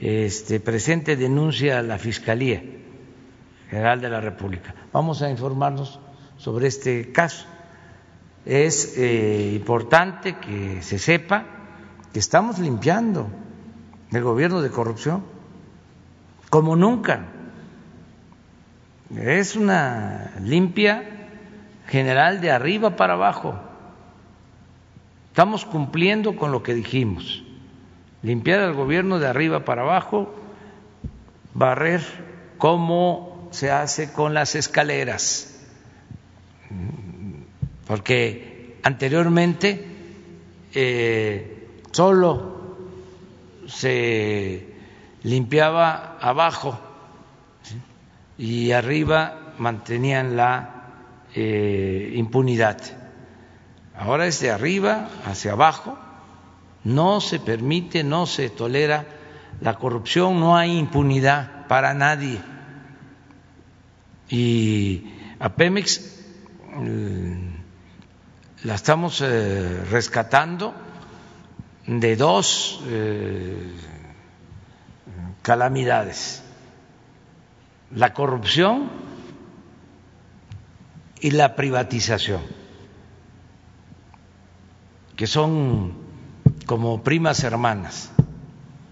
este, 0.00 0.58
presente 0.58 1.16
denuncia 1.16 1.78
a 1.78 1.82
la 1.82 1.98
Fiscalía 1.98 2.62
General 3.70 4.00
de 4.00 4.10
la 4.10 4.20
República. 4.20 4.74
Vamos 4.92 5.22
a 5.22 5.30
informarnos 5.30 6.00
sobre 6.38 6.66
este 6.66 7.12
caso. 7.12 7.46
Es 8.44 8.98
eh, 8.98 9.52
importante 9.54 10.36
que 10.38 10.82
se 10.82 10.98
sepa 10.98 11.46
que 12.12 12.18
estamos 12.18 12.58
limpiando 12.58 13.28
el 14.10 14.22
gobierno 14.22 14.60
de 14.60 14.70
corrupción 14.70 15.22
como 16.52 16.76
nunca. 16.76 17.28
Es 19.16 19.56
una 19.56 20.34
limpia 20.42 21.02
general 21.88 22.42
de 22.42 22.50
arriba 22.50 22.94
para 22.94 23.14
abajo. 23.14 23.58
Estamos 25.28 25.64
cumpliendo 25.64 26.36
con 26.36 26.52
lo 26.52 26.62
que 26.62 26.74
dijimos. 26.74 27.42
Limpiar 28.20 28.60
al 28.60 28.74
gobierno 28.74 29.18
de 29.18 29.28
arriba 29.28 29.64
para 29.64 29.80
abajo, 29.80 30.34
barrer 31.54 32.02
como 32.58 33.48
se 33.50 33.70
hace 33.70 34.12
con 34.12 34.34
las 34.34 34.54
escaleras. 34.54 35.58
Porque 37.86 38.76
anteriormente 38.82 39.86
eh, 40.74 41.66
solo 41.92 42.76
se 43.68 44.71
limpiaba 45.22 46.18
abajo 46.20 46.78
y 48.38 48.72
arriba 48.72 49.54
mantenían 49.58 50.36
la 50.36 50.82
eh, 51.34 52.12
impunidad. 52.14 52.78
Ahora 53.96 54.26
es 54.26 54.40
de 54.40 54.50
arriba 54.50 55.08
hacia 55.24 55.52
abajo, 55.52 55.98
no 56.84 57.20
se 57.20 57.38
permite, 57.38 58.02
no 58.02 58.26
se 58.26 58.50
tolera 58.50 59.06
la 59.60 59.74
corrupción, 59.74 60.40
no 60.40 60.56
hay 60.56 60.76
impunidad 60.76 61.66
para 61.68 61.94
nadie. 61.94 62.40
Y 64.28 65.12
a 65.38 65.50
Pemex 65.50 66.24
la 68.64 68.74
estamos 68.74 69.20
eh, 69.20 69.84
rescatando 69.90 70.72
de 71.86 72.16
dos 72.16 72.80
eh, 72.86 73.72
calamidades, 75.42 76.42
la 77.94 78.14
corrupción 78.14 78.90
y 81.20 81.30
la 81.32 81.54
privatización, 81.56 82.42
que 85.16 85.26
son 85.26 85.92
como 86.66 87.02
primas 87.02 87.44
hermanas 87.44 88.10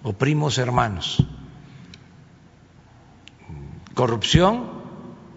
o 0.02 0.12
primos 0.12 0.58
hermanos, 0.58 1.24
corrupción 3.94 4.70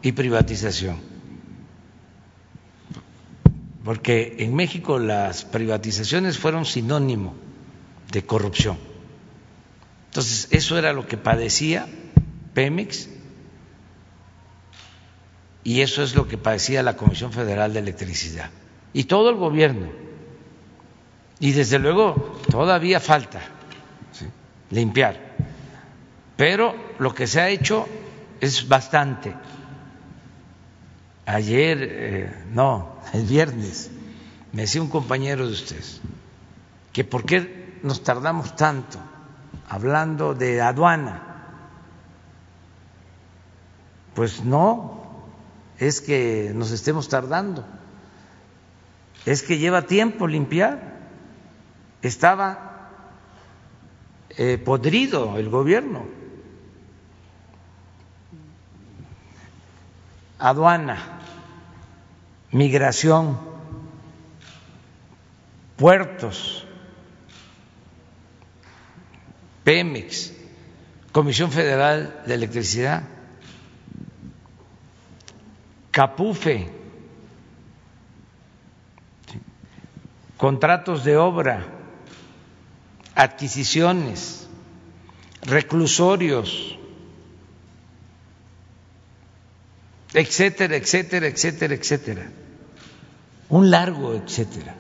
y 0.01 0.11
privatización. 0.11 1.14
porque 3.84 4.36
en 4.39 4.55
México 4.55 4.97
las 4.97 5.43
privatizaciones 5.43 6.38
fueron 6.38 6.66
sinónimo 6.66 7.36
de 8.11 8.26
corrupción. 8.26 8.78
Entonces, 10.14 10.47
eso 10.51 10.78
era 10.78 10.93
lo 10.93 11.07
que 11.07 11.18
padecía 11.18 11.88
Pemex 12.53 13.09
y 15.64 15.82
eso 15.82 16.03
es 16.03 16.14
lo 16.14 16.28
que 16.28 16.38
padecía 16.38 16.84
la 16.84 16.95
Comisión 16.95 17.34
Federal 17.34 17.74
de 17.74 17.80
Electricidad 17.80 18.51
y 18.93 19.05
todo 19.05 19.32
el 19.32 19.38
gobierno. 19.38 19.88
Y 21.39 21.53
desde 21.53 21.80
luego 21.80 22.39
todavía 22.51 22.99
falta 22.99 23.41
limpiar, 24.70 25.20
pero 26.38 26.76
lo 26.99 27.16
que 27.16 27.26
se 27.26 27.41
ha 27.41 27.49
hecho 27.49 27.88
es 28.39 28.68
bastante. 28.68 29.34
Ayer, 31.26 31.78
eh, 31.82 32.43
no, 32.51 32.97
el 33.14 33.24
viernes, 33.24 33.89
me 34.51 34.61
decía 34.61 34.84
un 34.84 34.89
compañero 34.89 35.47
de 35.47 35.53
ustedes 35.53 36.01
que 36.91 37.03
por 37.03 37.26
qué 37.26 37.80
nos 37.82 38.03
tardamos 38.03 38.55
tanto 38.55 38.99
hablando 39.70 40.34
de 40.34 40.61
aduana. 40.61 41.22
Pues 44.16 44.43
no, 44.43 45.03
es 45.80 46.01
que 46.01 46.51
nos 46.53 46.72
estemos 46.72 47.09
tardando, 47.09 47.66
es 49.26 49.43
que 49.43 49.57
lleva 49.57 49.84
tiempo 49.84 50.28
limpiar. 50.28 50.93
Estaba 52.01 52.89
eh, 54.38 54.57
podrido 54.57 55.38
el 55.38 55.49
gobierno. 55.49 56.05
Aduana, 60.39 60.97
migración, 62.51 63.39
puertos, 65.78 66.68
Pemex, 69.64 70.34
Comisión 71.11 71.51
Federal 71.51 72.24
de 72.26 72.34
Electricidad, 72.34 73.03
Capufe, 75.91 76.70
contratos 80.38 81.03
de 81.03 81.16
obra, 81.18 81.66
adquisiciones, 83.16 84.47
reclusorios, 85.43 86.78
etcétera, 90.14 90.76
etcétera, 90.76 91.28
etcétera, 91.28 91.74
etcétera. 91.76 92.32
Un 93.49 93.70
largo 93.70 94.14
etcétera. 94.16 94.76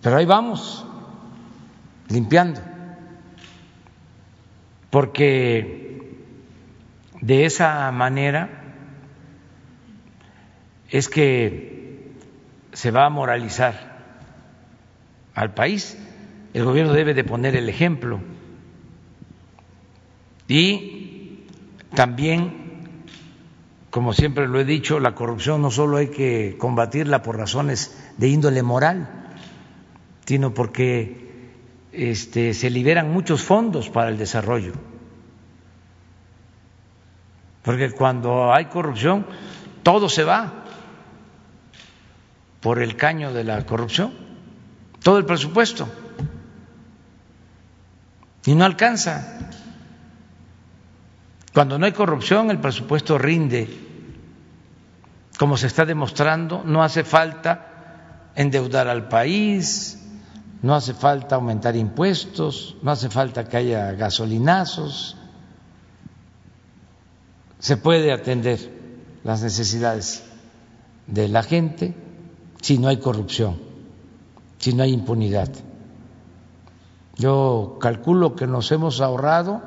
Pero 0.00 0.16
ahí 0.16 0.26
vamos, 0.26 0.86
limpiando, 2.08 2.60
porque 4.90 6.02
de 7.20 7.44
esa 7.44 7.90
manera 7.92 8.58
es 10.90 11.08
que 11.08 12.12
se 12.72 12.90
va 12.90 13.06
a 13.06 13.10
moralizar 13.10 13.98
al 15.34 15.52
país. 15.52 15.98
El 16.54 16.64
gobierno 16.64 16.92
debe 16.92 17.14
de 17.14 17.24
poner 17.24 17.56
el 17.56 17.68
ejemplo. 17.68 18.20
Y 20.46 21.44
también, 21.94 22.94
como 23.90 24.12
siempre 24.14 24.48
lo 24.48 24.58
he 24.58 24.64
dicho, 24.64 24.98
la 24.98 25.14
corrupción 25.14 25.60
no 25.60 25.70
solo 25.70 25.98
hay 25.98 26.08
que 26.08 26.56
combatirla 26.58 27.22
por 27.22 27.36
razones 27.36 28.12
de 28.16 28.28
índole 28.28 28.62
moral, 28.62 29.08
sino 30.24 30.54
porque 30.54 31.27
este, 31.98 32.54
se 32.54 32.70
liberan 32.70 33.10
muchos 33.10 33.42
fondos 33.42 33.90
para 33.90 34.08
el 34.08 34.18
desarrollo 34.18 34.72
porque 37.68 37.90
cuando 37.90 38.50
hay 38.54 38.64
corrupción, 38.64 39.26
todo 39.82 40.08
se 40.08 40.24
va 40.24 40.64
por 42.60 42.80
el 42.80 42.96
caño 42.96 43.30
de 43.34 43.44
la 43.44 43.66
corrupción, 43.66 44.10
todo 45.02 45.18
el 45.18 45.26
presupuesto, 45.26 45.86
y 48.46 48.54
no 48.54 48.64
alcanza. 48.64 49.50
Cuando 51.52 51.78
no 51.78 51.84
hay 51.84 51.92
corrupción, 51.92 52.50
el 52.50 52.58
presupuesto 52.58 53.18
rinde. 53.18 53.68
Como 55.38 55.58
se 55.58 55.66
está 55.66 55.84
demostrando, 55.84 56.62
no 56.64 56.82
hace 56.82 57.04
falta 57.04 58.30
endeudar 58.34 58.88
al 58.88 59.08
país, 59.08 60.07
no 60.62 60.74
hace 60.74 60.94
falta 60.94 61.36
aumentar 61.36 61.76
impuestos, 61.76 62.76
no 62.82 62.90
hace 62.90 63.08
falta 63.08 63.44
que 63.44 63.56
haya 63.56 63.92
gasolinazos, 63.92 65.16
se 67.58 67.76
puede 67.76 68.12
atender 68.12 69.18
las 69.24 69.42
necesidades 69.42 70.24
de 71.06 71.28
la 71.28 71.42
gente 71.42 71.94
si 72.60 72.78
no 72.78 72.88
hay 72.88 72.98
corrupción, 72.98 73.58
si 74.58 74.74
no 74.74 74.82
hay 74.82 74.92
impunidad. 74.92 75.48
Yo 77.16 77.78
calculo 77.80 78.36
que 78.36 78.46
nos 78.46 78.70
hemos 78.70 79.00
ahorrado 79.00 79.62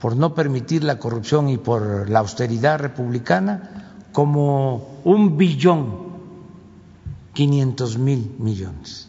por 0.00 0.16
no 0.16 0.34
permitir 0.34 0.84
la 0.84 0.98
corrupción 0.98 1.48
y 1.48 1.58
por 1.58 2.08
la 2.08 2.20
austeridad 2.20 2.78
republicana 2.78 3.96
como 4.12 5.00
un 5.04 5.36
billón 5.36 6.08
quinientos 7.32 7.98
mil 7.98 8.34
millones 8.38 9.07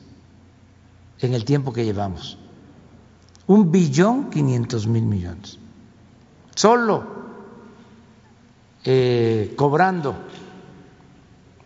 en 1.22 1.34
el 1.34 1.46
tiempo 1.46 1.74
que 1.74 1.86
llevamos. 1.86 2.38
Un 3.48 3.72
billón 3.72 4.30
quinientos 4.30 4.88
mil 4.88 5.04
millones. 5.04 5.58
Solo 6.56 7.04
eh, 8.84 9.54
cobrando 9.56 10.16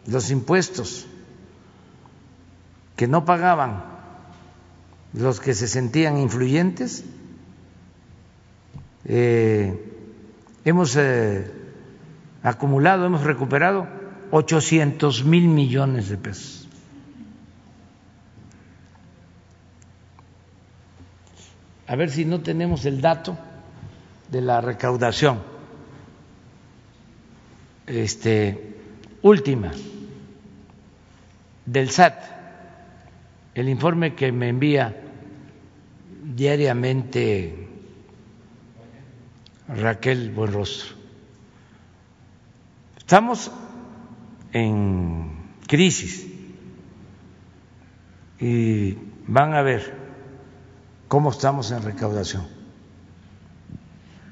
los 0.08 0.32
impuestos 0.32 1.08
que 2.96 3.08
no 3.08 3.26
pagaban 3.26 3.94
los 5.14 5.40
que 5.40 5.54
se 5.54 5.68
sentían 5.68 6.18
influyentes, 6.18 7.04
eh, 9.06 9.78
hemos 10.66 10.96
eh, 10.96 11.52
acumulado, 12.42 13.06
hemos 13.06 13.22
recuperado 13.22 13.88
800 14.32 15.24
mil 15.26 15.48
millones 15.48 16.10
de 16.10 16.18
pesos. 16.18 16.63
A 21.88 21.96
ver 21.96 22.10
si 22.10 22.26
no 22.26 22.42
tenemos 22.42 22.86
el 22.86 23.02
dato 23.02 23.38
de 24.30 24.42
la 24.42 24.62
recaudación 24.62 25.42
este, 27.88 28.78
última 29.22 29.72
del 31.66 31.90
SAT, 31.90 32.24
el 33.56 33.70
informe 33.70 34.16
que 34.16 34.32
me 34.32 34.50
envía 34.50 34.96
diariamente 36.24 37.68
Raquel 39.68 40.32
Buenrostro. 40.32 40.96
Estamos 42.98 43.52
en 44.54 45.32
crisis 45.68 46.28
y 48.40 48.98
van 49.28 49.54
a 49.54 49.62
ver 49.62 50.03
cómo 51.08 51.30
estamos 51.32 51.72
en 51.72 51.84
recaudación. 51.84 52.53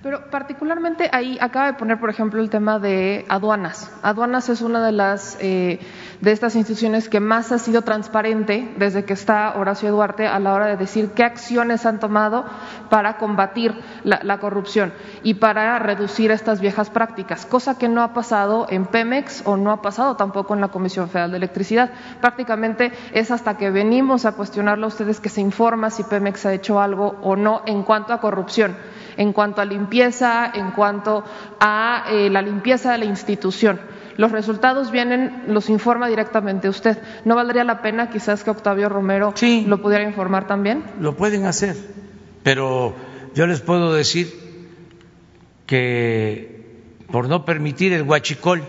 Pero 0.04 0.32
particularmente 0.32 1.10
ahí 1.14 1.38
acaba 1.40 1.68
de 1.68 1.74
poner, 1.74 2.00
por 2.00 2.10
ejemplo, 2.10 2.42
el 2.42 2.50
tema 2.50 2.80
de 2.80 3.24
aduanas. 3.30 3.92
Aduanas 4.02 4.50
es 4.50 4.62
una 4.62 4.84
de 4.84 4.92
las 4.92 5.38
eh, 5.40 5.80
de 6.22 6.32
estas 6.32 6.56
instituciones 6.56 7.08
que 7.08 7.20
más 7.20 7.52
ha 7.52 7.60
sido 7.60 7.84
transparente 7.84 8.74
desde 8.78 9.06
que 9.06 9.14
está 9.14 9.54
Horacio 9.58 9.92
Duarte 9.92 10.26
a 10.26 10.40
la 10.40 10.54
hora 10.54 10.68
de 10.68 10.78
decir 10.78 11.10
qué 11.12 11.24
acciones 11.24 11.86
han 11.86 12.00
tomado 12.00 12.46
para 12.90 13.18
combatir 13.18 13.76
la, 14.04 14.40
corrupción 14.40 14.94
y 15.22 15.36
para 15.36 15.78
reducir 15.78 16.32
estas 16.32 16.62
viejas 16.62 16.90
prácticas, 16.90 17.46
cosa 17.46 17.78
que 17.78 17.88
no 17.88 18.02
ha 18.02 18.14
pasado 18.14 18.66
en 18.70 18.86
Pemex 18.86 19.44
o 19.46 19.58
no 19.58 19.72
ha 19.72 19.82
pasado 19.82 20.16
tampoco 20.16 20.56
en 20.56 20.62
la 20.62 20.70
Comisión 20.70 21.10
Federal 21.10 21.32
de 21.32 21.38
Electricidad. 21.38 21.92
Prácticamente 22.22 22.92
es 23.14 23.30
hasta 23.30 23.58
que 23.58 23.70
venimos 23.70 24.26
a 24.26 24.32
cuestionarlo 24.32 24.86
a 24.86 24.90
ustedes 24.90 25.20
que 25.20 25.30
se 25.30 25.42
informa 25.42 25.90
si 25.90 26.04
Pemex 26.04 26.46
ha 26.46 26.54
hecho 26.54 26.80
algo 26.80 27.18
o 27.22 27.36
no 27.36 27.62
en 27.66 27.84
cuanto 27.84 28.14
a 28.14 28.20
corrupción 28.20 28.76
en 29.22 29.34
cuanto 29.34 29.62
a 29.62 29.66
limpieza, 29.66 30.52
en 30.52 30.72
cuanto 30.72 31.24
a 31.60 32.06
eh, 32.10 32.30
la 32.32 32.42
limpieza 32.42 32.92
de 32.94 32.98
la 32.98 33.06
institución. 33.06 33.80
Los 34.18 34.32
resultados 34.32 34.90
vienen, 34.90 35.44
los 35.48 35.70
informa 35.70 36.08
directamente 36.08 36.68
usted. 36.68 36.98
¿No 37.24 37.36
valdría 37.36 37.64
la 37.64 37.84
pena 37.84 38.10
quizás 38.10 38.44
que 38.44 38.50
Octavio 38.50 38.90
Romero 38.90 39.34
lo 39.68 39.82
pudiera 39.82 40.04
informar 40.04 40.48
también? 40.48 40.84
Lo 41.00 41.16
pueden 41.16 41.46
hacer, 41.46 41.78
pero 42.42 42.96
yo 43.36 43.46
les 43.46 43.62
puedo 43.62 43.94
decir 43.94 44.28
que 45.68 46.82
por 47.12 47.30
no 47.30 47.46
permitir 47.46 47.94
el 47.94 48.02
huachicol 48.02 48.64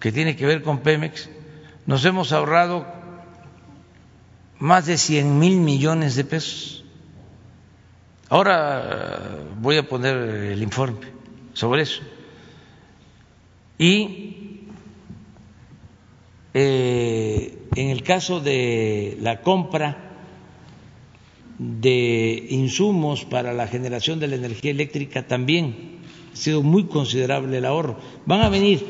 que 0.00 0.10
tiene 0.10 0.34
que 0.34 0.46
ver 0.46 0.62
con 0.62 0.80
Pemex, 0.80 1.30
nos 1.86 2.04
hemos 2.04 2.32
ahorrado 2.32 2.86
más 4.58 4.86
de 4.86 4.98
100 4.98 5.38
mil 5.38 5.60
millones 5.60 6.16
de 6.16 6.24
pesos. 6.24 6.81
Ahora 8.32 9.44
voy 9.60 9.76
a 9.76 9.86
poner 9.86 10.16
el 10.16 10.62
informe 10.62 11.00
sobre 11.52 11.82
eso. 11.82 12.00
Y 13.76 14.62
eh, 16.54 17.58
en 17.76 17.90
el 17.90 18.02
caso 18.02 18.40
de 18.40 19.18
la 19.20 19.42
compra 19.42 20.14
de 21.58 22.46
insumos 22.48 23.26
para 23.26 23.52
la 23.52 23.66
generación 23.66 24.18
de 24.18 24.28
la 24.28 24.36
energía 24.36 24.70
eléctrica 24.70 25.26
también 25.26 25.98
ha 26.32 26.36
sido 26.36 26.62
muy 26.62 26.84
considerable 26.84 27.58
el 27.58 27.66
ahorro. 27.66 27.98
Van 28.24 28.40
a 28.40 28.48
venir 28.48 28.82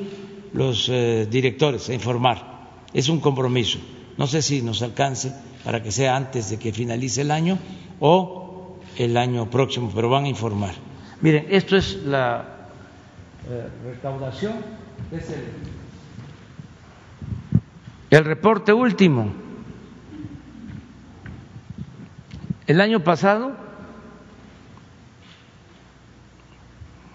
los 0.53 0.89
eh, 0.89 1.27
directores 1.29 1.89
a 1.89 1.95
informar, 1.95 2.85
es 2.95 3.09
un 3.09 3.19
compromiso. 3.19 3.81
No 4.17 4.29
sé 4.29 4.41
si 4.41 4.63
nos 4.63 4.83
alcance 4.83 5.33
para 5.65 5.83
que 5.83 5.91
sea 5.91 6.15
antes 6.15 6.49
de 6.49 6.61
que 6.61 6.73
finalice 6.73 7.23
el 7.23 7.33
año 7.33 7.59
o 7.99 8.42
el 8.99 9.17
año 9.17 9.49
próximo, 9.51 9.91
pero 9.95 10.09
van 10.09 10.25
a 10.25 10.29
informar. 10.29 10.75
Miren, 11.21 11.47
esto 11.51 11.77
es 11.77 12.03
la 12.05 12.69
eh, 13.49 13.69
recaudación, 13.85 14.55
es 15.11 15.31
el, 15.31 15.45
el 18.11 18.25
reporte 18.25 18.73
último. 18.73 19.33
El 22.67 22.81
año 22.81 23.01
pasado, 23.01 23.53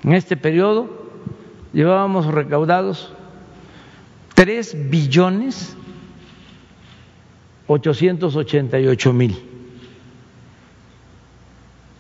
en 0.04 0.14
este 0.14 0.38
periodo, 0.38 1.10
llevábamos 1.74 2.26
recaudados 2.28 3.14
tres 4.36 4.76
billones 4.90 5.76
ochocientos 7.68 8.36
ochenta 8.36 8.80
y 8.80 8.88
ocho 8.88 9.12
mil 9.14 9.47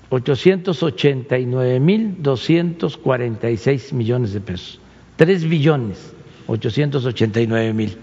ochocientos 0.09 0.83
ochenta 0.83 1.37
y 1.37 1.45
nueve 1.45 1.79
mil 1.79 2.21
doscientos 2.21 2.97
cuarenta 2.97 3.49
y 3.49 3.57
seis 3.57 3.91
millones 3.91 4.33
de 4.33 4.41
pesos 4.41 4.79
tres 5.15 5.43
billones 5.43 6.13
ochocientos 6.47 7.05
ochenta 7.05 7.41
y 7.41 7.47
nueve 7.47 7.73
mil 7.73 7.97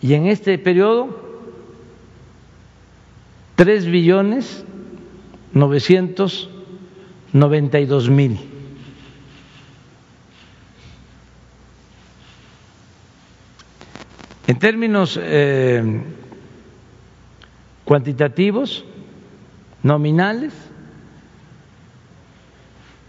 y 0.00 0.14
en 0.14 0.26
este 0.26 0.56
periodo 0.58 1.22
tres 3.56 3.86
billones 3.86 4.64
novecientos 5.52 6.50
noventa 7.32 7.80
y 7.80 7.86
dos 7.86 8.08
mil. 8.08 8.38
En 14.46 14.58
términos 14.58 15.18
eh, 15.20 16.02
cuantitativos, 17.84 18.84
nominales, 19.84 20.52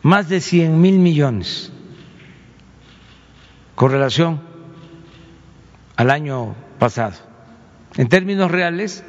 más 0.03 0.29
de 0.29 0.39
cien 0.39 0.79
mil 0.79 0.99
millones 0.99 1.71
con 3.73 3.91
relación 3.91 4.41
al 5.95 6.11
año 6.11 6.53
pasado. 6.77 7.15
En 7.97 8.07
términos 8.07 8.51
reales, 8.51 9.03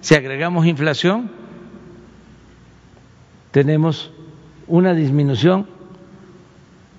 si 0.00 0.14
agregamos 0.14 0.66
inflación, 0.66 1.30
tenemos 3.52 4.12
una 4.66 4.92
disminución 4.92 5.68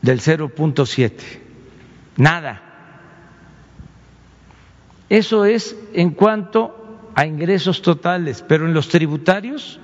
del 0.01 0.21
0.7. 0.21 1.11
Nada. 2.17 2.61
Eso 5.09 5.45
es 5.45 5.75
en 5.93 6.11
cuanto 6.11 7.11
a 7.15 7.25
ingresos 7.25 7.81
totales, 7.81 8.43
pero 8.47 8.65
en 8.65 8.73
los 8.73 8.87
tributarios, 8.87 9.79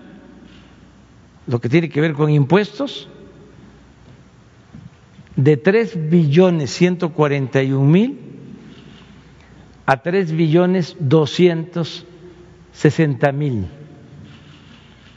lo 1.47 1.59
que 1.59 1.69
tiene 1.69 1.89
que 1.89 2.01
ver 2.01 2.13
con 2.13 2.29
impuestos, 2.29 3.09
de 5.35 5.57
3 5.57 6.09
billones 6.09 6.71
141 6.71 7.85
mil 7.85 8.19
a 9.85 10.01
3 10.01 10.31
billones 10.33 10.95
200 10.99 12.05
60 12.73 13.31
mil, 13.31 13.67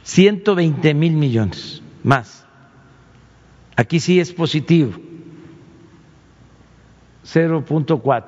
120 0.02 0.94
mil 0.94 1.12
millones 1.14 1.82
más. 2.02 2.44
Aquí 3.76 4.00
sí 4.00 4.20
es 4.20 4.32
positivo, 4.32 4.92
0.4. 7.24 8.24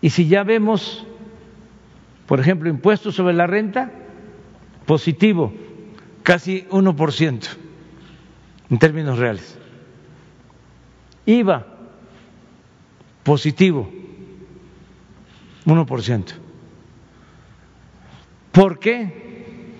Y 0.00 0.10
si 0.10 0.28
ya 0.28 0.44
vemos, 0.44 1.06
por 2.26 2.40
ejemplo, 2.40 2.68
impuestos 2.68 3.14
sobre 3.14 3.34
la 3.34 3.46
renta, 3.46 3.90
positivo, 4.86 5.52
casi 6.22 6.66
1% 6.70 7.48
en 8.70 8.78
términos 8.78 9.18
reales. 9.18 9.58
IVA, 11.26 11.66
positivo, 13.24 13.90
1%. 15.66 16.24
¿Por 18.52 18.78
qué 18.78 19.74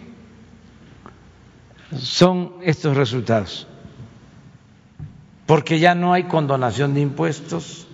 son 1.97 2.55
estos 2.63 2.97
resultados? 2.97 3.67
Porque 5.47 5.79
ya 5.79 5.95
no 5.95 6.13
hay 6.13 6.25
condonación 6.25 6.93
de 6.93 7.01
impuestos, 7.01 7.87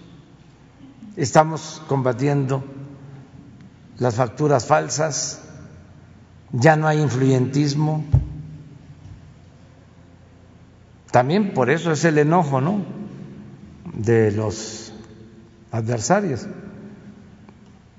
estamos 1.16 1.82
combatiendo 1.86 2.64
las 3.98 4.16
facturas 4.16 4.66
falsas, 4.66 5.41
ya 6.52 6.76
no 6.76 6.86
hay 6.86 7.00
influyentismo. 7.00 8.04
También 11.10 11.52
por 11.52 11.70
eso 11.70 11.92
es 11.92 12.04
el 12.04 12.18
enojo, 12.18 12.60
¿no? 12.60 12.84
De 13.94 14.32
los 14.32 14.92
adversarios. 15.70 16.46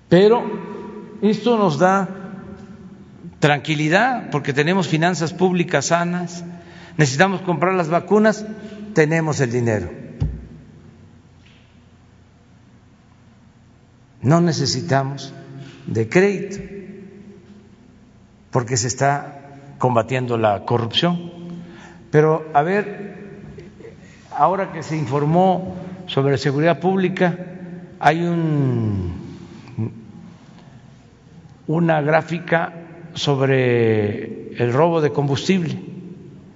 Pero 0.10 0.44
esto 1.22 1.58
nos 1.58 1.80
da 1.80 2.08
tranquilidad 3.40 4.30
porque 4.32 4.54
tenemos 4.54 4.88
finanzas 4.88 5.34
públicas 5.34 5.88
sanas, 5.88 6.44
necesitamos 6.98 7.42
comprar 7.42 7.74
las 7.74 7.90
vacunas, 7.90 8.46
tenemos 8.94 9.40
el 9.42 9.52
dinero. 9.52 9.92
No 14.22 14.40
necesitamos 14.40 15.34
de 15.86 16.08
crédito 16.08 16.83
porque 18.54 18.78
se 18.78 18.88
está 18.88 19.42
combatiendo 19.80 20.38
la 20.38 20.64
corrupción. 20.64 21.20
Pero 22.12 22.50
a 22.54 22.62
ver, 22.62 23.16
ahora 24.32 24.72
que 24.72 24.84
se 24.84 24.96
informó 24.96 25.76
sobre 26.08 26.38
seguridad 26.38 26.80
pública, 26.80 27.38
hay 28.00 28.24
un 28.24 29.24
una 31.66 32.02
gráfica 32.02 32.74
sobre 33.14 34.54
el 34.56 34.74
robo 34.74 35.02
de 35.02 35.12
combustible, 35.12 35.80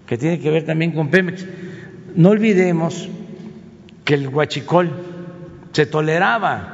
que 0.05 0.17
tiene 0.17 0.39
que 0.39 0.51
ver 0.51 0.65
también 0.65 0.91
con 0.91 1.09
Pemex. 1.09 1.45
No 2.15 2.29
olvidemos 2.29 3.09
que 4.03 4.15
el 4.15 4.27
huachicol 4.27 4.91
se 5.71 5.85
toleraba. 5.85 6.73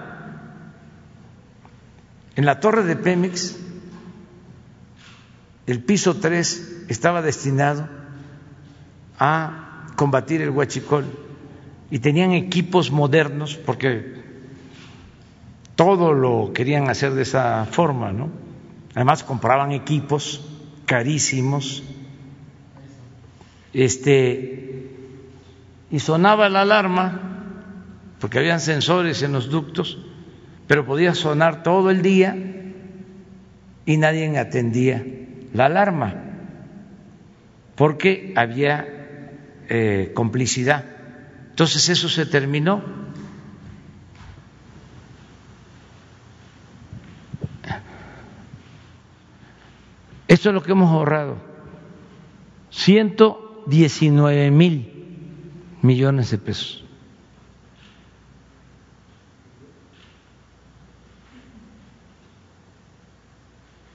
En 2.35 2.45
la 2.45 2.59
torre 2.59 2.83
de 2.83 2.95
Pemex, 2.95 3.59
el 5.65 5.83
piso 5.83 6.15
3 6.15 6.85
estaba 6.89 7.21
destinado 7.21 7.87
a 9.17 9.87
combatir 9.95 10.41
el 10.41 10.49
huachicol 10.49 11.05
y 11.89 11.99
tenían 11.99 12.31
equipos 12.31 12.91
modernos 12.91 13.55
porque 13.55 14.21
todo 15.75 16.13
lo 16.13 16.51
querían 16.53 16.89
hacer 16.89 17.13
de 17.13 17.21
esa 17.21 17.65
forma, 17.65 18.11
¿no? 18.11 18.29
Además 18.95 19.23
compraban 19.23 19.71
equipos 19.71 20.41
carísimos, 20.85 21.83
este, 23.73 24.91
y 25.89 25.99
sonaba 25.99 26.49
la 26.49 26.61
alarma, 26.61 27.21
porque 28.19 28.39
habían 28.39 28.59
sensores 28.59 29.23
en 29.23 29.31
los 29.33 29.49
ductos, 29.49 29.97
pero 30.67 30.85
podía 30.85 31.15
sonar 31.15 31.63
todo 31.63 31.89
el 31.89 32.01
día 32.01 32.35
y 33.85 33.97
nadie 33.97 34.37
atendía 34.37 35.03
la 35.53 35.65
alarma, 35.65 36.15
porque 37.75 38.33
había 38.35 38.87
eh, 39.69 40.11
complicidad. 40.13 40.85
Entonces 41.51 41.89
eso 41.89 42.09
se 42.09 42.25
terminó 42.25 43.03
Esto 50.33 50.49
es 50.49 50.55
lo 50.55 50.63
que 50.63 50.71
hemos 50.71 50.91
ahorrado. 50.91 51.37
119 52.71 54.49
mil 54.49 54.91
millones 55.83 56.31
de 56.31 56.39
pesos. 56.39 56.82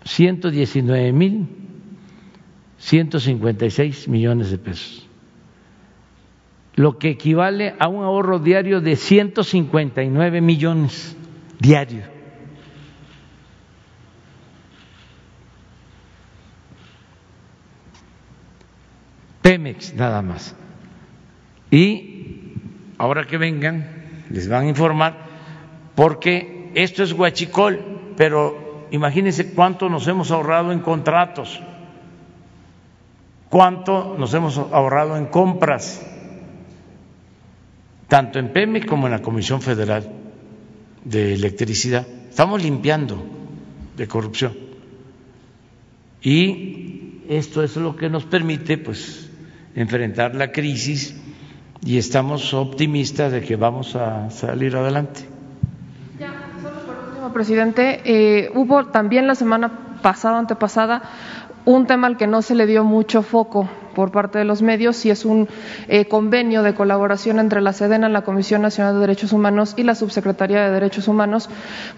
Ciento 0.08 0.50
diecinueve 0.50 1.12
mil 1.12 1.46
ciento 2.78 3.20
cincuenta 3.20 3.66
y 3.66 3.70
seis 3.70 4.08
millones 4.08 4.50
de 4.50 4.56
pesos, 4.56 5.06
lo 6.76 6.96
que 6.96 7.10
equivale 7.10 7.74
a 7.78 7.88
un 7.88 8.02
ahorro 8.02 8.38
diario 8.38 8.80
de 8.80 8.96
ciento 8.96 9.44
cincuenta 9.44 10.02
y 10.02 10.08
nueve 10.08 10.40
millones 10.40 11.14
diarios. 11.60 12.06
Pemex 19.42 19.92
nada 19.94 20.22
más. 20.22 20.56
Y 21.70 22.54
ahora 22.96 23.26
que 23.26 23.36
vengan, 23.36 24.24
les 24.30 24.48
van 24.48 24.64
a 24.64 24.68
informar, 24.68 25.18
porque 25.94 26.70
esto 26.74 27.02
es 27.02 27.12
guachicol, 27.12 28.14
pero 28.16 28.67
imagínense 28.90 29.52
cuánto 29.52 29.88
nos 29.88 30.06
hemos 30.08 30.30
ahorrado 30.30 30.72
en 30.72 30.80
contratos, 30.80 31.60
cuánto 33.48 34.16
nos 34.18 34.32
hemos 34.34 34.58
ahorrado 34.58 35.16
en 35.16 35.26
compras, 35.26 36.04
tanto 38.08 38.38
en 38.38 38.52
Pemex 38.52 38.86
como 38.86 39.06
en 39.06 39.12
la 39.12 39.22
Comisión 39.22 39.60
Federal 39.60 40.10
de 41.04 41.34
Electricidad. 41.34 42.06
Estamos 42.28 42.62
limpiando 42.62 43.24
de 43.96 44.06
corrupción. 44.06 44.56
Y 46.22 47.22
esto 47.28 47.62
es 47.62 47.76
lo 47.76 47.96
que 47.96 48.08
nos 48.08 48.24
permite, 48.24 48.78
pues, 48.78 49.30
enfrentar 49.74 50.34
la 50.34 50.50
crisis 50.50 51.14
y 51.84 51.98
estamos 51.98 52.54
optimistas 52.54 53.32
de 53.32 53.40
que 53.40 53.56
vamos 53.56 53.94
a 53.94 54.30
salir 54.30 54.74
adelante. 54.76 55.20
Ya, 56.18 56.50
solo 56.60 56.80
por 56.80 57.08
último, 57.08 57.27
presidente, 57.38 58.00
eh, 58.04 58.50
hubo 58.56 58.86
también 58.86 59.28
la 59.28 59.36
semana 59.36 59.70
pasada, 60.02 60.40
antepasada, 60.40 61.02
un 61.64 61.86
tema 61.86 62.08
al 62.08 62.16
que 62.16 62.26
no 62.26 62.42
se 62.42 62.56
le 62.56 62.66
dio 62.66 62.82
mucho 62.82 63.22
foco 63.22 63.68
por 63.94 64.10
parte 64.10 64.38
de 64.38 64.44
los 64.44 64.60
medios 64.60 65.04
y 65.06 65.10
es 65.10 65.24
un 65.24 65.48
eh, 65.86 66.06
convenio 66.06 66.64
de 66.64 66.74
colaboración 66.74 67.38
entre 67.38 67.60
la 67.60 67.72
SEDENA, 67.72 68.08
la 68.08 68.22
Comisión 68.22 68.62
Nacional 68.62 68.94
de 68.94 69.00
Derechos 69.00 69.32
Humanos 69.32 69.74
y 69.76 69.84
la 69.84 69.94
Subsecretaría 69.94 70.64
de 70.64 70.70
Derechos 70.70 71.06
Humanos 71.06 71.48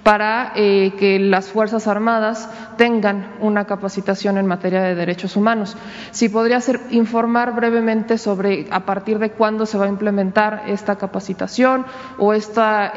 para 0.03 0.53
eh, 0.57 0.93
que 0.99 1.19
las 1.19 1.49
Fuerzas 1.49 1.87
Armadas 1.87 2.51
tengan 2.77 3.37
una 3.41 3.65
capacitación 3.65 4.37
en 4.37 4.47
materia 4.47 4.83
de 4.83 4.95
derechos 4.95 5.37
humanos. 5.37 5.77
Si 6.11 6.29
podría 6.29 6.61
ser, 6.61 6.81
informar 6.91 7.55
brevemente 7.55 8.19
sobre 8.19 8.67
a 8.71 8.81
partir 8.87 9.19
de 9.19 9.31
cuándo 9.31 9.65
se 9.65 9.79
va 9.79 9.87
a 9.87 9.89
implementar 9.89 10.65
esta 10.67 10.97
capacitación 10.97 11.87
o 12.19 12.33
esta 12.33 12.93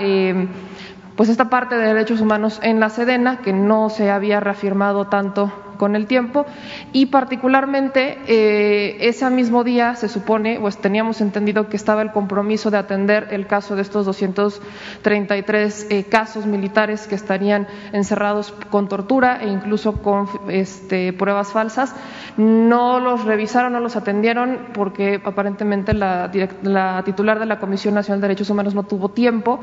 pues 1.16 1.30
esta 1.30 1.50
parte 1.50 1.76
de 1.76 1.88
derechos 1.88 2.22
humanos 2.22 2.60
en 2.64 2.80
la 2.80 2.90
Sedena, 2.90 3.38
que 3.38 3.54
no 3.54 3.90
se 3.90 4.10
había 4.10 4.40
reafirmado 4.40 5.06
tanto 5.06 5.52
con 5.84 5.98
el 5.98 6.08
tiempo 6.08 6.46
y 6.94 7.08
particularmente 7.08 8.18
eh, 8.26 8.96
ese 9.02 9.30
mismo 9.30 9.66
día 9.66 9.96
se 9.96 10.08
supone, 10.08 10.58
pues 10.62 10.78
teníamos 10.78 11.20
entendido 11.20 11.68
que 11.68 11.76
estaba 11.76 12.02
el 12.02 12.12
compromiso 12.12 12.72
de 12.72 12.78
atender 12.78 13.28
el 13.32 13.48
caso 13.48 13.76
de 13.76 13.82
estos 13.82 14.06
233 14.06 15.88
eh, 15.90 16.06
casos 16.06 16.46
militares 16.46 17.06
que 17.06 17.16
estarían 17.16 17.68
encerrados 17.92 18.54
con 18.70 18.88
tortura 18.88 19.40
e 19.42 19.50
incluso 19.50 20.02
con 20.02 20.30
este, 20.48 21.12
pruebas 21.12 21.52
falsas. 21.52 21.94
No 22.38 23.02
los 23.02 23.26
revisaron, 23.26 23.74
no 23.74 23.82
los 23.82 23.98
atendieron 23.98 24.70
porque 24.74 25.22
aparentemente 25.22 25.94
la, 25.94 26.32
la 26.62 27.04
titular 27.04 27.40
de 27.40 27.46
la 27.46 27.60
Comisión 27.60 27.94
Nacional 27.94 28.22
de 28.22 28.30
Derechos 28.30 28.50
Humanos 28.50 28.74
no 28.74 28.84
tuvo 28.84 29.10
tiempo, 29.10 29.60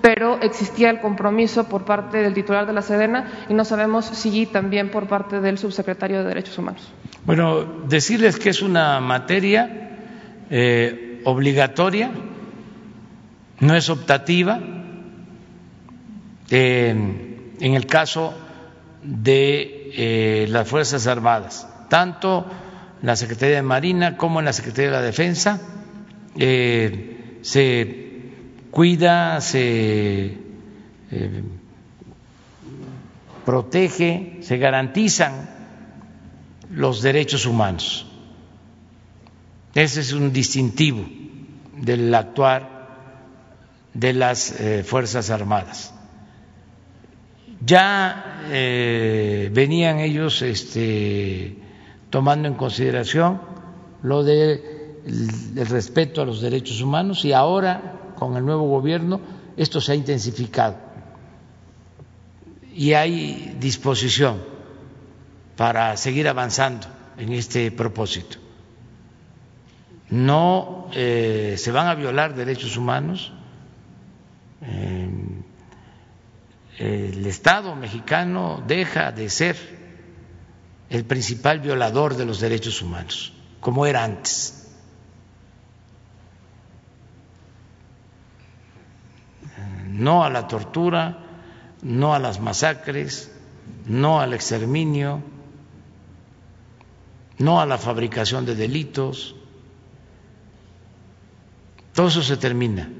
pero 0.00 0.38
existía 0.40 0.90
el 0.90 1.00
compromiso 1.00 1.64
por 1.64 1.84
parte 1.84 2.18
del 2.18 2.32
titular 2.32 2.64
de 2.64 2.72
la 2.72 2.82
Sedena 2.82 3.26
y 3.48 3.54
no 3.54 3.64
sabemos 3.64 4.04
si 4.04 4.46
también 4.46 4.90
por 4.90 5.06
parte 5.06 5.40
del 5.40 5.58
subsecretario 5.64 6.18
de 6.18 6.28
Derechos 6.28 6.58
Humanos. 6.58 6.82
Bueno, 7.24 7.64
decirles 7.88 8.38
que 8.38 8.50
es 8.50 8.60
una 8.60 9.00
materia 9.00 9.96
eh, 10.50 11.22
obligatoria, 11.24 12.10
no 13.60 13.74
es 13.74 13.88
optativa. 13.88 14.60
en 16.50 17.40
el 17.60 17.86
caso 17.86 18.34
de 19.02 19.90
eh, 19.94 20.46
las 20.50 20.68
Fuerzas 20.68 21.06
Armadas, 21.06 21.66
tanto 21.88 22.44
la 23.00 23.16
Secretaría 23.16 23.56
de 23.56 23.62
Marina 23.62 24.18
como 24.18 24.40
en 24.40 24.44
la 24.44 24.52
Secretaría 24.52 24.90
de 24.90 24.96
la 24.96 25.02
Defensa, 25.02 25.60
eh, 26.36 27.38
se 27.40 28.22
cuida, 28.70 29.40
se 29.40 30.36
protege, 33.46 34.38
se 34.40 34.58
garantizan 34.58 35.53
los 36.74 37.02
derechos 37.02 37.46
humanos. 37.46 38.06
Ese 39.74 40.00
es 40.00 40.12
un 40.12 40.32
distintivo 40.32 41.04
del 41.76 42.14
actuar 42.14 42.74
de 43.92 44.12
las 44.12 44.60
eh, 44.60 44.84
Fuerzas 44.84 45.30
Armadas. 45.30 45.92
Ya 47.64 48.42
eh, 48.50 49.50
venían 49.52 50.00
ellos 50.00 50.42
este, 50.42 51.56
tomando 52.10 52.48
en 52.48 52.54
consideración 52.54 53.40
lo 54.02 54.22
del 54.22 54.60
de 55.04 55.64
respeto 55.64 56.22
a 56.22 56.24
los 56.24 56.40
derechos 56.40 56.80
humanos 56.80 57.24
y 57.24 57.32
ahora 57.32 58.14
con 58.18 58.36
el 58.36 58.44
nuevo 58.44 58.66
gobierno 58.68 59.20
esto 59.56 59.80
se 59.80 59.92
ha 59.92 59.94
intensificado 59.94 60.76
y 62.74 62.94
hay 62.94 63.54
disposición 63.60 64.53
para 65.56 65.96
seguir 65.96 66.28
avanzando 66.28 66.86
en 67.16 67.32
este 67.32 67.70
propósito. 67.70 68.38
No 70.10 70.88
eh, 70.92 71.56
se 71.58 71.72
van 71.72 71.88
a 71.88 71.94
violar 71.94 72.34
derechos 72.34 72.76
humanos. 72.76 73.32
Eh, 74.62 75.08
el 76.78 77.26
Estado 77.26 77.74
mexicano 77.76 78.62
deja 78.66 79.12
de 79.12 79.30
ser 79.30 79.56
el 80.90 81.04
principal 81.04 81.60
violador 81.60 82.16
de 82.16 82.24
los 82.24 82.40
derechos 82.40 82.82
humanos, 82.82 83.32
como 83.60 83.86
era 83.86 84.04
antes. 84.04 84.60
No 89.88 90.24
a 90.24 90.30
la 90.30 90.48
tortura, 90.48 91.18
no 91.82 92.14
a 92.14 92.18
las 92.18 92.40
masacres, 92.40 93.30
no 93.86 94.20
al 94.20 94.34
exterminio, 94.34 95.22
no 97.38 97.60
a 97.60 97.66
la 97.66 97.78
fabricación 97.78 98.46
de 98.46 98.54
delitos. 98.54 99.34
Todo 101.92 102.08
eso 102.08 102.22
se 102.22 102.36
termina. 102.36 102.90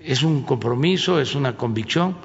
Es 0.00 0.22
un 0.22 0.42
compromiso, 0.42 1.20
es 1.20 1.34
una 1.34 1.56
convicción. 1.56 2.16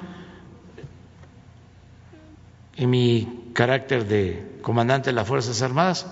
En 2.76 2.90
mi 2.90 3.50
carácter 3.52 4.06
de 4.06 4.58
comandante 4.62 5.10
de 5.10 5.14
las 5.14 5.26
Fuerzas 5.26 5.62
Armadas, 5.62 6.06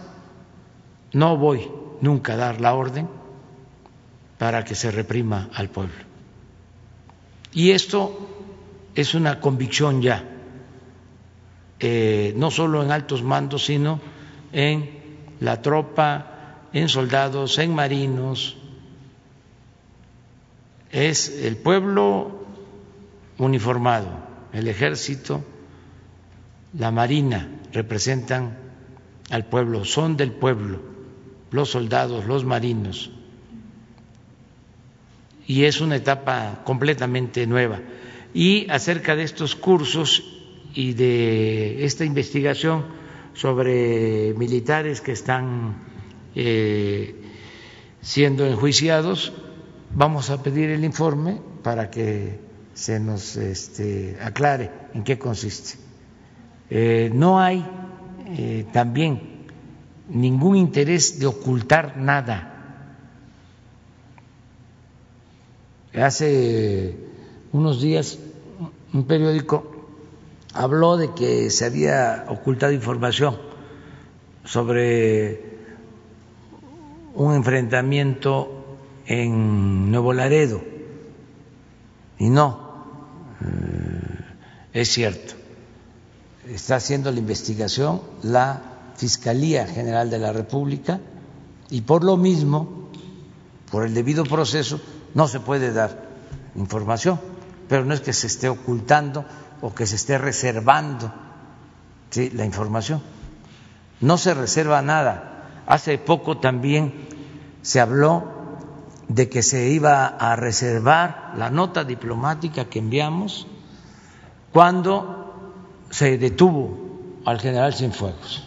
no 1.12 1.36
voy 1.36 1.70
nunca 2.00 2.34
a 2.34 2.36
dar 2.36 2.60
la 2.60 2.74
orden 2.74 3.08
para 4.38 4.64
que 4.64 4.74
se 4.74 4.90
reprima 4.90 5.48
al 5.54 5.68
pueblo. 5.68 5.94
Y 7.52 7.70
esto 7.70 8.28
es 8.94 9.14
una 9.14 9.40
convicción 9.40 10.02
ya, 10.02 10.24
eh, 11.86 12.32
no 12.36 12.50
solo 12.50 12.82
en 12.82 12.90
altos 12.90 13.22
mandos, 13.22 13.66
sino 13.66 14.00
en 14.52 14.88
la 15.40 15.60
tropa, 15.60 16.68
en 16.72 16.88
soldados, 16.88 17.58
en 17.58 17.74
marinos. 17.74 18.56
Es 20.90 21.28
el 21.28 21.56
pueblo 21.56 22.46
uniformado, 23.38 24.08
el 24.52 24.68
ejército, 24.68 25.44
la 26.78 26.90
marina 26.90 27.48
representan 27.72 28.56
al 29.30 29.44
pueblo, 29.44 29.84
son 29.84 30.16
del 30.16 30.32
pueblo, 30.32 30.80
los 31.50 31.70
soldados, 31.70 32.24
los 32.24 32.44
marinos 32.44 33.10
y 35.46 35.64
es 35.64 35.80
una 35.80 35.96
etapa 35.96 36.62
completamente 36.64 37.46
nueva. 37.46 37.80
Y 38.32 38.68
acerca 38.70 39.14
de 39.14 39.24
estos 39.24 39.54
cursos 39.54 40.22
y 40.74 40.92
de 40.94 41.84
esta 41.84 42.04
investigación 42.04 42.84
sobre 43.34 44.34
militares 44.34 45.00
que 45.00 45.12
están 45.12 45.76
eh, 46.34 47.14
siendo 48.00 48.46
enjuiciados, 48.46 49.32
vamos 49.94 50.30
a 50.30 50.42
pedir 50.42 50.70
el 50.70 50.84
informe 50.84 51.40
para 51.62 51.90
que 51.90 52.38
se 52.74 52.98
nos 52.98 53.36
este, 53.36 54.18
aclare 54.20 54.70
en 54.94 55.04
qué 55.04 55.18
consiste. 55.18 55.78
Eh, 56.70 57.10
no 57.12 57.40
hay 57.40 57.64
eh, 58.26 58.66
también 58.72 59.46
ningún 60.08 60.56
interés 60.56 61.18
de 61.18 61.26
ocultar 61.26 61.96
nada. 61.96 62.50
Hace 65.94 66.96
unos 67.52 67.80
días 67.80 68.18
un 68.92 69.04
periódico 69.04 69.73
habló 70.54 70.96
de 70.96 71.12
que 71.14 71.50
se 71.50 71.66
había 71.66 72.24
ocultado 72.28 72.72
información 72.72 73.36
sobre 74.44 75.40
un 77.14 77.34
enfrentamiento 77.34 78.78
en 79.06 79.90
Nuevo 79.90 80.12
Laredo. 80.12 80.62
Y 82.18 82.30
no, 82.30 82.86
eh, 83.40 84.24
es 84.72 84.88
cierto. 84.88 85.34
Está 86.48 86.76
haciendo 86.76 87.10
la 87.10 87.18
investigación 87.18 88.00
la 88.22 88.62
Fiscalía 88.96 89.66
General 89.66 90.08
de 90.08 90.18
la 90.18 90.32
República 90.32 91.00
y 91.68 91.80
por 91.80 92.04
lo 92.04 92.16
mismo, 92.16 92.90
por 93.72 93.84
el 93.84 93.94
debido 93.94 94.24
proceso, 94.24 94.80
no 95.14 95.26
se 95.26 95.40
puede 95.40 95.72
dar 95.72 96.04
información, 96.54 97.18
pero 97.68 97.84
no 97.84 97.94
es 97.94 98.00
que 98.00 98.12
se 98.12 98.28
esté 98.28 98.48
ocultando 98.48 99.24
o 99.64 99.72
que 99.72 99.88
se 99.88 99.96
esté 99.96 100.20
reservando 100.20 101.08
la 102.12 102.44
información. 102.44 103.00
No 104.02 104.18
se 104.18 104.34
reserva 104.34 104.82
nada. 104.82 105.64
Hace 105.66 105.96
poco 105.96 106.36
también 106.36 107.08
se 107.62 107.80
habló 107.80 108.28
de 109.08 109.30
que 109.30 109.42
se 109.42 109.70
iba 109.70 110.06
a 110.06 110.36
reservar 110.36 111.32
la 111.38 111.48
nota 111.48 111.82
diplomática 111.82 112.66
que 112.66 112.78
enviamos 112.78 113.46
cuando 114.52 115.54
se 115.88 116.18
detuvo 116.18 117.22
al 117.24 117.40
general 117.40 117.72
Cienfuegos. 117.72 118.46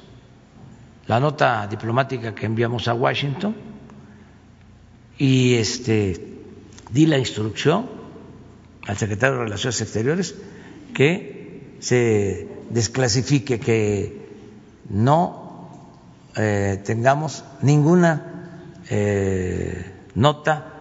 La 1.08 1.20
nota 1.20 1.66
diplomática 1.66 2.36
que 2.36 2.46
enviamos 2.46 2.88
a 2.88 2.94
Washington 2.94 3.56
y 5.18 5.56
este 5.56 6.44
di 6.92 7.08
la 7.08 7.18
instrucción 7.18 7.90
al 8.86 8.98
secretario 8.98 9.38
de 9.40 9.44
Relaciones 9.46 9.82
Exteriores 9.82 10.36
que 10.94 11.78
se 11.80 12.48
desclasifique, 12.70 13.60
que 13.60 14.28
no 14.90 15.70
eh, 16.36 16.82
tengamos 16.84 17.44
ninguna 17.62 18.50
eh, 18.90 19.94
nota 20.16 20.74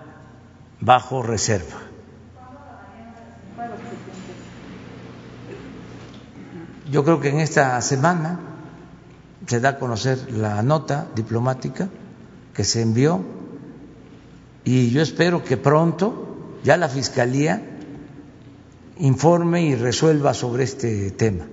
bajo 0.81 1.23
reserva. 1.23 1.81
Yo 6.91 7.05
creo 7.05 7.21
que 7.21 7.31
en 7.31 7.41
esta 7.41 7.81
semana 7.83 8.39
se 9.47 9.61
da 9.61 9.71
a 9.71 9.79
conocer 9.79 10.31
la 10.33 10.63
nota 10.63 11.09
diplomática 11.15 11.89
que 12.55 12.65
se 12.65 12.83
envió 12.83 13.25
y 14.65 14.91
yo 14.91 15.03
espero 15.03 15.45
que 15.45 15.57
pronto 15.57 16.59
ya 16.65 16.77
la 16.77 16.89
Fiscalía 16.89 17.76
informe 18.99 19.63
y 19.63 19.75
resuelva 19.75 20.35
sobre 20.35 20.65
este 20.65 21.11
tema. 21.11 21.47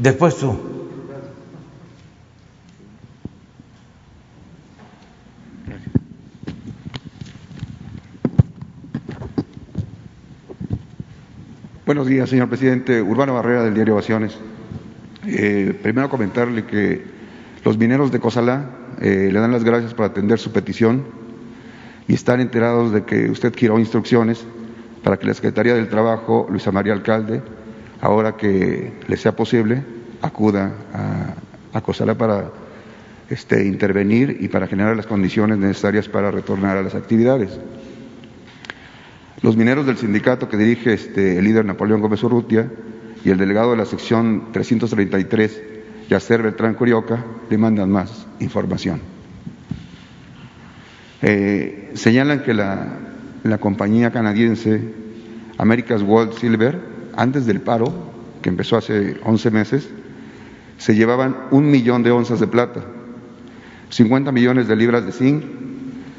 Después 0.00 0.36
tú. 0.36 0.76
Buenos 11.84 12.08
días, 12.08 12.28
señor 12.28 12.48
presidente. 12.48 13.00
Urbano 13.00 13.34
Barrera, 13.34 13.62
del 13.62 13.74
diario 13.74 13.94
Ovaciones. 13.94 14.36
Eh, 15.24 15.78
primero 15.80 16.08
comentarle 16.08 16.66
que 16.66 17.04
los 17.64 17.78
mineros 17.78 18.10
de 18.10 18.18
Cosalá 18.18 18.85
eh, 19.00 19.30
le 19.32 19.40
dan 19.40 19.52
las 19.52 19.64
gracias 19.64 19.94
por 19.94 20.06
atender 20.06 20.38
su 20.38 20.52
petición 20.52 21.04
y 22.08 22.14
están 22.14 22.40
enterados 22.40 22.92
de 22.92 23.04
que 23.04 23.30
usted 23.30 23.54
giró 23.54 23.78
instrucciones 23.78 24.44
para 25.02 25.18
que 25.18 25.26
la 25.26 25.34
Secretaría 25.34 25.74
del 25.74 25.88
Trabajo, 25.88 26.46
Luisa 26.50 26.72
María 26.72 26.92
Alcalde, 26.92 27.42
ahora 28.00 28.36
que 28.36 28.92
le 29.06 29.16
sea 29.16 29.36
posible, 29.36 29.82
acuda 30.22 30.72
a, 31.72 31.78
a 31.78 32.14
para 32.14 32.50
este, 33.28 33.64
intervenir 33.64 34.38
y 34.40 34.48
para 34.48 34.66
generar 34.66 34.96
las 34.96 35.06
condiciones 35.06 35.58
necesarias 35.58 36.08
para 36.08 36.30
retornar 36.30 36.76
a 36.76 36.82
las 36.82 36.94
actividades. 36.94 37.58
Los 39.42 39.56
mineros 39.56 39.86
del 39.86 39.98
sindicato 39.98 40.48
que 40.48 40.56
dirige 40.56 40.94
este, 40.94 41.38
el 41.38 41.44
líder 41.44 41.64
Napoleón 41.64 42.00
Gómez 42.00 42.22
Urrutia 42.22 42.70
y 43.24 43.30
el 43.30 43.38
delegado 43.38 43.72
de 43.72 43.76
la 43.76 43.84
sección 43.84 44.52
333, 44.52 45.62
Yacer 46.08 46.42
Beltrán 46.42 46.74
Curioca, 46.74 47.24
demandan 47.50 47.90
más 47.90 48.26
información. 48.40 49.00
Eh, 51.22 51.92
señalan 51.94 52.42
que 52.42 52.54
la, 52.54 52.86
la 53.42 53.58
compañía 53.58 54.12
canadiense 54.12 54.80
America's 55.58 56.02
Gold 56.02 56.34
Silver, 56.34 56.78
antes 57.16 57.46
del 57.46 57.60
paro, 57.60 57.92
que 58.42 58.48
empezó 58.48 58.76
hace 58.76 59.16
11 59.24 59.50
meses, 59.50 59.88
se 60.78 60.94
llevaban 60.94 61.36
un 61.50 61.70
millón 61.70 62.02
de 62.02 62.10
onzas 62.10 62.40
de 62.40 62.46
plata, 62.46 62.84
50 63.90 64.30
millones 64.32 64.68
de 64.68 64.76
libras 64.76 65.06
de 65.06 65.12
zinc, 65.12 65.42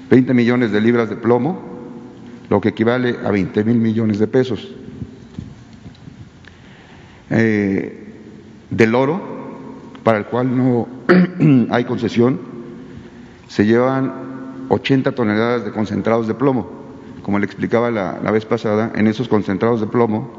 20 0.09 0.33
millones 0.33 0.71
de 0.71 0.81
libras 0.81 1.09
de 1.09 1.15
plomo, 1.15 1.61
lo 2.49 2.61
que 2.61 2.69
equivale 2.69 3.17
a 3.23 3.31
20 3.31 3.63
mil 3.63 3.77
millones 3.77 4.19
de 4.19 4.27
pesos. 4.27 4.67
Eh, 7.29 8.05
del 8.69 8.95
oro, 8.95 9.36
para 10.07 10.19
el 10.19 10.25
cual 10.25 10.55
no 10.55 10.87
hay 11.69 11.83
concesión, 11.83 12.39
se 13.49 13.65
llevan 13.65 14.13
80 14.69 15.11
toneladas 15.11 15.65
de 15.65 15.73
concentrados 15.73 16.29
de 16.29 16.33
plomo. 16.33 16.65
Como 17.23 17.39
le 17.39 17.45
explicaba 17.45 17.91
la, 17.91 18.31
vez 18.31 18.45
pasada, 18.45 18.93
en 18.95 19.07
esos 19.07 19.27
concentrados 19.27 19.81
de 19.81 19.87
plomo 19.87 20.31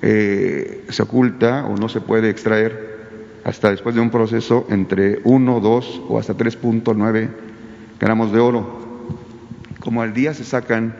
eh, 0.00 0.86
se 0.88 1.02
oculta 1.02 1.66
o 1.66 1.76
no 1.76 1.90
se 1.90 2.00
puede 2.00 2.30
extraer 2.30 3.42
hasta 3.44 3.70
después 3.70 3.94
de 3.94 4.00
un 4.00 4.08
proceso 4.08 4.66
entre 4.70 5.20
1, 5.24 5.60
2 5.60 6.02
o 6.08 6.18
hasta 6.18 6.34
3.9 6.34 7.28
gramos 8.00 8.32
de 8.32 8.38
oro. 8.40 8.78
Como 9.78 10.00
al 10.00 10.14
día 10.14 10.32
se 10.32 10.44
sacan 10.44 10.96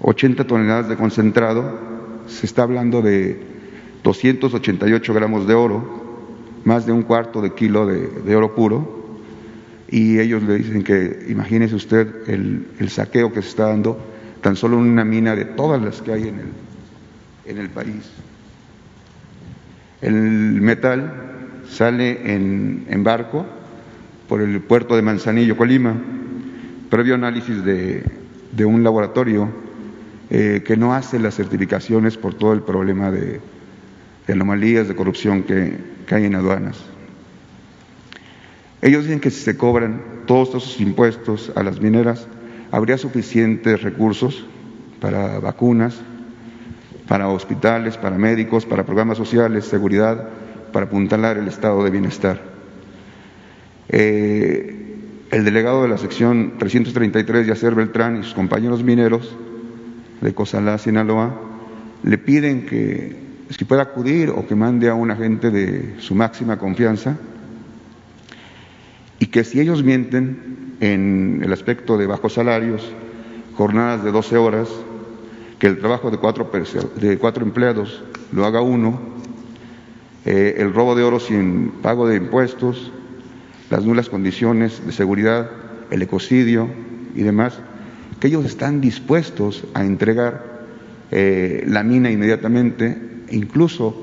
80 0.00 0.46
toneladas 0.46 0.88
de 0.88 0.96
concentrado, 0.96 1.78
se 2.26 2.46
está 2.46 2.62
hablando 2.62 3.02
de 3.02 3.38
288 4.02 5.12
gramos 5.12 5.46
de 5.46 5.52
oro, 5.52 6.01
más 6.64 6.86
de 6.86 6.92
un 6.92 7.02
cuarto 7.02 7.40
de 7.40 7.54
kilo 7.54 7.86
de, 7.86 8.36
oro 8.36 8.54
puro, 8.54 9.02
y 9.88 10.18
ellos 10.18 10.42
le 10.42 10.56
dicen 10.56 10.82
que 10.82 11.26
imagínese 11.28 11.74
usted 11.74 12.28
el, 12.28 12.88
saqueo 12.88 13.32
que 13.32 13.42
se 13.42 13.48
está 13.48 13.68
dando 13.68 13.98
tan 14.40 14.56
solo 14.56 14.78
en 14.78 14.84
una 14.84 15.04
mina 15.04 15.36
de 15.36 15.44
todas 15.44 15.80
las 15.82 16.02
que 16.02 16.12
hay 16.12 16.28
en 16.28 16.38
el, 16.38 16.52
en 17.46 17.58
el 17.58 17.68
país. 17.68 18.10
El 20.00 20.60
metal 20.60 21.12
sale 21.68 22.34
en, 22.34 23.04
barco 23.04 23.46
por 24.28 24.40
el 24.40 24.60
puerto 24.60 24.96
de 24.96 25.02
Manzanillo, 25.02 25.56
Colima, 25.56 25.94
previo 26.90 27.14
análisis 27.14 27.64
de, 27.64 28.02
de 28.52 28.64
un 28.64 28.82
laboratorio 28.82 29.48
eh, 30.34 30.62
que 30.64 30.78
no 30.78 30.94
hace 30.94 31.18
las 31.18 31.34
certificaciones 31.34 32.16
por 32.16 32.32
todo 32.32 32.54
el 32.54 32.62
problema 32.62 33.10
de, 33.10 33.40
anomalías, 34.28 34.88
de 34.88 34.96
corrupción 34.96 35.42
que, 35.42 35.76
hay 36.10 36.24
en 36.26 36.34
aduanas. 36.34 36.78
Ellos 38.82 39.04
dicen 39.04 39.20
que 39.20 39.30
si 39.30 39.40
se 39.42 39.56
cobran 39.56 40.02
todos 40.26 40.48
esos 40.48 40.80
impuestos 40.80 41.52
a 41.54 41.62
las 41.62 41.80
mineras, 41.80 42.26
habría 42.70 42.98
suficientes 42.98 43.82
recursos 43.82 44.44
para 45.00 45.38
vacunas, 45.38 46.00
para 47.06 47.28
hospitales, 47.28 47.96
para 47.96 48.18
médicos, 48.18 48.66
para 48.66 48.84
programas 48.84 49.18
sociales, 49.18 49.66
seguridad, 49.66 50.28
para 50.72 50.86
apuntalar 50.86 51.38
el 51.38 51.46
estado 51.48 51.84
de 51.84 51.90
bienestar. 51.90 52.40
Eh, 53.88 54.82
el 55.30 55.44
delegado 55.44 55.82
de 55.82 55.88
la 55.88 55.98
sección 55.98 56.54
333, 56.58 57.46
Yacer 57.46 57.74
Beltrán, 57.74 58.18
y 58.18 58.22
sus 58.22 58.34
compañeros 58.34 58.82
mineros 58.82 59.34
de 60.20 60.34
Cosalá, 60.34 60.78
Sinaloa, 60.78 61.40
le 62.02 62.18
piden 62.18 62.66
que 62.66 63.21
si 63.52 63.64
pueda 63.64 63.82
acudir 63.82 64.30
o 64.30 64.46
que 64.46 64.54
mande 64.54 64.88
a 64.88 64.94
un 64.94 65.10
agente 65.10 65.50
de 65.50 65.96
su 65.98 66.14
máxima 66.14 66.58
confianza 66.58 67.16
y 69.18 69.26
que 69.26 69.44
si 69.44 69.60
ellos 69.60 69.84
mienten 69.84 70.76
en 70.80 71.40
el 71.44 71.52
aspecto 71.52 71.96
de 71.96 72.06
bajos 72.06 72.34
salarios, 72.34 72.82
jornadas 73.54 74.02
de 74.02 74.10
12 74.10 74.36
horas, 74.36 74.68
que 75.58 75.66
el 75.68 75.78
trabajo 75.78 76.10
de 76.10 76.18
cuatro, 76.18 76.50
de 76.96 77.18
cuatro 77.18 77.44
empleados 77.44 78.02
lo 78.32 78.44
haga 78.46 78.62
uno, 78.62 79.00
eh, 80.24 80.56
el 80.58 80.72
robo 80.72 80.96
de 80.96 81.04
oro 81.04 81.20
sin 81.20 81.72
pago 81.82 82.08
de 82.08 82.16
impuestos, 82.16 82.90
las 83.70 83.84
nulas 83.84 84.08
condiciones 84.08 84.84
de 84.84 84.92
seguridad, 84.92 85.50
el 85.90 86.02
ecocidio 86.02 86.68
y 87.14 87.22
demás, 87.22 87.60
que 88.18 88.28
ellos 88.28 88.44
están 88.44 88.80
dispuestos 88.80 89.64
a 89.74 89.84
entregar 89.84 90.64
eh, 91.10 91.64
la 91.68 91.82
mina 91.82 92.10
inmediatamente, 92.10 93.11
incluso 93.32 93.94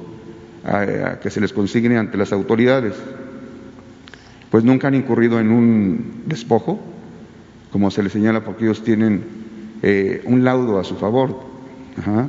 a, 0.66 1.20
que 1.22 1.30
se 1.30 1.40
les 1.40 1.54
consigne 1.54 1.98
ante 1.98 2.18
las 2.18 2.34
autoridades, 2.34 2.96
pues 4.52 4.64
nunca 4.64 4.88
han 4.88 4.96
incurrido 4.96 5.40
en 5.40 5.52
un 5.52 6.24
despojo, 6.26 6.80
como 7.72 7.92
se 7.92 8.04
les 8.04 8.12
señala, 8.12 8.44
porque 8.44 8.66
ellos 8.66 8.84
tienen 8.84 9.24
eh, 9.82 10.22
un 10.26 10.44
laudo 10.44 10.80
a 10.80 10.84
su 10.84 10.96
favor, 10.96 11.48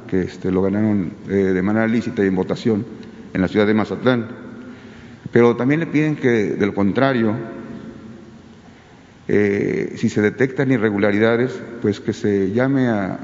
que 0.09 0.22
este, 0.22 0.51
lo 0.51 0.62
ganaron 0.62 1.12
eh, 1.28 1.32
de 1.32 1.62
manera 1.62 1.86
lícita 1.86 2.24
y 2.24 2.27
en 2.27 2.35
votación 2.35 2.85
en 3.32 3.40
la 3.40 3.48
ciudad 3.48 3.66
de 3.66 3.74
Mazatlán. 3.74 4.27
Pero 5.32 5.55
también 5.56 5.81
le 5.81 5.86
piden 5.86 6.16
que, 6.16 6.28
de 6.28 6.66
lo 6.66 6.74
contrario, 6.74 7.35
eh, 9.28 9.94
si 9.97 10.09
se 10.09 10.20
detectan 10.20 10.72
irregularidades, 10.72 11.52
pues 11.81 12.01
que 12.01 12.12
se 12.12 12.51
llame 12.51 12.89
a, 12.89 13.18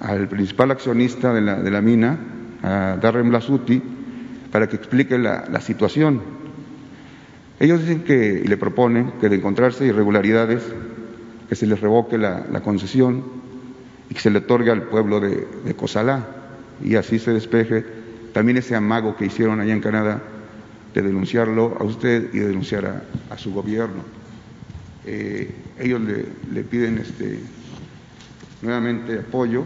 al 0.00 0.28
principal 0.28 0.70
accionista 0.70 1.32
de 1.32 1.40
la, 1.40 1.56
de 1.60 1.70
la 1.70 1.80
mina, 1.80 2.18
a 2.62 2.98
Darren 3.00 3.28
Blasuti, 3.30 3.82
para 4.50 4.68
que 4.68 4.76
explique 4.76 5.18
la, 5.18 5.60
situación. 5.60 6.20
Ellos 7.58 7.80
dicen 7.80 8.02
que, 8.02 8.42
y 8.44 8.48
le 8.48 8.56
proponen 8.56 9.12
que 9.20 9.28
de 9.28 9.36
encontrarse 9.36 9.86
irregularidades, 9.86 10.62
que 11.48 11.54
se 11.54 11.66
les 11.66 11.80
revoque 11.80 12.18
la, 12.18 12.60
concesión 12.62 13.24
y 14.08 14.14
que 14.14 14.20
se 14.20 14.30
le 14.30 14.38
otorgue 14.38 14.70
al 14.70 14.82
pueblo 14.84 15.20
de, 15.20 15.46
de 15.64 15.74
Cosalá, 15.74 16.26
y 16.82 16.96
así 16.96 17.18
se 17.18 17.32
despeje 17.32 17.84
también 18.32 18.58
ese 18.58 18.74
amago 18.74 19.16
que 19.16 19.26
hicieron 19.26 19.60
allá 19.60 19.72
en 19.72 19.80
Canadá 19.80 20.22
de 20.94 21.02
denunciarlo 21.02 21.76
a 21.78 21.84
usted 21.84 22.30
y 22.32 22.38
de 22.38 22.48
denunciar 22.48 23.04
a 23.30 23.38
su 23.38 23.52
gobierno. 23.52 24.02
Eh, 25.06 25.50
ellos 25.78 26.00
le, 26.00 26.62
piden 26.64 26.98
este, 26.98 27.40
nuevamente 28.62 29.20
apoyo, 29.20 29.64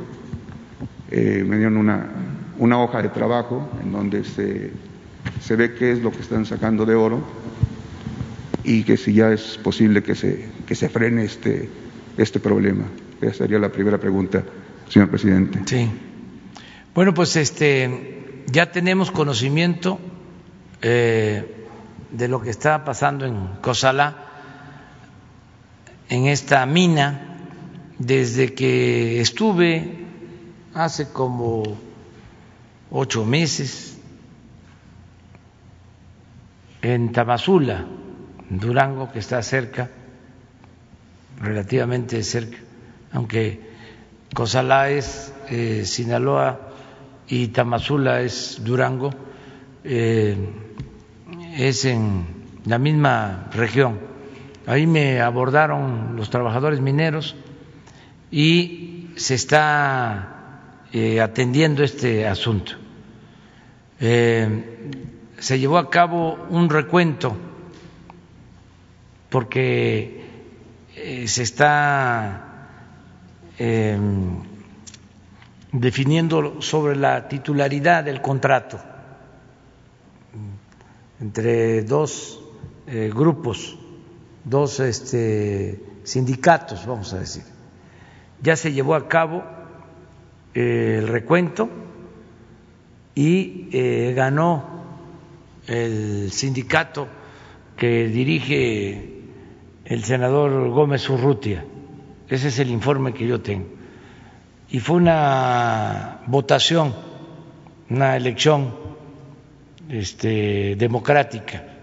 eh, 1.11 1.45
me 1.47 1.57
dieron 1.57 1.77
una, 1.77 2.07
una, 2.59 2.79
hoja 2.83 3.03
de 3.03 3.09
trabajo 3.09 3.69
en 3.83 3.93
donde 3.93 4.25
se, 4.25 4.73
se 5.41 5.57
ve 5.57 5.75
qué 5.75 5.93
es 5.93 6.03
lo 6.03 6.11
que 6.11 6.21
están 6.21 6.47
sacando 6.47 6.87
de 6.87 6.95
oro 6.95 7.23
y 8.63 8.85
que 8.85 8.97
si 8.97 9.15
ya 9.15 9.31
es 9.31 9.59
posible 9.59 10.03
que 10.03 10.15
se, 10.15 10.49
que 10.67 10.75
se 10.75 10.89
frene 10.89 11.25
este, 11.25 11.69
este 12.17 12.41
problema. 12.41 12.85
Esa 13.21 13.39
sería 13.39 13.59
la 13.59 13.71
primera 13.71 13.99
pregunta, 13.99 14.43
señor 14.89 15.09
presidente. 15.09 15.61
Sí. 15.67 15.91
Bueno, 16.95 17.13
pues 17.13 17.37
este, 17.37 18.45
ya 18.51 18.71
tenemos 18.71 19.11
conocimiento 19.11 19.99
eh, 20.83 21.67
de 22.11 22.29
lo 22.29 22.41
que 22.41 22.51
está 22.51 22.85
pasando 22.85 23.27
en 23.27 23.49
Cosala 23.61 24.17
en 26.09 26.27
esta 26.27 26.65
mina 26.67 27.34
desde 27.99 28.55
que 28.55 29.21
estuve 29.21 30.05
hace 30.75 31.11
como 31.11 31.63
ocho 32.91 33.25
meses 33.25 33.99
en 36.83 37.13
Tamazula, 37.13 37.87
Durango, 38.51 39.11
que 39.11 39.21
está 39.21 39.43
cerca, 39.43 39.91
relativamente 41.41 42.23
cerca, 42.23 42.59
aunque 43.13 43.61
Cosalá 44.35 44.91
es 44.91 45.33
eh, 45.49 45.85
Sinaloa 45.85 46.61
y 47.29 47.49
Tamazula 47.49 48.21
es 48.21 48.61
Durango, 48.63 49.11
eh, 49.85 50.37
es 51.57 51.85
en 51.85 52.27
la 52.67 52.79
misma 52.79 53.49
región. 53.53 53.99
Ahí 54.67 54.87
me 54.87 55.21
abordaron 55.21 56.17
los 56.17 56.31
trabajadores 56.31 56.81
mineros 56.81 57.37
y 58.37 59.13
se 59.15 59.37
está 59.37 60.81
eh, 60.93 61.21
atendiendo 61.21 61.85
este 61.85 62.27
asunto. 62.27 62.73
Eh, 64.01 64.91
se 65.39 65.57
llevó 65.61 65.79
a 65.79 65.89
cabo 65.89 66.45
un 66.51 66.69
recuento 66.69 67.37
porque 69.31 70.25
eh, 70.97 71.29
se 71.29 71.45
está 71.45 72.51
definiendo 75.71 76.61
sobre 76.61 76.97
la 76.97 77.29
titularidad 77.29 78.03
del 78.03 78.21
contrato 78.21 78.81
entre 81.21 81.85
dos 81.85 82.41
grupos 83.15 83.79
dos 84.43 84.81
este, 84.81 85.81
sindicatos, 86.03 86.85
vamos 86.85 87.13
a 87.15 87.21
decir. 87.21 87.54
Ya 88.43 88.57
se 88.57 88.73
llevó 88.73 88.95
a 88.95 89.09
cabo 89.09 89.43
eh, 90.55 90.97
el 90.99 91.09
recuento 91.09 91.69
y 93.15 93.69
eh, 93.73 94.13
ganó 94.15 94.65
el 95.67 96.31
sindicato 96.31 97.09
que 97.77 98.09
dirige 98.09 99.23
el 99.85 100.05
senador 100.05 100.71
Gómez 100.71 101.09
Urrutia. 101.09 101.65
Ese 102.29 102.49
es 102.49 102.59
el 102.59 102.71
informe 102.71 103.15
que 103.15 103.27
yo 103.27 103.41
tengo. 103.41 103.67
Y 104.71 104.81
fue 104.81 104.97
una 104.97 106.21
votación, 106.27 106.95
una 107.89 108.17
elección 108.17 108.75
este, 109.89 110.75
democrática 110.77 111.75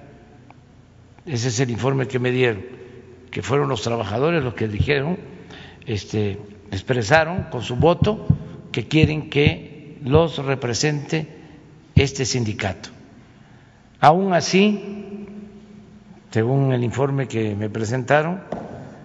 ese 1.26 1.50
es 1.50 1.60
el 1.60 1.70
informe 1.70 2.08
que 2.08 2.20
me 2.20 2.32
dieron, 2.32 2.64
que 3.30 3.42
fueron 3.42 3.70
los 3.70 3.82
trabajadores 3.84 4.44
los 4.44 4.56
que 4.56 4.68
dijeron, 4.68 5.18
este, 5.86 6.40
expresaron 6.72 7.44
con 7.52 7.62
su 7.62 7.76
voto 7.76 8.26
que 8.72 8.88
quieren 8.88 9.30
que 9.30 9.98
los 10.04 10.38
represente 10.38 11.28
este 11.96 12.26
sindicato. 12.26 12.90
Aún 14.00 14.34
así, 14.34 15.28
según 16.32 16.74
el 16.74 16.84
informe 16.84 17.28
que 17.28 17.56
me 17.56 17.70
presentaron, 17.70 18.42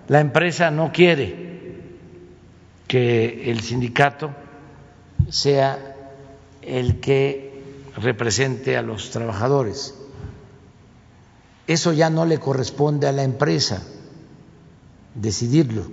la 0.09 0.20
empresa 0.20 0.70
no 0.70 0.93
quiere 0.93 1.47
que 2.86 3.51
el 3.51 3.61
sindicato 3.61 4.31
sea 5.28 5.78
el 6.62 7.01
que 7.01 7.62
represente 7.97 8.77
a 8.77 8.82
los 8.82 9.11
trabajadores 9.11 9.94
eso 11.66 11.93
ya 11.93 12.11
no 12.11 12.24
le 12.27 12.39
corresponde 12.39 13.09
a 13.09 13.12
la 13.12 13.24
empresa 13.24 13.82
decidirlo, 15.15 15.90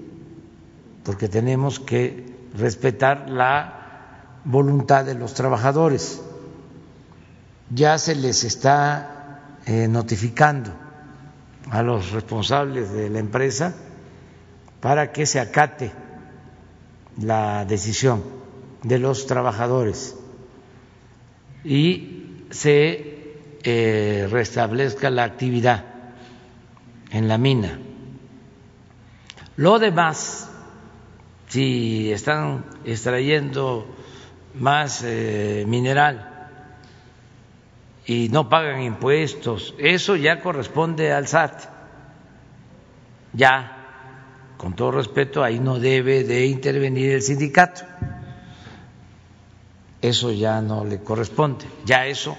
porque 1.04 1.28
tenemos 1.28 1.80
que 1.80 2.34
respetar 2.58 3.30
la 3.30 4.40
voluntad 4.46 5.06
de 5.06 5.16
los 5.16 5.34
trabajadores. 5.34 6.22
Ya 7.70 7.98
se 7.98 8.16
les 8.16 8.44
está 8.44 9.58
eh, 9.66 9.88
notificando 9.88 10.72
a 11.70 11.82
los 11.82 12.12
responsables 12.12 12.92
de 12.92 13.10
la 13.10 13.20
empresa 13.20 13.74
para 14.80 15.12
que 15.12 15.26
se 15.26 15.40
acate 15.40 15.92
la 17.18 17.66
decisión 17.66 18.24
de 18.84 19.00
los 19.00 19.28
trabajadores 19.28 20.16
y 21.64 22.46
se 22.50 23.38
eh, 23.64 24.28
restablezca 24.30 25.10
la 25.10 25.24
actividad 25.24 25.86
en 27.12 27.28
la 27.28 27.38
mina. 27.38 27.80
Lo 29.56 29.80
demás, 29.80 30.50
si 31.54 32.12
están 32.12 32.66
extrayendo 32.84 33.86
más 34.56 35.04
eh, 35.06 35.66
mineral 35.68 36.50
y 38.08 38.30
no 38.30 38.50
pagan 38.50 38.82
impuestos, 38.82 39.76
eso 39.78 40.16
ya 40.16 40.42
corresponde 40.42 41.14
al 41.14 41.28
SAT. 41.28 41.66
Ya, 43.34 44.56
con 44.58 44.76
todo 44.76 44.94
respeto, 44.94 45.44
ahí 45.44 45.60
no 45.60 45.78
debe 45.78 46.24
de 46.24 46.48
intervenir 46.48 47.12
el 47.12 47.22
sindicato. 47.22 47.82
Eso 50.02 50.32
ya 50.32 50.60
no 50.60 50.84
le 50.84 51.04
corresponde. 51.04 51.66
Ya 51.86 52.08
eso 52.08 52.36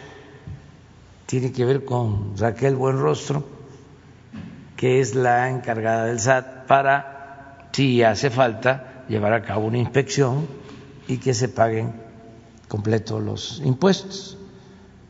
tiene 1.27 1.53
que 1.53 1.65
ver 1.65 1.85
con 1.85 2.37
Raquel 2.37 2.75
Buenrostro, 2.75 3.45
que 4.77 4.99
es 4.99 5.15
la 5.15 5.51
encargada 5.51 6.07
del 6.07 6.19
SAT 6.19 6.67
para, 6.67 7.69
si 7.71 8.03
hace 8.03 8.29
falta, 8.29 8.91
llevar 9.09 9.33
a 9.33 9.43
cabo 9.43 9.67
una 9.67 9.79
inspección 9.79 10.47
y 11.09 11.19
que 11.19 11.35
se 11.35 11.49
paguen 11.49 11.93
completos 12.69 13.23
los 13.23 13.63
impuestos. 13.65 14.39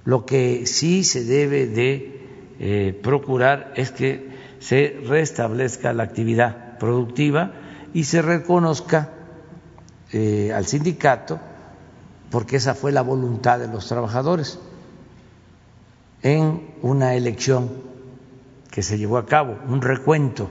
Lo 0.04 0.26
que 0.26 0.66
sí 0.66 1.04
se 1.04 1.24
debe 1.24 1.66
de 1.66 2.54
eh, 2.58 3.00
procurar 3.02 3.72
es 3.76 3.90
que 3.90 4.34
se 4.58 5.00
restablezca 5.06 5.92
la 5.92 6.04
actividad 6.04 6.78
productiva 6.78 7.52
y 7.92 8.04
se 8.04 8.22
reconozca 8.22 9.10
eh, 10.12 10.52
al 10.52 10.66
sindicato, 10.66 11.40
porque 12.30 12.56
esa 12.56 12.74
fue 12.74 12.92
la 12.92 13.02
voluntad 13.02 13.58
de 13.58 13.68
los 13.68 13.88
trabajadores 13.88 14.58
en 16.22 16.74
una 16.82 17.14
elección 17.14 17.70
que 18.70 18.82
se 18.82 18.98
llevó 18.98 19.18
a 19.18 19.26
cabo, 19.26 19.58
un 19.68 19.82
recuento 19.82 20.50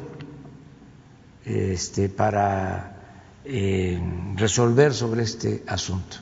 este, 1.46 2.10
para 2.10 2.93
eh, 3.46 4.00
resolver 4.36 4.94
sobre 4.94 5.24
este 5.24 5.64
asunto. 5.68 6.18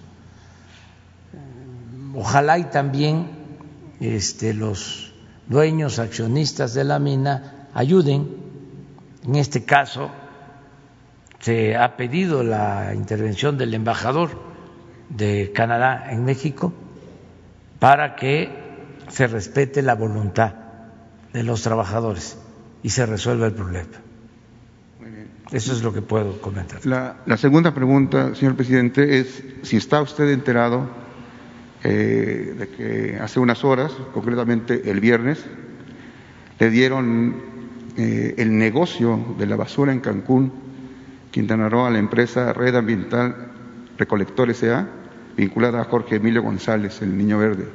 Ojalá 2.15 2.57
y 2.57 2.65
también 2.65 3.29
este, 3.99 4.53
los 4.53 5.13
dueños, 5.47 5.99
accionistas 5.99 6.73
de 6.73 6.83
la 6.83 6.99
mina 6.99 7.67
ayuden. 7.73 8.37
En 9.25 9.35
este 9.35 9.63
caso 9.63 10.09
se 11.39 11.75
ha 11.75 11.95
pedido 11.97 12.43
la 12.43 12.93
intervención 12.95 13.57
del 13.57 13.73
embajador 13.73 14.31
de 15.09 15.51
Canadá 15.53 16.11
en 16.11 16.25
México 16.25 16.73
para 17.79 18.15
que 18.15 18.49
se 19.09 19.27
respete 19.27 19.81
la 19.81 19.95
voluntad 19.95 20.53
de 21.33 21.43
los 21.43 21.61
trabajadores 21.61 22.37
y 22.83 22.89
se 22.89 23.05
resuelva 23.05 23.47
el 23.47 23.53
problema. 23.53 24.10
Eso 25.51 25.73
es 25.73 25.83
lo 25.83 25.91
que 25.91 26.01
puedo 26.01 26.39
comentar. 26.39 26.85
La, 26.85 27.37
segunda 27.37 27.73
pregunta, 27.73 28.33
señor 28.35 28.55
presidente, 28.55 29.19
es 29.19 29.43
si 29.63 29.75
está 29.75 30.01
usted 30.01 30.29
enterado 30.29 30.87
eh, 31.83 32.55
de 32.57 32.67
que 32.69 33.17
hace 33.19 33.39
unas 33.41 33.65
horas, 33.65 33.91
concretamente 34.13 34.89
el 34.89 35.01
viernes, 35.01 35.45
le 36.57 36.69
dieron 36.69 37.35
eh, 37.97 38.35
el 38.37 38.57
negocio 38.57 39.35
de 39.37 39.45
la 39.45 39.57
basura 39.57 39.91
en 39.91 39.99
Cancún, 39.99 40.53
Quintana 41.31 41.67
Roo, 41.67 41.85
a 41.85 41.89
la 41.89 41.99
empresa 41.99 42.53
Red 42.53 42.75
Ambiental 42.75 43.51
Recolector 43.97 44.49
S.A., 44.51 44.87
vinculada 45.35 45.81
a 45.81 45.85
Jorge 45.85 46.15
Emilio 46.15 46.43
González, 46.43 47.01
el 47.01 47.17
Niño 47.17 47.37
Verde. 47.37 47.67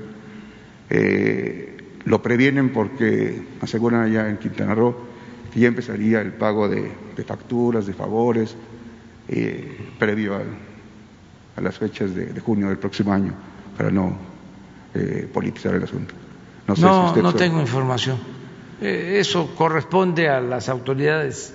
Eh, 0.88 1.76
lo 2.04 2.22
previenen 2.22 2.70
porque 2.70 3.42
aseguran 3.60 4.02
allá 4.02 4.30
en 4.30 4.38
Quintana 4.38 4.74
Roo 4.74 5.15
ya 5.60 5.68
empezaría 5.68 6.20
el 6.20 6.32
pago 6.32 6.68
de, 6.68 6.90
facturas, 7.26 7.86
de 7.86 7.94
favores, 7.94 8.54
eh, 9.28 9.88
previo 9.98 10.36
a 11.56 11.60
las 11.60 11.78
fechas 11.78 12.14
de, 12.14 12.38
junio 12.40 12.68
del 12.68 12.78
próximo 12.78 13.12
año, 13.12 13.32
para 13.76 13.90
no 13.90 14.16
eh, 14.94 15.28
politizar 15.32 15.74
el 15.74 15.84
asunto. 15.84 16.14
No, 16.66 16.74
no, 16.76 17.16
no 17.16 17.34
tengo 17.34 17.60
información. 17.60 18.18
eso 18.80 19.54
corresponde 19.54 20.28
a 20.28 20.40
las 20.40 20.68
autoridades 20.68 21.54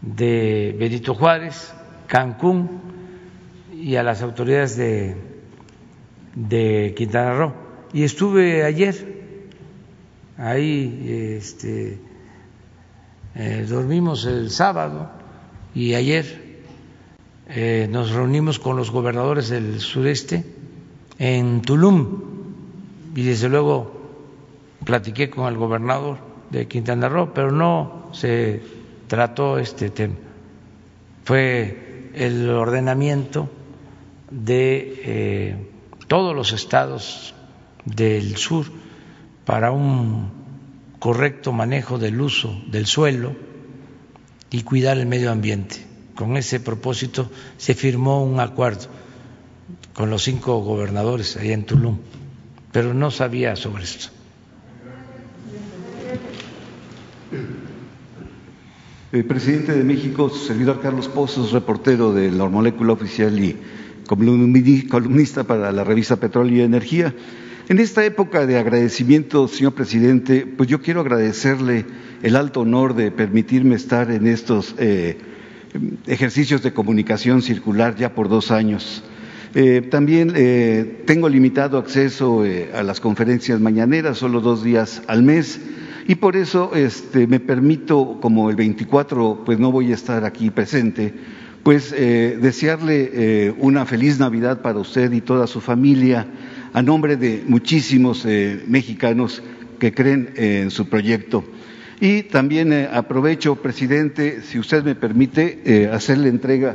de 0.00 0.74
Benito 0.78 1.14
Juárez, 1.14 1.72
Cancún 2.06 2.80
y 3.72 3.96
a 3.96 4.02
las 4.02 4.22
autoridades 4.22 4.76
de, 4.76 5.16
de 6.34 6.94
Quintana 6.96 7.34
Roo. 7.34 7.52
Y 7.92 8.04
estuve 8.04 8.64
ayer 8.64 9.42
ahí, 10.38 11.36
este, 11.38 11.98
eh, 13.34 13.66
dormimos 13.68 14.24
el 14.26 14.50
sábado 14.50 15.10
y 15.74 15.94
ayer 15.94 16.64
eh, 17.48 17.88
nos 17.90 18.10
reunimos 18.10 18.58
con 18.58 18.76
los 18.76 18.90
gobernadores 18.90 19.48
del 19.48 19.80
sureste 19.80 20.44
en 21.18 21.62
Tulum 21.62 22.20
y 23.14 23.22
desde 23.22 23.48
luego 23.48 24.00
platiqué 24.84 25.30
con 25.30 25.46
el 25.46 25.56
gobernador 25.56 26.18
de 26.50 26.66
Quintana 26.66 27.08
Roo, 27.08 27.32
pero 27.34 27.50
no 27.50 28.08
se 28.12 28.62
trató 29.06 29.58
este 29.58 29.90
tema. 29.90 30.14
Fue 31.24 32.10
el 32.14 32.50
ordenamiento 32.50 33.48
de 34.30 35.00
eh, 35.04 35.56
todos 36.08 36.34
los 36.34 36.52
estados 36.52 37.34
del 37.84 38.36
sur 38.36 38.66
para 39.44 39.72
un 39.72 40.41
correcto 41.02 41.52
manejo 41.52 41.98
del 41.98 42.20
uso 42.20 42.62
del 42.70 42.86
suelo 42.86 43.34
y 44.52 44.62
cuidar 44.62 44.98
el 44.98 45.06
medio 45.06 45.32
ambiente. 45.32 45.84
Con 46.14 46.36
ese 46.36 46.60
propósito 46.60 47.28
se 47.56 47.74
firmó 47.74 48.22
un 48.22 48.38
acuerdo 48.38 48.86
con 49.94 50.10
los 50.10 50.22
cinco 50.22 50.60
gobernadores 50.60 51.36
allá 51.36 51.54
en 51.54 51.66
Tulum, 51.66 51.98
pero 52.70 52.94
no 52.94 53.10
sabía 53.10 53.56
sobre 53.56 53.82
esto. 53.82 54.10
El 59.10 59.24
presidente 59.24 59.72
de 59.72 59.82
México, 59.82 60.28
su 60.28 60.46
servidor 60.46 60.80
Carlos 60.80 61.08
Pozos, 61.08 61.50
reportero 61.50 62.14
de 62.14 62.30
la 62.30 62.48
Molécula 62.48 62.92
Oficial 62.92 63.36
y 63.42 63.56
columnista 64.88 65.42
para 65.42 65.72
la 65.72 65.82
revista 65.82 66.14
Petróleo 66.14 66.58
y 66.58 66.60
Energía. 66.60 67.12
En 67.68 67.78
esta 67.78 68.04
época 68.04 68.44
de 68.44 68.58
agradecimiento, 68.58 69.46
señor 69.46 69.74
presidente, 69.74 70.46
pues 70.46 70.68
yo 70.68 70.82
quiero 70.82 71.00
agradecerle 71.00 71.86
el 72.22 72.34
alto 72.34 72.60
honor 72.60 72.94
de 72.94 73.12
permitirme 73.12 73.76
estar 73.76 74.10
en 74.10 74.26
estos 74.26 74.74
eh, 74.78 75.16
ejercicios 76.08 76.62
de 76.62 76.72
comunicación 76.72 77.40
circular 77.40 77.94
ya 77.94 78.16
por 78.16 78.28
dos 78.28 78.50
años. 78.50 79.04
Eh, 79.54 79.86
también 79.88 80.32
eh, 80.34 81.04
tengo 81.06 81.28
limitado 81.28 81.78
acceso 81.78 82.42
a 82.74 82.82
las 82.82 82.98
conferencias 82.98 83.60
mañaneras, 83.60 84.18
solo 84.18 84.40
dos 84.40 84.64
días 84.64 85.02
al 85.06 85.22
mes 85.22 85.60
y 86.08 86.16
por 86.16 86.34
eso 86.34 86.72
este, 86.74 87.28
me 87.28 87.38
permito, 87.38 88.18
como 88.20 88.50
el 88.50 88.56
24 88.56 89.42
pues 89.46 89.60
no 89.60 89.70
voy 89.70 89.92
a 89.92 89.94
estar 89.94 90.24
aquí 90.24 90.50
presente, 90.50 91.14
pues 91.62 91.92
desearle 91.92 93.54
una 93.60 93.86
feliz 93.86 94.18
Navidad 94.18 94.62
para 94.62 94.80
usted 94.80 95.12
y 95.12 95.20
toda 95.20 95.46
su 95.46 95.60
familia 95.60 96.26
a 96.72 96.82
nombre 96.82 97.16
de 97.16 97.42
muchísimos 97.46 98.24
eh, 98.24 98.62
mexicanos 98.66 99.42
que 99.78 99.92
creen 99.92 100.32
en 100.36 100.70
su 100.70 100.88
proyecto. 100.88 101.44
Y 102.00 102.24
también 102.24 102.72
aprovecho, 102.72 103.56
presidente, 103.56 104.42
si 104.42 104.58
usted 104.58 104.82
me 104.82 104.94
permite, 104.94 105.88
hacerle 105.92 106.28
entrega 106.28 106.74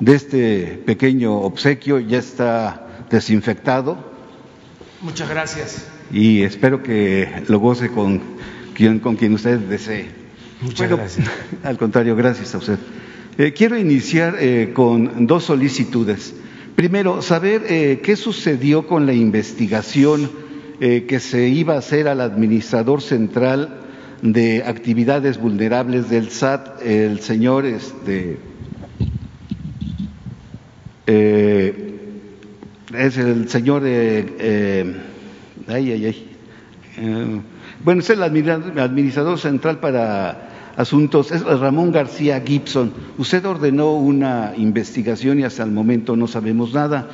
de 0.00 0.14
este 0.14 0.82
pequeño 0.86 1.34
obsequio, 1.40 1.98
ya 2.00 2.18
está 2.18 3.06
desinfectado. 3.10 4.12
Muchas 5.02 5.28
gracias. 5.28 5.86
Y 6.12 6.42
espero 6.42 6.82
que 6.82 7.42
lo 7.48 7.58
goce 7.58 7.88
con 7.88 8.20
quien, 8.74 9.00
con 9.00 9.16
quien 9.16 9.34
usted 9.34 9.58
desee. 9.58 10.06
Muchas 10.60 10.88
gracias. 10.88 11.28
Al 11.62 11.76
contrario, 11.76 12.16
gracias 12.16 12.54
a 12.54 12.58
usted. 12.58 12.78
Eh, 13.36 13.52
quiero 13.52 13.78
iniciar 13.78 14.36
eh, 14.38 14.72
con 14.72 15.26
dos 15.26 15.44
solicitudes. 15.44 16.34
Primero, 16.76 17.22
saber 17.22 17.64
eh, 17.68 18.00
qué 18.02 18.16
sucedió 18.16 18.86
con 18.86 19.06
la 19.06 19.12
investigación 19.12 20.44
que 20.80 21.20
se 21.20 21.48
iba 21.48 21.76
a 21.76 21.78
hacer 21.78 22.08
al 22.08 22.20
administrador 22.20 23.00
central 23.00 23.78
de 24.20 24.64
actividades 24.66 25.38
vulnerables 25.38 26.10
del 26.10 26.30
SAT, 26.30 26.82
el 26.82 27.20
señor 27.20 27.64
este, 27.64 28.38
es 31.06 33.16
el 33.16 33.48
señor 33.48 33.84
ay, 33.84 34.96
ay, 35.68 36.06
ay, 36.06 36.34
bueno, 37.84 38.00
es 38.00 38.10
el 38.10 38.22
administrador 38.22 39.38
central 39.38 39.78
para 39.78 40.53
asuntos, 40.76 41.30
Ramón 41.44 41.92
García 41.92 42.42
Gibson. 42.44 42.92
Usted 43.18 43.44
ordenó 43.46 43.94
una 43.94 44.52
investigación 44.56 45.40
y 45.40 45.44
hasta 45.44 45.62
el 45.62 45.70
momento 45.70 46.16
no 46.16 46.26
sabemos 46.26 46.72
nada. 46.72 47.08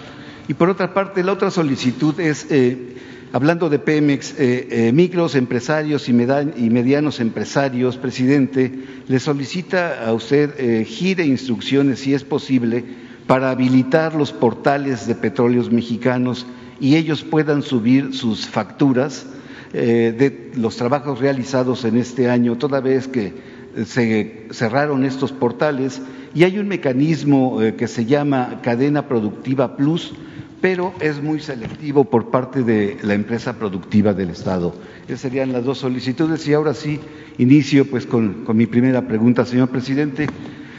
Y 0.48 0.54
por 0.54 0.68
otra 0.68 0.92
parte, 0.92 1.22
la 1.22 1.32
otra 1.32 1.50
solicitud 1.50 2.18
es, 2.18 2.46
eh, 2.50 2.96
hablando 3.32 3.68
de 3.68 3.78
Pemex, 3.78 4.34
eh, 4.36 4.66
eh, 4.70 4.92
micros 4.92 5.36
empresarios 5.36 6.08
y, 6.08 6.12
medianos 6.12 7.20
empresarios, 7.20 7.96
presidente, 7.96 8.72
le 9.06 9.20
solicita 9.20 10.04
a 10.04 10.12
usted 10.12 10.84
gire 10.86 11.24
instrucciones, 11.24 12.00
si 12.00 12.14
es 12.14 12.24
posible, 12.24 12.82
para 13.28 13.50
habilitar 13.50 14.16
los 14.16 14.32
portales 14.32 15.06
de 15.06 15.14
petróleos 15.14 15.70
mexicanos 15.70 16.46
y 16.80 16.96
ellos 16.96 17.22
puedan 17.22 17.62
subir 17.62 18.12
sus 18.12 18.48
facturas 18.48 19.26
de 19.72 20.50
los 20.56 20.76
trabajos 20.76 21.20
realizados 21.20 21.84
en 21.84 21.96
este 21.96 22.28
año, 22.28 22.58
toda 22.58 22.80
vez 22.80 23.06
que 23.06 23.49
se 23.84 24.46
cerraron 24.50 25.04
estos 25.04 25.32
portales 25.32 26.00
y 26.34 26.44
hay 26.44 26.58
un 26.58 26.68
mecanismo 26.68 27.62
eh, 27.62 27.74
que 27.74 27.88
se 27.88 28.04
llama 28.04 28.60
cadena 28.62 29.06
productiva 29.08 29.76
plus, 29.76 30.12
pero 30.60 30.92
es 31.00 31.22
muy 31.22 31.40
selectivo 31.40 32.04
por 32.04 32.30
parte 32.30 32.62
de 32.62 32.98
la 33.02 33.14
empresa 33.14 33.54
productiva 33.54 34.12
del 34.12 34.30
Estado. 34.30 34.74
Esas 35.06 35.20
serían 35.20 35.52
las 35.52 35.64
dos 35.64 35.78
solicitudes 35.78 36.46
y 36.46 36.54
ahora 36.54 36.74
sí 36.74 37.00
inicio 37.38 37.86
pues 37.86 38.06
con, 38.06 38.44
mi 38.54 38.66
primera 38.66 39.06
pregunta, 39.06 39.44
señor 39.44 39.70
presidente. 39.70 40.26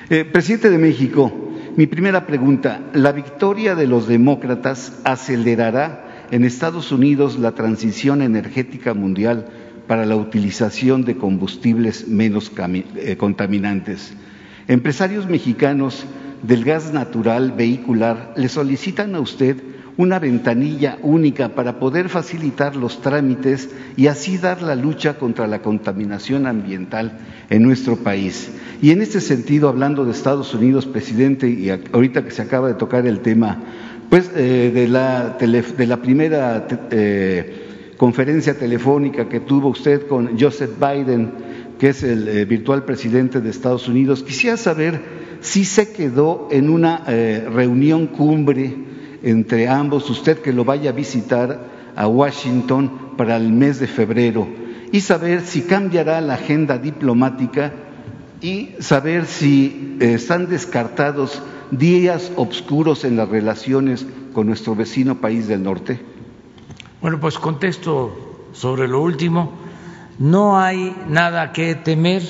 Eh, 0.10 0.26
presidente 0.26 0.70
de 0.70 0.78
México, 0.78 1.32
mi 1.76 1.88
primera 1.88 2.28
pregunta, 2.28 2.82
¿la 2.94 3.12
victoria 3.12 3.76
de 3.76 3.88
los 3.88 4.08
demócratas 4.08 5.00
acelerará 5.04 6.28
en 6.32 6.46
Estados 6.46 6.92
Unidos 6.92 7.40
la 7.40 7.54
transición 7.54 8.22
energética 8.22 8.94
mundial 8.94 9.48
para 9.92 10.06
la 10.06 10.16
utilización 10.16 11.04
de 11.04 11.18
combustibles 11.18 12.08
menos 12.08 12.50
eh, 12.96 13.18
contaminantes. 13.18 14.14
Empresarios 14.70 15.28
mexicanos 15.28 16.06
del 16.44 16.64
gas 16.64 16.94
natural 16.94 17.52
vehicular 17.52 18.34
le 18.38 18.48
solicitan 18.48 19.16
a 19.16 19.20
usted 19.20 19.58
una 19.98 20.18
ventanilla 20.18 20.98
única 21.02 21.56
para 21.56 21.78
poder 21.78 22.08
facilitar 22.08 22.78
los 22.78 23.02
trámites 23.02 23.70
y 23.98 24.08
así 24.08 24.38
dar 24.38 24.62
la 24.62 24.76
lucha 24.76 25.18
contra 25.18 25.46
la 25.46 25.62
contaminación 25.62 26.48
ambiental 26.48 27.20
en 27.50 27.62
nuestro 27.62 27.98
país. 27.98 28.50
Y 28.82 28.92
en 28.92 29.02
este 29.02 29.20
sentido, 29.20 29.68
hablando 29.68 30.06
de 30.06 30.12
Estados 30.12 30.54
Unidos, 30.54 30.86
presidente, 30.86 31.50
y 31.50 31.70
ahorita 31.70 32.24
que 32.24 32.32
se 32.32 32.42
acaba 32.42 32.70
de 32.70 32.76
tocar 32.76 33.06
el 33.06 33.20
tema, 33.20 33.60
pues 34.10 34.32
eh, 34.38 34.72
de, 34.74 34.88
la 34.88 35.36
de, 35.38 35.86
la 35.86 35.98
primera 35.98 36.66
eh, 36.92 37.71
conferencia 38.02 38.58
telefónica 38.58 39.30
que 39.30 39.42
tuvo 39.42 39.68
usted 39.68 40.08
con 40.08 40.40
Joseph 40.40 40.72
Biden, 40.80 41.34
que 41.78 41.90
es 41.90 42.02
el 42.02 42.28
eh, 42.28 42.46
virtual 42.46 42.84
presidente 42.84 43.42
de 43.42 43.52
Estados 43.52 43.88
Unidos, 43.88 44.24
quisiera 44.24 44.58
saber 44.58 45.00
si 45.40 45.66
se 45.66 45.94
quedó 45.94 46.48
en 46.50 46.72
una 46.72 47.04
reunión 47.06 48.08
cumbre 48.08 48.76
entre 49.22 49.68
ambos, 49.68 50.10
usted 50.10 50.40
que 50.40 50.52
lo 50.52 50.66
vaya 50.66 50.90
a 50.90 50.94
visitar 50.94 51.64
a 51.96 52.08
Washington 52.08 53.14
para 53.18 53.38
el 53.38 53.52
mes 53.52 53.80
de 53.80 53.86
febrero, 53.86 54.48
y 54.92 55.02
saber 55.02 55.42
si 55.42 55.62
cambiará 55.62 56.22
la 56.22 56.34
agenda 56.34 56.80
diplomática 56.80 57.72
y 58.42 58.70
saber 58.80 59.28
si 59.28 59.98
están 60.00 60.50
descartados 60.50 61.40
días 61.70 62.32
oscuros 62.36 63.06
en 63.06 63.16
las 63.16 63.30
relaciones 63.30 64.08
con 64.34 64.48
nuestro 64.48 64.76
vecino 64.76 65.22
país 65.22 65.48
del 65.48 65.62
norte? 65.62 66.11
Bueno, 67.02 67.20
pues 67.20 67.40
contesto 67.40 68.48
sobre 68.54 68.88
lo 68.88 69.02
último. 69.02 69.52
No 70.20 70.60
hay 70.60 70.96
nada 71.08 71.52
que 71.52 71.74
temer. 71.74 72.22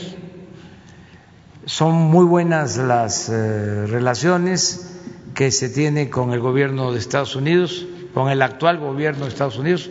Son 1.65 1.93
muy 1.93 2.23
buenas 2.23 2.77
las 2.77 3.27
eh, 3.27 3.85
relaciones 3.88 4.98
que 5.35 5.52
se 5.52 5.68
tienen 5.68 6.10
con 6.10 6.31
el 6.31 6.39
gobierno 6.39 6.93
de 6.93 6.99
Estados 6.99 7.35
Unidos, 7.35 7.85
con 8.14 8.30
el 8.30 8.41
actual 8.41 8.77
gobierno 8.80 9.26
de 9.26 9.30
Estados 9.31 9.57
Unidos, 9.57 9.89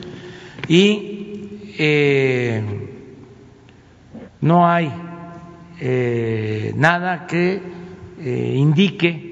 y 0.67 1.75
eh, 1.79 2.63
no 4.41 4.67
hay 4.67 4.93
eh, 5.79 6.73
nada 6.75 7.27
que 7.27 7.81
indique 8.23 9.31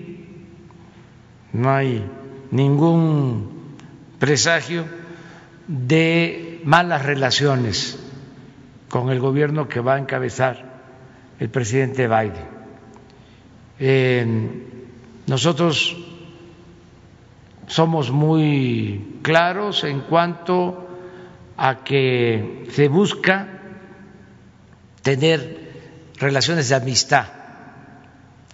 no 1.53 1.71
hay 1.71 2.03
ningún 2.51 3.51
presagio 4.19 4.85
de 5.69 6.61
malas 6.65 7.05
relaciones 7.05 7.99
con 8.89 9.11
el 9.11 9.21
gobierno 9.21 9.69
que 9.69 9.81
va 9.81 9.95
a 9.95 9.99
encabezar 9.99 10.81
el 11.39 11.51
presidente 11.51 12.09
Biden. 12.09 12.49
nosotros 15.27 15.97
somos 17.67 18.11
muy 18.11 19.21
claros 19.23 19.85
en 19.85 20.01
cuanto 20.01 20.89
a 21.59 21.85
que 21.85 22.67
se 22.71 22.89
busca 22.89 23.61
tener 25.03 25.69
relaciones 26.17 26.71
de 26.71 26.75
amistad 26.75 27.27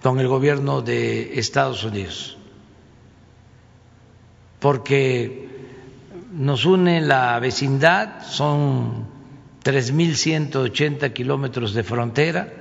con 0.03 0.19
el 0.19 0.27
gobierno 0.27 0.83
de 0.83 1.39
Estados 1.39 1.85
Unidos 1.85 2.37
porque 4.59 5.54
nos 6.37 6.65
une 6.65 7.01
la 7.01 7.39
vecindad, 7.39 8.23
son 8.23 9.07
3.180 9.63 11.13
kilómetros 11.13 11.75
de 11.75 11.85
frontera, 11.85 12.53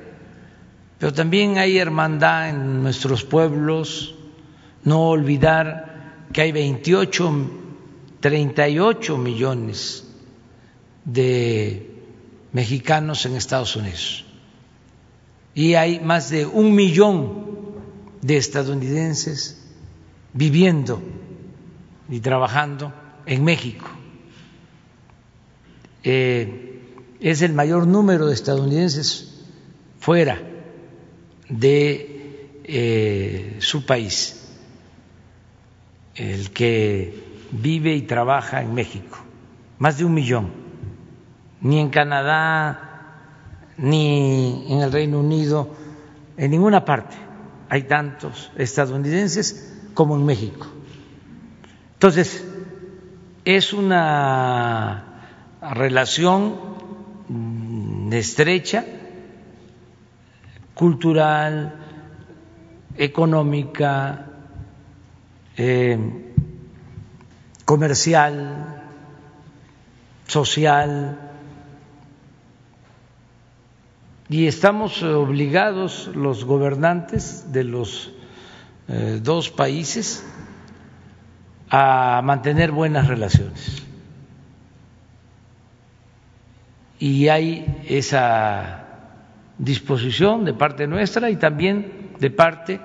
pero 1.00 1.12
también 1.12 1.58
hay 1.58 1.78
hermandad 1.78 2.50
en 2.50 2.84
nuestros 2.84 3.24
pueblos, 3.24 4.16
no 4.84 5.10
olvidar 5.10 6.28
que 6.32 6.42
hay 6.42 6.52
28, 6.52 7.50
38 8.20 9.18
millones 9.18 10.08
de 11.04 11.90
mexicanos 12.52 13.26
en 13.26 13.36
Estados 13.36 13.76
Unidos. 13.76 14.26
Y 15.56 15.74
hay 15.74 16.00
más 16.00 16.30
de 16.30 16.46
un 16.46 16.74
millón 16.74 17.74
de 18.22 18.38
estadounidenses 18.38 19.68
viviendo 20.34 21.02
y 22.10 22.20
trabajando 22.20 22.94
en 23.26 23.44
México. 23.44 23.90
Eh, 26.04 26.82
es 27.20 27.42
el 27.42 27.54
mayor 27.54 27.88
número 27.88 28.28
de 28.28 28.34
estadounidenses 28.34 29.46
fuera 30.00 30.42
de 31.48 32.50
eh, 32.66 33.58
su 33.60 33.86
país, 33.86 34.50
el 36.16 36.52
que 36.52 37.24
vive 37.52 37.96
y 37.96 38.02
trabaja 38.02 38.62
en 38.62 38.74
México, 38.74 39.20
más 39.80 39.98
de 39.98 40.06
un 40.06 40.14
millón. 40.14 40.52
Ni 41.62 41.80
en 41.80 41.90
Canadá, 41.90 43.22
ni 43.78 44.66
en 44.70 44.82
el 44.82 44.92
Reino 44.92 45.20
Unido, 45.22 45.74
en 46.36 46.52
ninguna 46.52 46.84
parte 46.84 47.16
hay 47.70 47.84
tantos 47.84 48.52
estadounidenses 48.56 49.74
como 49.96 50.16
en 50.16 50.26
México. 50.26 50.68
Entonces, 51.94 52.46
es 53.46 53.74
una 53.74 55.04
relación 55.62 56.56
estrecha, 58.12 58.86
cultural, 60.74 61.74
económica, 62.98 64.28
eh, 65.58 65.98
comercial, 67.66 68.84
social, 70.28 71.20
y 74.30 74.48
estamos 74.48 75.04
obligados 75.04 76.10
los 76.16 76.46
gobernantes 76.46 77.52
de 77.52 77.64
los 77.64 78.12
eh, 78.88 79.20
dos 79.22 79.50
países 79.50 80.26
a 81.76 82.22
mantener 82.22 82.72
buenas 82.72 83.08
relaciones. 83.08 83.82
Y 87.00 87.30
hay 87.30 87.82
esa 87.90 88.86
disposición 89.58 90.46
de 90.46 90.54
parte 90.54 90.86
nuestra 90.86 91.32
y 91.32 91.38
también 91.38 92.12
de 92.20 92.30
parte 92.30 92.80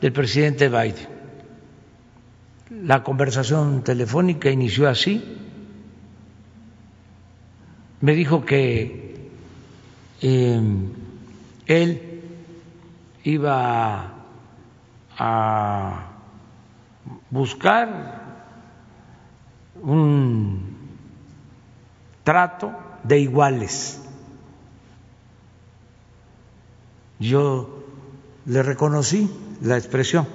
del 0.00 0.12
presidente 0.14 0.70
Biden. 0.70 1.06
La 2.70 3.02
conversación 3.02 3.84
telefónica 3.84 4.48
inició 4.48 4.88
así. 4.88 5.22
Me 8.00 8.14
dijo 8.14 8.46
que 8.46 9.28
em, 10.22 10.92
él 11.66 12.22
iba 13.22 14.14
a 15.18 16.06
buscar 17.28 18.19
un 19.82 20.76
trato 22.24 22.72
de 23.02 23.18
iguales. 23.18 24.00
Yo 27.18 27.84
le 28.46 28.62
reconocí 28.62 29.30
la 29.62 29.76
expresión, 29.76 30.26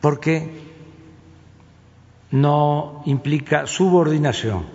porque 0.00 0.48
no 2.30 3.02
implica 3.06 3.66
subordinación, 3.66 4.66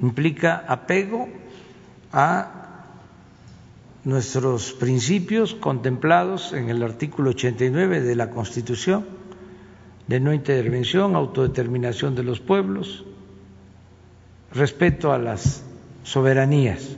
implica 0.00 0.64
apego 0.66 1.28
a 2.12 2.52
nuestros 4.04 4.72
principios 4.72 5.54
contemplados 5.54 6.52
en 6.52 6.70
el 6.70 6.82
artículo 6.82 7.30
89 7.30 8.00
de 8.00 8.14
la 8.14 8.30
Constitución 8.30 9.15
de 10.06 10.20
no 10.20 10.32
intervención, 10.32 11.16
autodeterminación 11.16 12.14
de 12.14 12.22
los 12.22 12.40
pueblos, 12.40 13.04
respeto 14.52 15.12
a 15.12 15.18
las 15.18 15.64
soberanías 16.04 16.96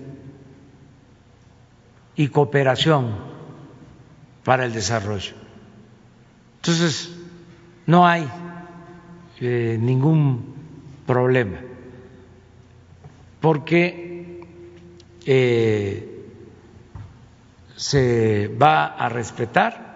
y 2.16 2.28
cooperación 2.28 3.14
para 4.44 4.66
el 4.66 4.72
desarrollo. 4.72 5.32
Entonces, 6.56 7.16
no 7.86 8.06
hay 8.06 8.28
eh, 9.40 9.78
ningún 9.80 10.54
problema, 11.06 11.58
porque 13.40 14.44
eh, 15.24 16.24
se 17.76 18.48
va 18.48 18.86
a 18.86 19.08
respetar 19.08 19.88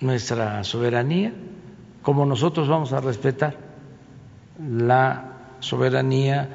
nuestra 0.00 0.64
soberanía 0.64 1.32
como 2.04 2.26
nosotros 2.26 2.68
vamos 2.68 2.92
a 2.92 3.00
respetar 3.00 3.56
la 4.60 5.56
soberanía 5.60 6.50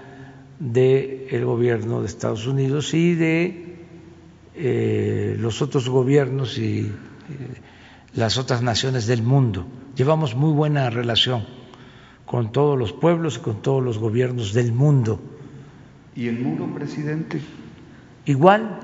del 0.59 1.43
gobierno 1.43 2.01
de 2.01 2.07
Estados 2.07 2.45
Unidos 2.45 2.93
y 2.93 3.15
de 3.15 3.79
eh, 4.53 5.35
los 5.39 5.63
otros 5.63 5.89
gobiernos 5.89 6.59
y 6.59 6.81
eh, 6.81 6.91
las 8.13 8.37
otras 8.37 8.61
naciones 8.61 9.07
del 9.07 9.23
mundo. 9.23 9.65
Llevamos 9.95 10.35
muy 10.35 10.53
buena 10.53 10.91
relación 10.91 11.45
con 12.25 12.51
todos 12.51 12.77
los 12.77 12.93
pueblos 12.93 13.37
y 13.37 13.39
con 13.39 13.63
todos 13.63 13.83
los 13.83 13.97
gobiernos 13.97 14.53
del 14.53 14.71
mundo. 14.71 15.19
¿Y 16.15 16.27
el 16.27 16.39
muro, 16.39 16.71
presidente? 16.75 17.41
Igual, 18.25 18.79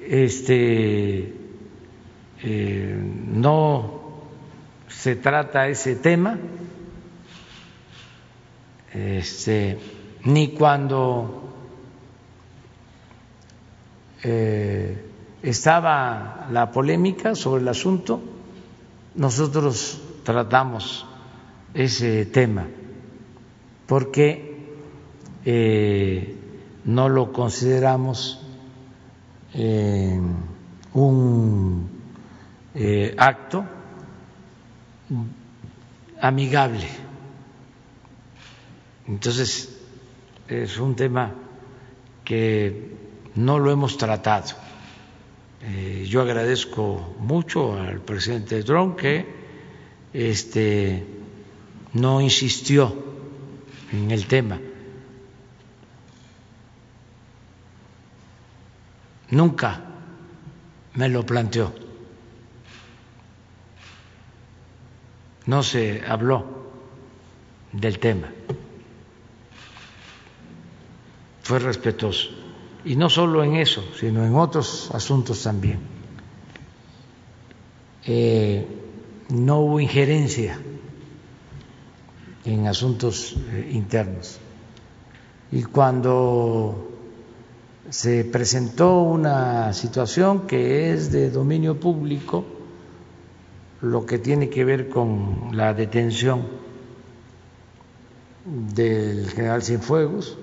este, 0.00 1.34
eh, 2.42 3.02
no 3.32 3.99
se 4.90 5.16
trata 5.16 5.68
ese 5.68 5.96
tema, 5.96 6.36
este, 8.92 9.78
ni 10.24 10.48
cuando 10.48 11.54
eh, 14.22 15.06
estaba 15.42 16.48
la 16.50 16.70
polémica 16.70 17.34
sobre 17.34 17.62
el 17.62 17.68
asunto, 17.68 18.20
nosotros 19.14 20.00
tratamos 20.24 21.06
ese 21.72 22.26
tema 22.26 22.66
porque 23.86 24.58
eh, 25.44 26.36
no 26.84 27.08
lo 27.08 27.32
consideramos 27.32 28.44
eh, 29.54 30.20
un 30.94 31.88
acto 33.16 33.64
amigable. 36.20 36.86
Entonces, 39.06 39.80
es 40.48 40.78
un 40.78 40.94
tema 40.94 41.32
que 42.24 42.94
no 43.34 43.58
lo 43.58 43.70
hemos 43.70 43.96
tratado. 43.96 44.54
Eh, 45.62 46.06
yo 46.08 46.22
agradezco 46.22 47.16
mucho 47.18 47.74
al 47.74 48.00
presidente 48.00 48.62
Trump 48.62 48.96
que 48.96 49.26
este, 50.12 51.04
no 51.92 52.20
insistió 52.20 52.94
en 53.92 54.10
el 54.10 54.26
tema. 54.26 54.58
Nunca 59.30 59.80
me 60.94 61.08
lo 61.08 61.24
planteó. 61.24 61.79
No 65.50 65.64
se 65.64 66.02
habló 66.06 66.44
del 67.72 67.98
tema. 67.98 68.32
Fue 71.42 71.58
respetuoso 71.58 72.28
y 72.84 72.94
no 72.94 73.10
solo 73.10 73.42
en 73.42 73.56
eso, 73.56 73.82
sino 73.98 74.24
en 74.24 74.36
otros 74.36 74.92
asuntos 74.94 75.42
también. 75.42 75.80
Eh, 78.06 78.64
no 79.30 79.58
hubo 79.62 79.80
injerencia 79.80 80.56
en 82.44 82.68
asuntos 82.68 83.34
eh, 83.50 83.70
internos. 83.72 84.38
Y 85.50 85.64
cuando 85.64 86.92
se 87.88 88.24
presentó 88.24 89.00
una 89.00 89.72
situación 89.72 90.46
que 90.46 90.92
es 90.92 91.10
de 91.10 91.28
dominio 91.28 91.80
público, 91.80 92.59
lo 93.82 94.04
que 94.06 94.18
tiene 94.18 94.50
que 94.50 94.64
ver 94.64 94.88
con 94.88 95.50
la 95.52 95.74
detención 95.74 96.46
del 98.44 99.28
general 99.30 99.62
Cienfuegos, 99.62 100.38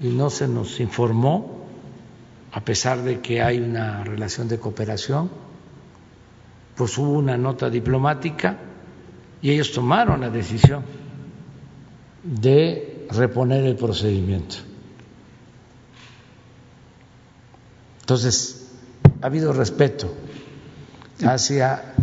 y 0.00 0.08
no 0.08 0.30
se 0.30 0.46
nos 0.46 0.78
informó, 0.80 1.66
a 2.52 2.60
pesar 2.60 3.02
de 3.02 3.20
que 3.20 3.42
hay 3.42 3.58
una 3.58 4.04
relación 4.04 4.48
de 4.48 4.58
cooperación, 4.58 5.30
pues 6.76 6.96
hubo 6.98 7.12
una 7.12 7.36
nota 7.36 7.70
diplomática 7.70 8.58
y 9.40 9.50
ellos 9.50 9.72
tomaron 9.72 10.20
la 10.20 10.30
decisión 10.30 10.84
de 12.22 13.06
reponer 13.10 13.64
el 13.64 13.76
procedimiento. 13.76 14.56
Entonces, 18.00 18.70
ha 19.22 19.26
habido 19.26 19.52
respeto 19.52 20.12
hacia 21.24 21.95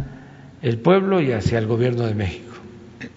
el 0.63 0.79
pueblo 0.79 1.21
y 1.21 1.33
hacia 1.33 1.59
el 1.59 1.67
gobierno 1.67 2.05
de 2.05 2.15
México. 2.15 2.53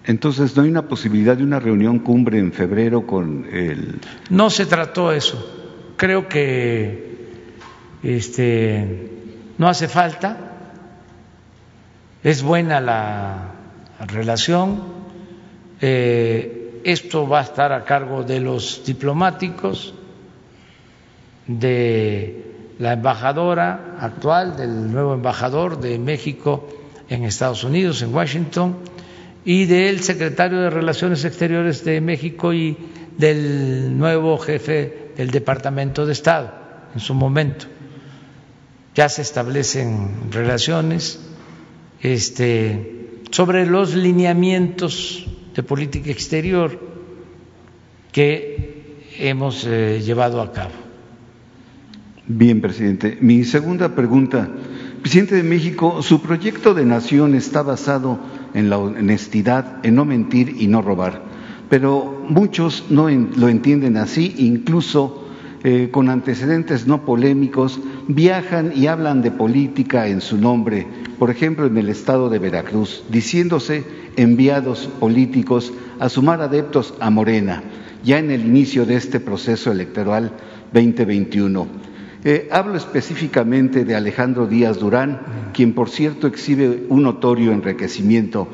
Entonces, 0.05 0.55
¿no 0.55 0.63
hay 0.63 0.69
una 0.69 0.87
posibilidad 0.87 1.37
de 1.37 1.43
una 1.43 1.59
reunión 1.59 1.99
cumbre 1.99 2.39
en 2.39 2.51
febrero 2.51 3.07
con 3.07 3.47
el...? 3.51 3.99
No 4.29 4.49
se 4.49 4.65
trató 4.65 5.13
eso. 5.13 5.93
Creo 5.95 6.27
que 6.27 7.29
este, 8.03 9.11
no 9.57 9.69
hace 9.69 9.87
falta. 9.87 10.37
Es 12.21 12.43
buena 12.43 12.81
la 12.81 13.53
relación. 14.07 14.83
Eh, 15.79 16.81
esto 16.83 17.29
va 17.29 17.39
a 17.39 17.43
estar 17.43 17.71
a 17.71 17.85
cargo 17.85 18.23
de 18.23 18.41
los 18.41 18.83
diplomáticos, 18.85 19.93
de 21.47 22.43
la 22.79 22.93
embajadora 22.93 23.95
actual, 24.01 24.57
del 24.57 24.91
nuevo 24.91 25.13
embajador 25.13 25.79
de 25.79 25.97
México 25.97 26.67
en 27.09 27.23
Estados 27.23 27.63
Unidos, 27.63 28.01
en 28.01 28.13
Washington 28.13 28.77
y 29.45 29.65
del 29.65 30.01
secretario 30.01 30.59
de 30.59 30.69
Relaciones 30.69 31.23
Exteriores 31.23 31.83
de 31.85 32.01
México 32.01 32.53
y 32.53 32.77
del 33.17 33.97
nuevo 33.97 34.37
jefe 34.37 35.11
del 35.15 35.31
Departamento 35.31 36.05
de 36.05 36.13
Estado 36.13 36.51
en 36.93 36.99
su 36.99 37.13
momento. 37.13 37.65
Ya 38.93 39.09
se 39.09 39.21
establecen 39.21 40.31
relaciones 40.31 41.19
este, 42.01 43.21
sobre 43.31 43.65
los 43.65 43.95
lineamientos 43.95 45.25
de 45.55 45.63
política 45.63 46.11
exterior 46.11 46.79
que 48.11 49.07
hemos 49.19 49.65
eh, 49.65 50.01
llevado 50.03 50.41
a 50.41 50.51
cabo. 50.51 50.71
Bien, 52.27 52.59
presidente. 52.59 53.17
Mi 53.21 53.43
segunda 53.43 53.95
pregunta. 53.95 54.49
Presidente 55.07 55.35
de 55.35 55.43
México, 55.43 56.01
su 56.01 56.21
proyecto 56.21 56.73
de 56.73 56.83
nación 56.83 57.33
está 57.33 57.61
basado 57.61 58.19
en 58.53 58.69
la 58.69 58.77
honestidad, 58.77 59.77
en 59.83 59.95
no 59.95 60.03
mentir 60.03 60.57
y 60.59 60.67
no 60.67 60.81
robar. 60.81 61.23
Pero 61.69 62.25
muchos 62.27 62.83
no 62.89 63.07
lo 63.07 63.47
entienden 63.47 63.95
así, 63.95 64.35
incluso 64.37 65.25
eh, 65.63 65.87
con 65.91 66.09
antecedentes 66.09 66.87
no 66.87 67.05
polémicos, 67.05 67.79
viajan 68.09 68.73
y 68.75 68.87
hablan 68.87 69.21
de 69.21 69.31
política 69.31 70.09
en 70.09 70.19
su 70.19 70.37
nombre, 70.37 70.85
por 71.17 71.31
ejemplo 71.31 71.67
en 71.67 71.77
el 71.77 71.87
estado 71.87 72.29
de 72.29 72.39
Veracruz, 72.39 73.05
diciéndose 73.09 73.85
enviados 74.17 74.89
políticos 74.99 75.71
a 75.99 76.09
sumar 76.09 76.41
adeptos 76.41 76.93
a 76.99 77.09
Morena, 77.09 77.63
ya 78.03 78.19
en 78.19 78.29
el 78.29 78.45
inicio 78.45 78.85
de 78.85 78.97
este 78.97 79.21
proceso 79.21 79.71
electoral 79.71 80.33
2021. 80.73 81.87
Eh, 82.29 82.49
hablo 82.51 82.75
específicamente 82.75 83.85
de 83.85 83.95
Alejandro 83.95 84.47
Díaz 84.47 84.79
Durán, 84.79 85.21
quien 85.53 85.73
por 85.73 85.89
cierto 85.89 86.27
exhibe 86.27 86.83
un 86.89 87.03
notorio 87.03 87.53
enriquecimiento. 87.53 88.49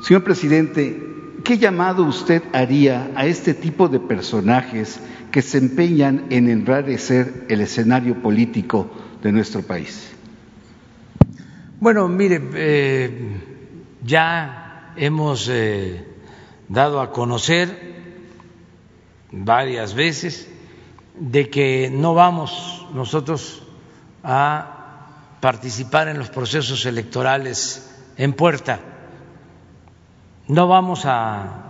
Señor 0.00 0.22
presidente, 0.22 1.02
¿qué 1.42 1.58
llamado 1.58 2.04
usted 2.04 2.40
haría 2.52 3.10
a 3.16 3.26
este 3.26 3.52
tipo 3.52 3.88
de 3.88 3.98
personajes 3.98 5.00
que 5.32 5.42
se 5.42 5.58
empeñan 5.58 6.26
en 6.30 6.48
enrarecer 6.48 7.46
el 7.48 7.62
escenario 7.62 8.22
político 8.22 8.92
de 9.24 9.32
nuestro 9.32 9.62
país? 9.62 10.08
Bueno, 11.80 12.06
mire, 12.06 12.40
eh, 12.54 13.10
ya 14.04 14.94
hemos 14.96 15.50
eh, 15.52 16.04
dado 16.68 17.00
a 17.00 17.10
conocer 17.10 17.96
varias 19.32 19.94
veces 19.96 20.48
de 21.18 21.48
que 21.50 21.90
no 21.90 22.14
vamos 22.14 22.86
nosotros 22.92 23.62
a 24.22 25.38
participar 25.40 26.08
en 26.08 26.18
los 26.18 26.30
procesos 26.30 26.84
electorales 26.86 27.94
en 28.16 28.32
puerta. 28.32 28.80
No 30.48 30.68
vamos 30.68 31.02
a 31.04 31.64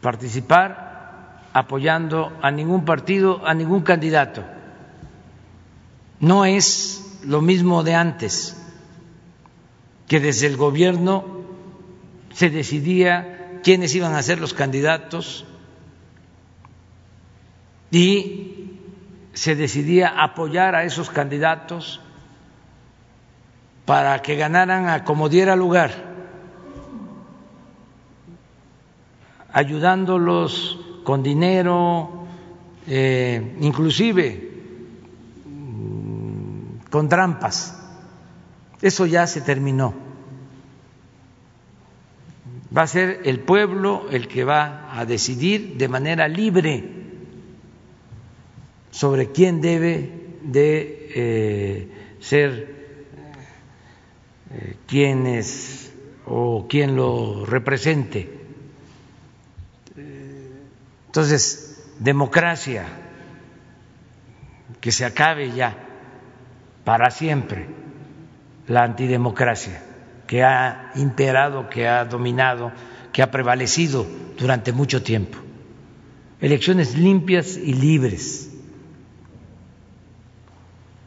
participar 0.00 1.40
apoyando 1.52 2.32
a 2.42 2.50
ningún 2.50 2.84
partido, 2.84 3.46
a 3.46 3.54
ningún 3.54 3.82
candidato. 3.82 4.44
No 6.20 6.44
es 6.44 7.20
lo 7.24 7.40
mismo 7.40 7.82
de 7.82 7.94
antes, 7.94 8.56
que 10.06 10.20
desde 10.20 10.46
el 10.46 10.56
gobierno 10.56 11.24
se 12.32 12.50
decidía 12.50 13.60
quiénes 13.62 13.94
iban 13.94 14.14
a 14.14 14.22
ser 14.22 14.38
los 14.38 14.54
candidatos 14.54 15.44
y 17.90 18.78
se 19.32 19.54
decidía 19.54 20.22
apoyar 20.22 20.74
a 20.74 20.84
esos 20.84 21.10
candidatos 21.10 22.00
para 23.84 24.20
que 24.22 24.36
ganaran 24.36 24.88
a 24.88 25.04
como 25.04 25.28
diera 25.28 25.54
lugar, 25.54 25.92
ayudándolos 29.52 30.80
con 31.04 31.22
dinero, 31.22 32.26
eh, 32.88 33.56
inclusive 33.60 34.50
mm, 35.44 36.88
con 36.90 37.08
trampas, 37.08 37.72
Eso 38.82 39.06
ya 39.06 39.26
se 39.26 39.40
terminó. 39.40 39.94
Va 42.76 42.82
a 42.82 42.86
ser 42.86 43.22
el 43.24 43.40
pueblo 43.40 44.08
el 44.10 44.28
que 44.28 44.44
va 44.44 44.90
a 44.92 45.06
decidir 45.06 45.76
de 45.78 45.88
manera 45.88 46.28
libre 46.28 47.05
sobre 48.96 49.30
quién 49.30 49.60
debe 49.60 50.10
de 50.42 51.10
eh, 51.14 51.88
ser 52.18 52.74
eh, 54.50 54.76
quién 54.86 55.26
es 55.26 55.92
o 56.24 56.66
quién 56.66 56.96
lo 56.96 57.44
represente. 57.44 58.26
Entonces, 61.08 61.84
democracia, 61.98 62.86
que 64.80 64.90
se 64.90 65.04
acabe 65.04 65.52
ya 65.52 65.76
para 66.84 67.10
siempre 67.10 67.66
la 68.66 68.84
antidemocracia 68.84 69.82
que 70.26 70.42
ha 70.42 70.92
imperado, 70.94 71.68
que 71.68 71.86
ha 71.86 72.06
dominado, 72.06 72.72
que 73.12 73.20
ha 73.20 73.30
prevalecido 73.30 74.06
durante 74.38 74.72
mucho 74.72 75.02
tiempo. 75.02 75.36
Elecciones 76.40 76.96
limpias 76.96 77.58
y 77.58 77.74
libres. 77.74 78.45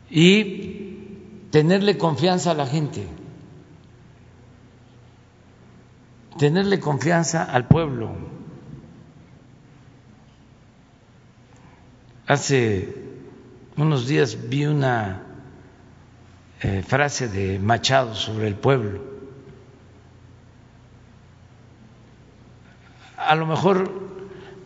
Y 0.09 1.47
tenerle 1.51 1.97
confianza 1.97 2.51
a 2.51 2.53
la 2.55 2.65
gente, 2.65 3.07
tenerle 6.37 6.79
confianza 6.79 7.43
al 7.43 7.67
pueblo. 7.67 8.11
Hace 12.25 12.95
unos 13.75 14.07
días 14.07 14.49
vi 14.49 14.65
una 14.65 15.23
eh, 16.61 16.83
frase 16.85 17.27
de 17.27 17.57
Machado 17.59 18.15
sobre 18.15 18.47
el 18.47 18.55
pueblo. 18.55 19.01
A 23.17 23.35
lo 23.35 23.45
mejor 23.45 23.91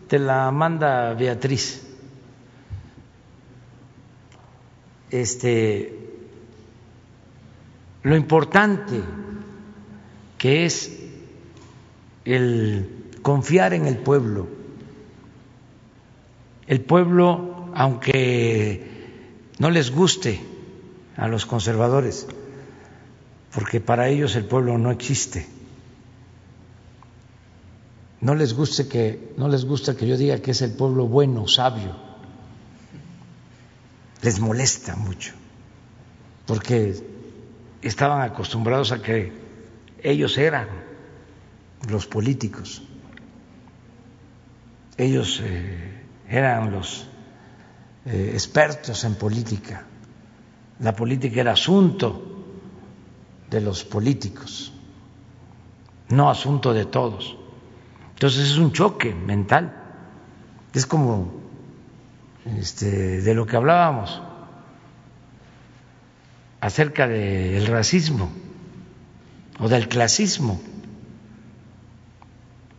te 0.08 0.18
la 0.18 0.50
manda 0.50 1.14
Beatriz. 1.14 1.83
Este, 5.14 5.96
lo 8.02 8.16
importante 8.16 9.00
que 10.36 10.64
es 10.64 10.90
el 12.24 13.12
confiar 13.22 13.74
en 13.74 13.86
el 13.86 13.98
pueblo. 13.98 14.48
El 16.66 16.80
pueblo, 16.80 17.68
aunque 17.76 19.20
no 19.60 19.70
les 19.70 19.92
guste 19.92 20.40
a 21.16 21.28
los 21.28 21.46
conservadores, 21.46 22.26
porque 23.54 23.80
para 23.80 24.08
ellos 24.08 24.34
el 24.34 24.46
pueblo 24.46 24.78
no 24.78 24.90
existe. 24.90 25.46
No 28.20 28.34
les 28.34 28.52
guste 28.52 28.88
que 28.88 29.32
no 29.36 29.46
les 29.46 29.64
gusta 29.64 29.96
que 29.96 30.08
yo 30.08 30.16
diga 30.16 30.40
que 30.40 30.50
es 30.50 30.62
el 30.62 30.72
pueblo 30.72 31.06
bueno, 31.06 31.46
sabio. 31.46 32.13
Les 34.24 34.40
molesta 34.40 34.96
mucho, 34.96 35.34
porque 36.46 36.96
estaban 37.82 38.22
acostumbrados 38.22 38.90
a 38.90 39.02
que 39.02 39.32
ellos 40.02 40.38
eran 40.38 40.68
los 41.88 42.06
políticos. 42.06 42.82
Ellos 44.96 45.40
eh, 45.44 46.02
eran 46.28 46.72
los 46.72 47.06
eh, 48.06 48.30
expertos 48.32 49.04
en 49.04 49.14
política 49.14 49.84
la 50.80 50.94
política 50.94 51.40
era 51.40 51.52
asunto 51.52 52.22
de 53.48 53.60
los 53.60 53.84
políticos, 53.84 54.72
no 56.08 56.28
asunto 56.28 56.72
de 56.72 56.84
todos. 56.86 57.36
Entonces 58.10 58.50
es 58.50 58.58
un 58.58 58.72
choque 58.72 59.14
mental. 59.14 59.74
Es 60.72 60.86
como 60.86 61.32
este, 62.44 63.22
de 63.22 63.34
lo 63.34 63.46
que 63.46 63.56
hablábamos 63.56 64.20
acerca 66.60 67.06
del 67.08 67.66
racismo 67.66 68.30
o 69.58 69.68
del 69.68 69.88
clasismo, 69.88 70.60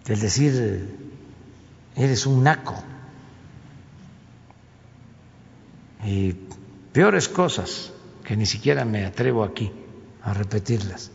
del 0.05 0.19
decir, 0.19 0.97
eres 1.95 2.25
un 2.25 2.43
naco. 2.43 2.75
Y 6.03 6.35
peores 6.93 7.27
cosas 7.27 7.91
que 8.23 8.35
ni 8.35 8.45
siquiera 8.45 8.85
me 8.85 9.05
atrevo 9.05 9.43
aquí 9.43 9.71
a 10.23 10.33
repetirlas 10.33 11.11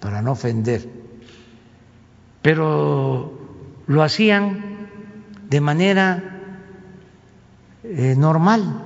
para 0.00 0.22
no 0.22 0.32
ofender, 0.32 0.88
pero 2.42 3.36
lo 3.86 4.02
hacían 4.02 4.88
de 5.48 5.60
manera 5.60 6.35
eh, 7.88 8.14
normal. 8.16 8.82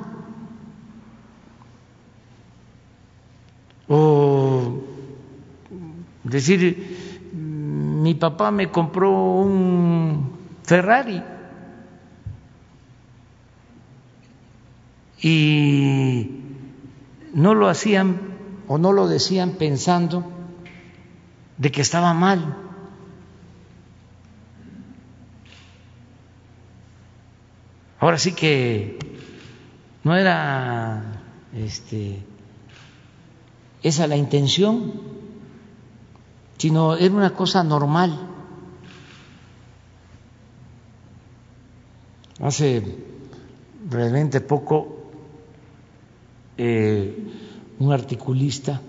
O 3.89 4.81
decir, 6.23 7.31
mi 7.33 8.15
papá 8.15 8.51
me 8.51 8.71
compró 8.71 9.11
un 9.11 10.31
Ferrari 10.63 11.23
y 15.23 16.31
no 17.35 17.55
lo 17.55 17.69
hacían 17.69 18.21
o 18.69 18.79
no 18.79 18.93
lo 18.93 19.09
decían 19.09 19.53
pensando 19.59 20.25
de 21.59 21.71
que 21.73 21.81
estaba 21.81 22.15
mal. 22.15 22.70
Ahora 28.01 28.19
sí 28.19 28.33
que 28.33 28.99
no 30.05 30.17
era 30.17 31.23
este, 31.55 32.19
esa 33.83 34.07
la 34.07 34.17
intención, 34.17 34.95
sino 36.57 36.97
era 36.97 37.15
una 37.15 37.35
cosa 37.35 37.63
normal. 37.63 38.29
Hace 42.41 42.83
realmente 43.91 44.41
poco 44.41 45.11
eh, 46.57 47.15
un 47.79 47.93
articulista 47.93 48.81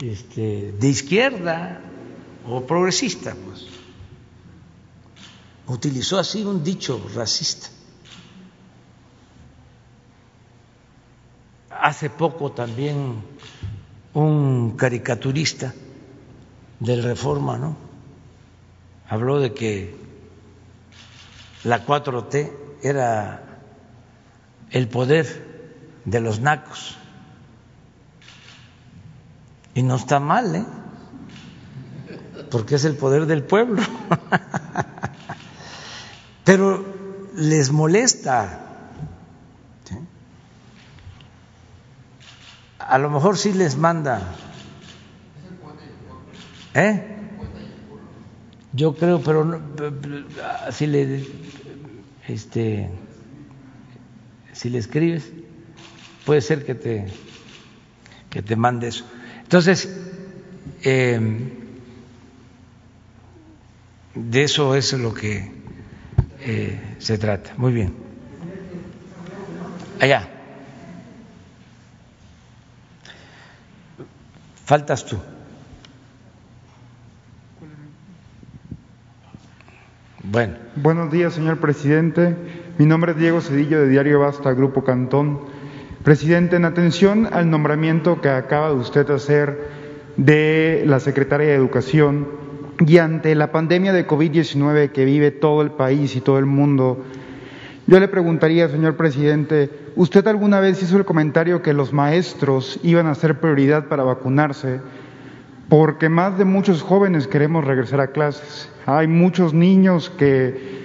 este, 0.00 0.70
de 0.78 0.88
izquierda 0.88 1.80
o 2.48 2.60
progresista, 2.60 3.34
pues, 3.34 3.75
utilizó 5.68 6.18
así 6.18 6.44
un 6.44 6.62
dicho 6.62 7.00
racista. 7.14 7.68
Hace 11.70 12.10
poco 12.10 12.52
también 12.52 13.22
un 14.14 14.76
caricaturista 14.76 15.74
del 16.80 17.02
Reforma, 17.02 17.58
¿no? 17.58 17.76
Habló 19.08 19.40
de 19.40 19.52
que 19.54 19.94
la 21.64 21.84
4T 21.84 22.52
era 22.82 23.60
el 24.70 24.88
poder 24.88 25.70
de 26.04 26.20
los 26.20 26.40
nacos. 26.40 26.96
Y 29.74 29.82
no 29.82 29.96
está 29.96 30.18
mal, 30.18 30.54
¿eh? 30.54 30.64
Porque 32.50 32.76
es 32.76 32.84
el 32.84 32.96
poder 32.96 33.26
del 33.26 33.42
pueblo. 33.42 33.82
Pero 36.46 36.84
les 37.34 37.72
molesta. 37.72 38.62
A 42.78 42.98
lo 42.98 43.10
mejor 43.10 43.36
sí 43.36 43.52
les 43.52 43.76
manda. 43.76 44.22
¿Eh? 46.72 47.04
Yo 48.72 48.94
creo, 48.94 49.20
pero 49.22 49.44
no, 49.44 49.60
si 50.70 50.86
le 50.86 51.26
este 52.28 52.90
si 54.52 54.70
le 54.70 54.78
escribes, 54.78 55.32
puede 56.24 56.42
ser 56.42 56.64
que 56.64 56.76
te, 56.76 57.06
que 58.30 58.42
te 58.42 58.54
mande 58.54 58.88
eso. 58.88 59.04
Entonces, 59.42 59.88
em, 60.82 61.50
de 64.14 64.44
eso 64.44 64.76
es 64.76 64.92
lo 64.92 65.12
que 65.12 65.55
eh, 66.46 66.96
se 66.98 67.18
trata. 67.18 67.52
Muy 67.56 67.72
bien. 67.72 67.92
Allá. 70.00 70.28
Faltas 74.64 75.04
tú. 75.04 75.18
Bueno. 80.22 80.54
Buenos 80.76 81.10
días, 81.10 81.34
señor 81.34 81.58
presidente. 81.58 82.36
Mi 82.78 82.86
nombre 82.86 83.12
es 83.12 83.18
Diego 83.18 83.40
Cedillo 83.40 83.80
de 83.80 83.88
Diario 83.88 84.20
Basta, 84.20 84.52
Grupo 84.52 84.84
Cantón. 84.84 85.40
Presidente, 86.04 86.56
en 86.56 86.64
atención 86.64 87.28
al 87.32 87.50
nombramiento 87.50 88.20
que 88.20 88.28
acaba 88.28 88.68
de 88.68 88.74
usted 88.76 89.10
hacer 89.10 89.68
de 90.16 90.84
la 90.86 91.00
Secretaria 91.00 91.48
de 91.48 91.54
Educación 91.54 92.45
y 92.80 92.98
ante 92.98 93.34
la 93.34 93.52
pandemia 93.52 93.92
de 93.92 94.06
COVID-19 94.06 94.90
que 94.90 95.04
vive 95.04 95.30
todo 95.30 95.62
el 95.62 95.70
país 95.70 96.14
y 96.16 96.20
todo 96.20 96.38
el 96.38 96.46
mundo, 96.46 97.04
yo 97.86 98.00
le 98.00 98.08
preguntaría, 98.08 98.68
señor 98.68 98.96
presidente, 98.96 99.70
¿usted 99.94 100.26
alguna 100.26 100.58
vez 100.60 100.82
hizo 100.82 100.96
el 100.96 101.04
comentario 101.04 101.62
que 101.62 101.72
los 101.72 101.92
maestros 101.92 102.80
iban 102.82 103.06
a 103.06 103.14
ser 103.14 103.38
prioridad 103.38 103.86
para 103.86 104.02
vacunarse? 104.02 104.80
Porque 105.68 106.08
más 106.08 106.36
de 106.36 106.44
muchos 106.44 106.82
jóvenes 106.82 107.28
queremos 107.28 107.64
regresar 107.64 108.00
a 108.00 108.08
clases. 108.08 108.68
Hay 108.86 109.06
muchos 109.06 109.54
niños 109.54 110.10
que 110.10 110.84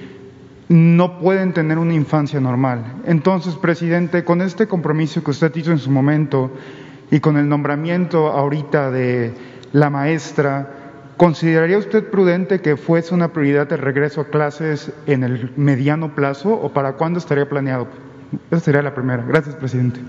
no 0.69 1.19
pueden 1.19 1.53
tener 1.53 1.77
una 1.77 1.93
infancia 1.93 2.39
normal. 2.39 3.01
Entonces, 3.05 3.55
presidente, 3.55 4.23
con 4.23 4.41
este 4.41 4.67
compromiso 4.67 5.23
que 5.23 5.31
usted 5.31 5.55
hizo 5.55 5.71
en 5.71 5.79
su 5.79 5.91
momento 5.91 6.51
y 7.09 7.19
con 7.19 7.35
el 7.35 7.49
nombramiento 7.49 8.27
ahorita 8.27 8.91
de 8.91 9.33
la 9.73 9.89
maestra, 9.89 10.80
¿Consideraría 11.21 11.77
usted 11.77 12.09
prudente 12.09 12.61
que 12.61 12.77
fuese 12.77 13.13
una 13.13 13.31
prioridad 13.31 13.71
el 13.71 13.77
regreso 13.77 14.21
a 14.21 14.29
clases 14.29 14.91
en 15.05 15.23
el 15.23 15.53
mediano 15.55 16.15
plazo 16.15 16.51
o 16.51 16.73
para 16.73 16.93
cuándo 16.93 17.19
estaría 17.19 17.47
planeado? 17.47 17.87
Esa 18.49 18.59
sería 18.59 18.81
la 18.81 18.95
primera. 18.95 19.23
Gracias, 19.23 19.53
presidente. 19.53 19.99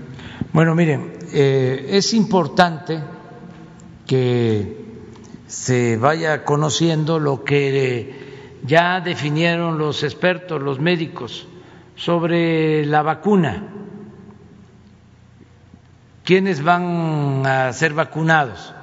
Bueno, 0.53 0.73
miren, 0.73 1.13
eh, 1.31 1.85
es 1.89 2.15
importante 2.15 2.99
que 4.07 4.85
se 5.45 5.97
vaya 5.97 6.43
conociendo 6.43 7.19
lo 7.19 7.43
que 7.43 8.57
ya 8.65 8.99
definieron 8.99 9.77
los 9.77 10.01
expertos, 10.03 10.63
los 10.63 10.79
médicos, 10.79 11.47
sobre 11.95 12.87
la 12.87 13.03
vacuna. 13.03 13.67
¿Quiénes 16.23 16.63
van 16.63 17.45
a 17.45 17.71
ser 17.71 17.93
vacunados? 17.93 18.73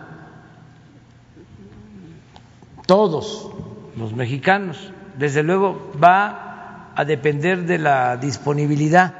Todos 2.90 3.48
los 3.96 4.14
mexicanos. 4.14 4.90
Desde 5.16 5.44
luego 5.44 5.92
va 6.02 6.90
a 6.96 7.04
depender 7.04 7.64
de 7.64 7.78
la 7.78 8.16
disponibilidad 8.16 9.14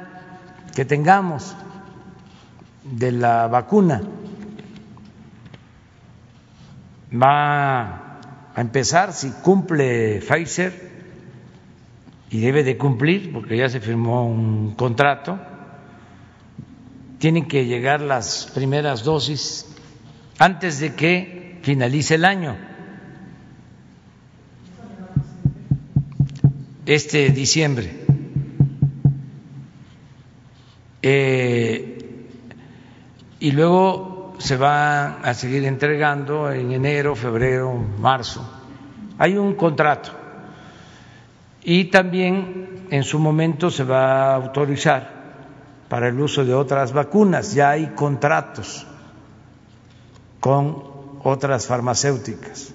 que 0.75 0.83
tengamos 0.83 1.55
de 2.83 3.13
la 3.13 3.47
vacuna. 3.47 4.01
Va 7.13 7.81
a 8.53 8.59
empezar 8.59 9.13
si 9.13 9.31
cumple 9.41 10.19
Pfizer 10.19 10.91
y 12.29 12.41
debe 12.41 12.65
de 12.65 12.77
cumplir 12.77 13.31
porque 13.31 13.55
ya 13.55 13.69
se 13.69 13.79
firmó 13.79 14.27
un 14.27 14.75
contrato. 14.75 15.39
Tienen 17.19 17.47
que 17.47 17.65
llegar 17.65 18.01
las 18.01 18.51
primeras 18.53 19.05
dosis 19.05 19.65
antes 20.39 20.81
de 20.81 20.93
que 20.93 21.61
finalice 21.63 22.15
el 22.15 22.25
año. 22.25 22.70
Este 26.85 27.29
diciembre. 27.29 27.91
Eh, 31.01 32.27
y 33.39 33.51
luego 33.51 34.33
se 34.37 34.57
va 34.57 35.19
a 35.21 35.33
seguir 35.33 35.65
entregando 35.65 36.51
en 36.51 36.71
enero, 36.71 37.15
febrero, 37.15 37.73
marzo. 37.99 38.47
Hay 39.17 39.37
un 39.37 39.55
contrato 39.55 40.11
y 41.63 41.85
también 41.85 42.87
en 42.89 43.03
su 43.03 43.19
momento 43.19 43.69
se 43.69 43.83
va 43.83 44.31
a 44.31 44.35
autorizar 44.35 45.21
para 45.87 46.07
el 46.07 46.19
uso 46.19 46.43
de 46.43 46.53
otras 46.53 46.93
vacunas. 46.93 47.53
Ya 47.53 47.71
hay 47.71 47.87
contratos 47.95 48.87
con 50.39 50.83
otras 51.23 51.67
farmacéuticas. 51.67 52.73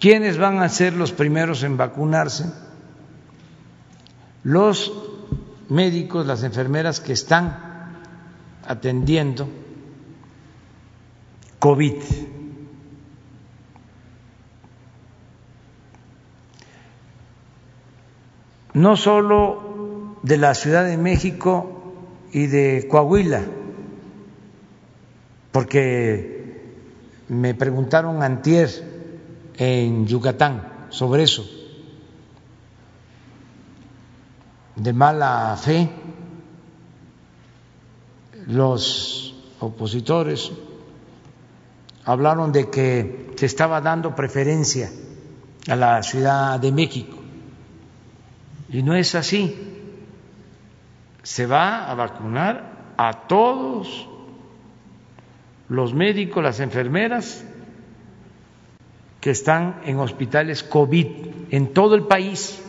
¿Quiénes 0.00 0.38
van 0.38 0.60
a 0.60 0.68
ser 0.68 0.94
los 0.94 1.12
primeros 1.12 1.64
en 1.64 1.76
vacunarse? 1.76 2.44
Los 4.44 4.92
médicos, 5.68 6.26
las 6.26 6.44
enfermeras 6.44 7.00
que 7.00 7.12
están 7.12 7.68
atendiendo 8.64 9.48
COVID. 11.58 11.94
No 18.74 18.96
solo 18.96 20.18
de 20.22 20.36
la 20.36 20.54
Ciudad 20.54 20.84
de 20.84 20.96
México 20.96 21.94
y 22.30 22.46
de 22.46 22.86
Coahuila, 22.88 23.42
porque 25.50 26.62
me 27.28 27.54
preguntaron 27.54 28.22
antier 28.22 28.87
en 29.58 30.06
Yucatán 30.06 30.86
sobre 30.90 31.24
eso, 31.24 31.44
de 34.76 34.92
mala 34.92 35.56
fe, 35.60 35.90
los 38.46 39.34
opositores 39.60 40.52
hablaron 42.04 42.52
de 42.52 42.70
que 42.70 43.34
se 43.36 43.46
estaba 43.46 43.80
dando 43.80 44.14
preferencia 44.14 44.90
a 45.68 45.76
la 45.76 46.02
Ciudad 46.02 46.58
de 46.60 46.72
México 46.72 47.18
y 48.70 48.82
no 48.82 48.94
es 48.94 49.14
así. 49.14 49.56
Se 51.22 51.46
va 51.46 51.90
a 51.90 51.94
vacunar 51.94 52.94
a 52.96 53.26
todos 53.26 54.08
los 55.68 55.92
médicos, 55.92 56.42
las 56.42 56.60
enfermeras 56.60 57.44
que 59.28 59.32
están 59.32 59.82
en 59.84 59.98
hospitales 59.98 60.62
COVID 60.62 61.06
en 61.50 61.74
todo 61.74 61.94
el 61.94 62.04
país. 62.04 62.64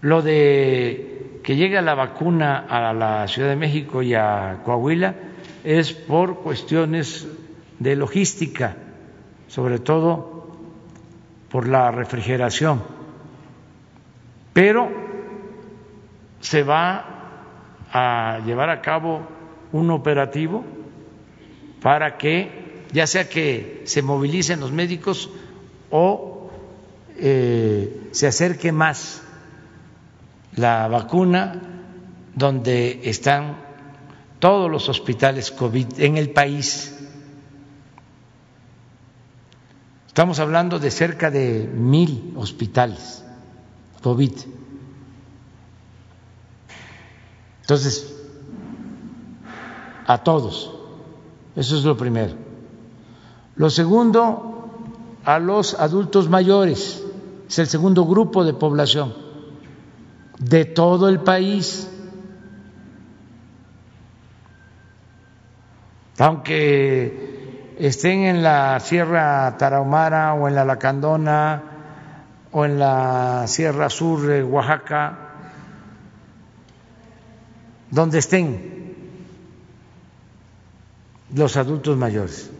Lo 0.00 0.22
de 0.22 1.38
que 1.44 1.54
llegue 1.54 1.80
la 1.80 1.94
vacuna 1.94 2.66
a 2.68 2.92
la 2.92 3.28
Ciudad 3.28 3.48
de 3.48 3.54
México 3.54 4.02
y 4.02 4.14
a 4.14 4.62
Coahuila 4.64 5.14
es 5.62 5.92
por 5.92 6.40
cuestiones 6.40 7.28
de 7.78 7.94
logística, 7.94 8.74
sobre 9.46 9.78
todo 9.78 10.48
por 11.48 11.68
la 11.68 11.92
refrigeración. 11.92 12.82
Pero 14.52 14.90
se 16.40 16.64
va 16.64 17.04
a 17.92 18.40
llevar 18.44 18.68
a 18.68 18.80
cabo 18.80 19.20
un 19.70 19.92
operativo 19.92 20.64
para 21.80 22.16
que 22.18 22.57
ya 22.92 23.06
sea 23.06 23.28
que 23.28 23.82
se 23.84 24.02
movilicen 24.02 24.60
los 24.60 24.72
médicos 24.72 25.30
o 25.90 26.50
eh, 27.16 28.08
se 28.12 28.26
acerque 28.26 28.72
más 28.72 29.22
la 30.56 30.88
vacuna 30.88 31.62
donde 32.34 33.00
están 33.04 33.56
todos 34.38 34.70
los 34.70 34.88
hospitales 34.88 35.50
COVID 35.50 36.00
en 36.00 36.16
el 36.16 36.30
país. 36.30 36.94
Estamos 40.06 40.38
hablando 40.38 40.78
de 40.78 40.90
cerca 40.90 41.30
de 41.30 41.68
mil 41.72 42.34
hospitales 42.36 43.24
COVID. 44.02 44.32
Entonces, 47.60 48.14
a 50.06 50.18
todos. 50.18 50.72
Eso 51.54 51.76
es 51.76 51.84
lo 51.84 51.96
primero. 51.96 52.47
Lo 53.58 53.70
segundo, 53.70 54.70
a 55.24 55.40
los 55.40 55.74
adultos 55.74 56.28
mayores, 56.28 57.04
es 57.48 57.58
el 57.58 57.66
segundo 57.66 58.06
grupo 58.06 58.44
de 58.44 58.54
población 58.54 59.12
de 60.38 60.64
todo 60.64 61.08
el 61.08 61.20
país. 61.20 61.90
Aunque 66.18 67.74
estén 67.80 68.20
en 68.20 68.44
la 68.44 68.78
Sierra 68.78 69.56
Tarahumara 69.58 70.34
o 70.34 70.46
en 70.46 70.54
la 70.54 70.64
Lacandona 70.64 71.62
o 72.52 72.64
en 72.64 72.78
la 72.78 73.44
Sierra 73.48 73.90
Sur 73.90 74.24
de 74.24 74.44
Oaxaca, 74.44 75.18
donde 77.90 78.18
estén 78.18 78.94
los 81.34 81.56
adultos 81.56 81.96
mayores 81.96 82.52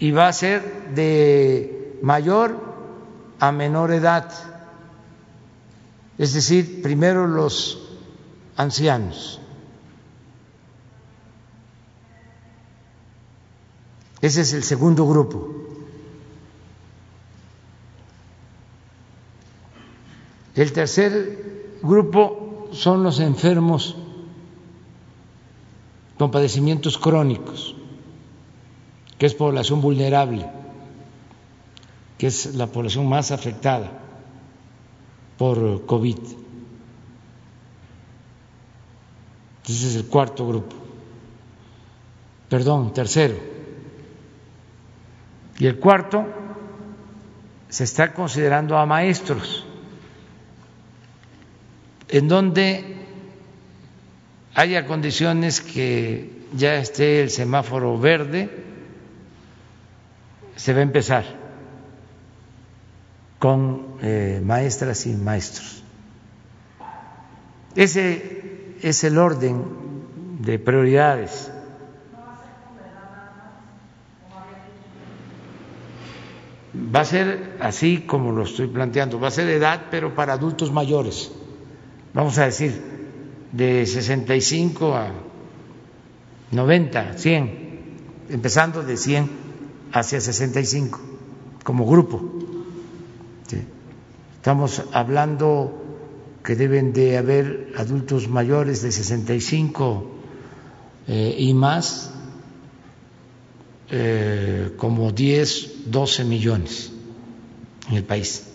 y 0.00 0.10
va 0.10 0.28
a 0.28 0.32
ser 0.32 0.94
de 0.94 1.98
mayor 2.02 2.58
a 3.38 3.52
menor 3.52 3.92
edad, 3.92 4.32
es 6.18 6.32
decir, 6.32 6.82
primero 6.82 7.26
los 7.26 7.78
ancianos. 8.56 9.40
Ese 14.22 14.42
es 14.42 14.52
el 14.52 14.64
segundo 14.64 15.06
grupo. 15.06 15.48
El 20.54 20.72
tercer 20.72 21.78
grupo 21.82 22.68
son 22.72 23.02
los 23.02 23.20
enfermos 23.20 23.96
con 26.18 26.30
padecimientos 26.30 26.98
crónicos, 26.98 27.76
que 29.20 29.26
es 29.26 29.34
población 29.34 29.82
vulnerable, 29.82 30.46
que 32.16 32.28
es 32.28 32.54
la 32.54 32.68
población 32.68 33.06
más 33.06 33.30
afectada 33.32 33.90
por 35.36 35.84
COVID. 35.84 36.16
Ese 39.68 39.88
es 39.88 39.96
el 39.96 40.06
cuarto 40.06 40.48
grupo. 40.48 40.74
Perdón, 42.48 42.94
tercero. 42.94 43.36
Y 45.58 45.66
el 45.66 45.78
cuarto, 45.78 46.24
se 47.68 47.84
está 47.84 48.14
considerando 48.14 48.78
a 48.78 48.86
maestros, 48.86 49.66
en 52.08 52.26
donde 52.26 52.96
haya 54.54 54.86
condiciones 54.86 55.60
que 55.60 56.46
ya 56.56 56.76
esté 56.76 57.20
el 57.20 57.28
semáforo 57.28 57.98
verde, 57.98 58.69
se 60.60 60.74
va 60.74 60.80
a 60.80 60.82
empezar 60.82 61.24
con 63.38 63.96
eh, 64.02 64.42
maestras 64.44 65.06
y 65.06 65.14
maestros. 65.14 65.82
Ese 67.74 68.76
es 68.82 69.02
el 69.04 69.16
orden 69.16 69.64
de 70.40 70.58
prioridades. 70.58 71.50
Va 76.94 77.00
a 77.00 77.04
ser 77.06 77.56
así 77.60 78.02
como 78.02 78.30
lo 78.32 78.42
estoy 78.42 78.66
planteando, 78.66 79.18
va 79.18 79.28
a 79.28 79.30
ser 79.30 79.48
edad, 79.48 79.86
pero 79.90 80.14
para 80.14 80.34
adultos 80.34 80.70
mayores. 80.70 81.32
Vamos 82.12 82.36
a 82.36 82.44
decir, 82.44 82.82
de 83.50 83.86
65 83.86 84.94
a 84.94 85.10
90, 86.50 87.14
100, 87.14 87.70
empezando 88.28 88.82
de 88.82 88.98
100 88.98 89.49
hacia 89.92 90.20
65 90.20 91.00
como 91.64 91.86
grupo. 91.86 92.40
Estamos 94.36 94.82
hablando 94.92 95.82
que 96.42 96.56
deben 96.56 96.94
de 96.94 97.18
haber 97.18 97.74
adultos 97.76 98.26
mayores 98.28 98.80
de 98.80 98.90
65 98.90 100.10
eh, 101.08 101.36
y 101.38 101.52
más, 101.52 102.10
eh, 103.90 104.72
como 104.78 105.12
10, 105.12 105.90
12 105.90 106.24
millones 106.24 106.90
en 107.90 107.96
el 107.96 108.04
país. 108.04 108.46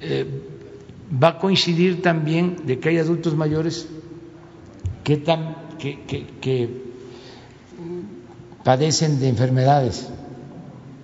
Eh, 0.00 0.26
va 1.22 1.28
a 1.28 1.38
coincidir 1.38 2.02
también 2.02 2.66
de 2.66 2.78
que 2.78 2.90
hay 2.90 2.98
adultos 2.98 3.34
mayores 3.34 3.88
que, 5.02 5.16
tan, 5.16 5.56
que, 5.78 6.84
padecen 8.62 9.20
de 9.20 9.28
enfermedades 9.28 10.08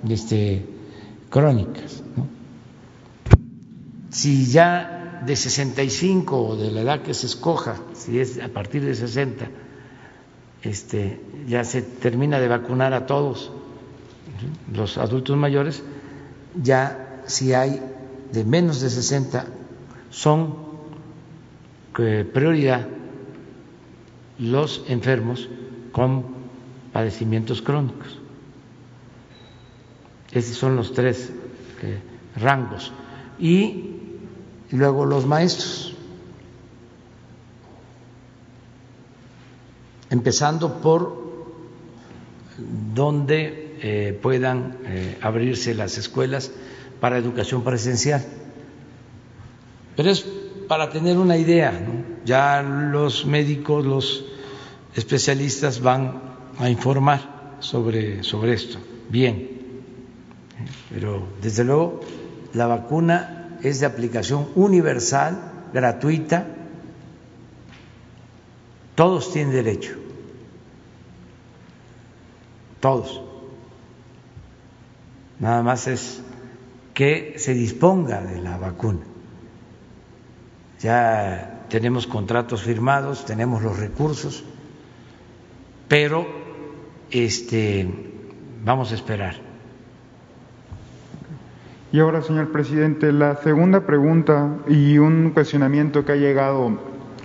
este, 0.09 0.65
crónicas. 1.29 2.03
Si 4.11 4.47
ya 4.47 5.23
de 5.25 5.37
65 5.37 6.43
o 6.43 6.57
de 6.57 6.71
la 6.71 6.81
edad 6.81 7.03
que 7.03 7.15
se 7.15 7.27
escoja, 7.27 7.77
si 7.95 8.19
es 8.19 8.41
a 8.41 8.49
partir 8.49 8.85
de 8.85 8.95
60, 8.95 9.49
este, 10.63 11.21
ya 11.47 11.65
se 11.65 11.83
termina 11.83 12.41
de 12.41 12.49
vacunar 12.49 12.95
a 12.95 13.07
todos 13.07 13.53
los 14.73 14.99
adultos 14.99 15.37
mayores, 15.37 15.83
ya 16.63 17.23
si 17.27 17.53
hay 17.53 17.81
de 18.33 18.45
menos 18.45 18.81
de 18.81 18.91
60 18.91 19.47
son 20.11 20.57
eh, 21.99 22.29
prioridad 22.33 22.87
los 24.41 24.83
enfermos 24.89 25.49
con 25.93 26.25
padecimientos 26.93 27.63
crónicos. 27.63 28.19
Esos 30.33 30.57
son 30.57 30.77
los 30.77 30.93
tres 30.93 31.31
eh, 31.83 31.99
rangos. 32.37 32.93
Y 33.39 33.97
luego 34.71 35.05
los 35.05 35.27
maestros, 35.27 35.95
empezando 40.09 40.81
por 40.81 41.21
donde 42.95 43.77
eh, 43.83 44.19
puedan 44.21 44.79
abrirse 45.23 45.75
las 45.75 45.97
escuelas 45.99 46.53
para 47.01 47.19
educación 47.19 47.65
presencial. 47.65 48.25
Pero 49.97 50.11
es 50.11 50.25
para 50.69 50.91
tener 50.91 51.19
una 51.19 51.37
idea, 51.37 51.73
ya 52.25 52.63
los 52.63 53.27
médicos, 53.27 53.85
los 53.85 54.30
especialistas 54.95 55.81
van 55.81 56.21
a 56.59 56.69
informar 56.69 57.57
sobre, 57.61 58.23
sobre 58.23 58.55
esto. 58.55 58.79
Bien, 59.09 59.49
pero 60.91 61.27
desde 61.41 61.65
luego 61.65 62.01
la 62.53 62.67
vacuna 62.67 63.59
es 63.63 63.81
de 63.81 63.87
aplicación 63.87 64.49
universal, 64.55 65.69
gratuita, 65.73 66.47
todos 68.95 69.33
tienen 69.33 69.53
derecho, 69.53 69.97
todos. 72.81 73.23
Nada 75.39 75.63
más 75.63 75.87
es 75.87 76.21
que 76.93 77.35
se 77.39 77.55
disponga 77.55 78.21
de 78.21 78.43
la 78.43 78.59
vacuna. 78.59 79.01
Ya 80.81 81.65
tenemos 81.71 82.07
contratos 82.07 82.63
firmados, 82.63 83.25
tenemos 83.25 83.63
los 83.63 83.79
recursos, 83.79 84.45
pero 85.91 86.25
este 87.11 87.85
vamos 88.65 88.93
a 88.93 88.95
esperar. 88.95 89.35
Y 91.91 91.99
ahora, 91.99 92.23
señor 92.23 92.53
presidente, 92.53 93.11
la 93.11 93.35
segunda 93.39 93.81
pregunta 93.81 94.59
y 94.69 94.99
un 94.99 95.31
cuestionamiento 95.31 96.05
que 96.05 96.13
ha 96.13 96.17
llegado 96.17 96.79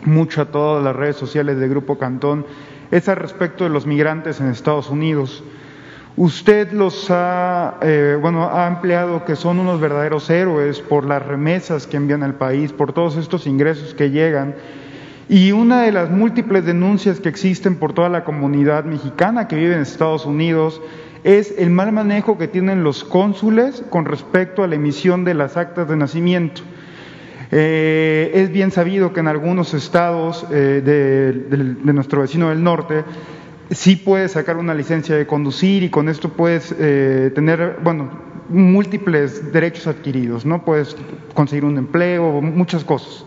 mucho 0.06 0.42
a 0.42 0.46
todas 0.46 0.84
las 0.84 0.96
redes 0.96 1.16
sociales 1.16 1.60
del 1.60 1.70
Grupo 1.70 2.00
Cantón 2.00 2.44
es 2.90 3.08
al 3.08 3.18
respecto 3.18 3.66
de 3.66 3.70
los 3.70 3.86
migrantes 3.86 4.42
en 4.42 4.48
Estados 4.48 4.90
Unidos. 4.90 5.44
Usted 6.18 6.72
los 6.72 7.12
ha, 7.12 7.78
eh, 7.84 8.18
bueno, 8.20 8.50
ha 8.52 8.68
empleado 8.68 9.26
que 9.26 9.36
son 9.36 9.60
unos 9.60 9.80
verdaderos 9.80 10.28
héroes 10.32 10.82
por 10.82 11.06
las 11.06 11.24
remesas 11.24 11.86
que 11.86 11.98
envían 11.98 12.24
al 12.24 12.34
país, 12.34 12.74
por 12.74 12.94
todos 12.94 13.16
estos 13.18 13.46
ingresos 13.46 13.94
que 13.94 14.10
llegan. 14.10 14.56
Y 15.28 15.52
una 15.52 15.82
de 15.82 15.92
las 15.92 16.12
múltiples 16.12 16.66
denuncias 16.66 17.20
que 17.20 17.30
existen 17.30 17.78
por 17.78 17.94
toda 17.94 18.10
la 18.10 18.24
comunidad 18.24 18.86
mexicana 18.86 19.48
que 19.48 19.56
vive 19.56 19.74
en 19.74 19.82
Estados 19.82 20.26
Unidos 20.26 20.82
es 21.24 21.56
el 21.58 21.72
mal 21.72 21.92
manejo 21.92 22.38
que 22.38 22.48
tienen 22.48 22.84
los 22.84 23.04
cónsules 23.04 23.84
con 23.90 24.06
respecto 24.06 24.64
a 24.64 24.68
la 24.68 24.76
emisión 24.76 25.24
de 25.24 25.34
las 25.34 25.58
actas 25.58 25.90
de 25.90 25.96
nacimiento. 25.96 26.62
Eh, 27.52 28.32
es 28.36 28.52
bien 28.52 28.70
sabido 28.70 29.14
que 29.14 29.22
en 29.22 29.28
algunos 29.28 29.74
estados 29.74 30.46
eh, 30.52 30.82
de 30.84 31.94
nuestro 31.94 32.22
vecino 32.22 32.50
del 32.50 32.64
norte 32.64 33.04
sí 33.72 33.96
puedes 33.96 34.34
sacar 34.34 34.58
una 34.58 34.76
licencia 34.76 35.16
de 35.16 35.26
conducir 35.26 35.82
y 35.82 35.90
con 35.90 36.10
esto 36.10 36.30
puedes 36.30 36.76
eh, 36.78 37.32
tener, 37.34 37.80
bueno, 37.84 38.10
múltiples 38.50 39.52
derechos 39.52 39.88
adquiridos, 39.88 40.46
¿no? 40.46 40.64
Puedes 40.64 40.96
conseguir 41.34 41.66
un 41.66 41.80
empleo, 41.80 42.42
muchas 42.42 42.84
cosas. 42.84 43.26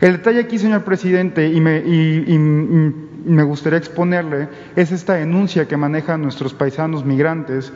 El 0.00 0.12
detalle 0.12 0.40
aquí, 0.40 0.58
señor 0.58 0.84
presidente, 0.84 1.48
y 1.48 1.60
me, 1.60 1.78
y 1.78 2.38
me 2.38 3.42
gustaría 3.42 3.78
exponerle, 3.78 4.48
es 4.76 4.92
esta 4.92 5.14
denuncia 5.14 5.66
que 5.66 5.76
manejan 5.76 6.22
nuestros 6.22 6.54
paisanos 6.54 7.04
migrantes 7.04 7.72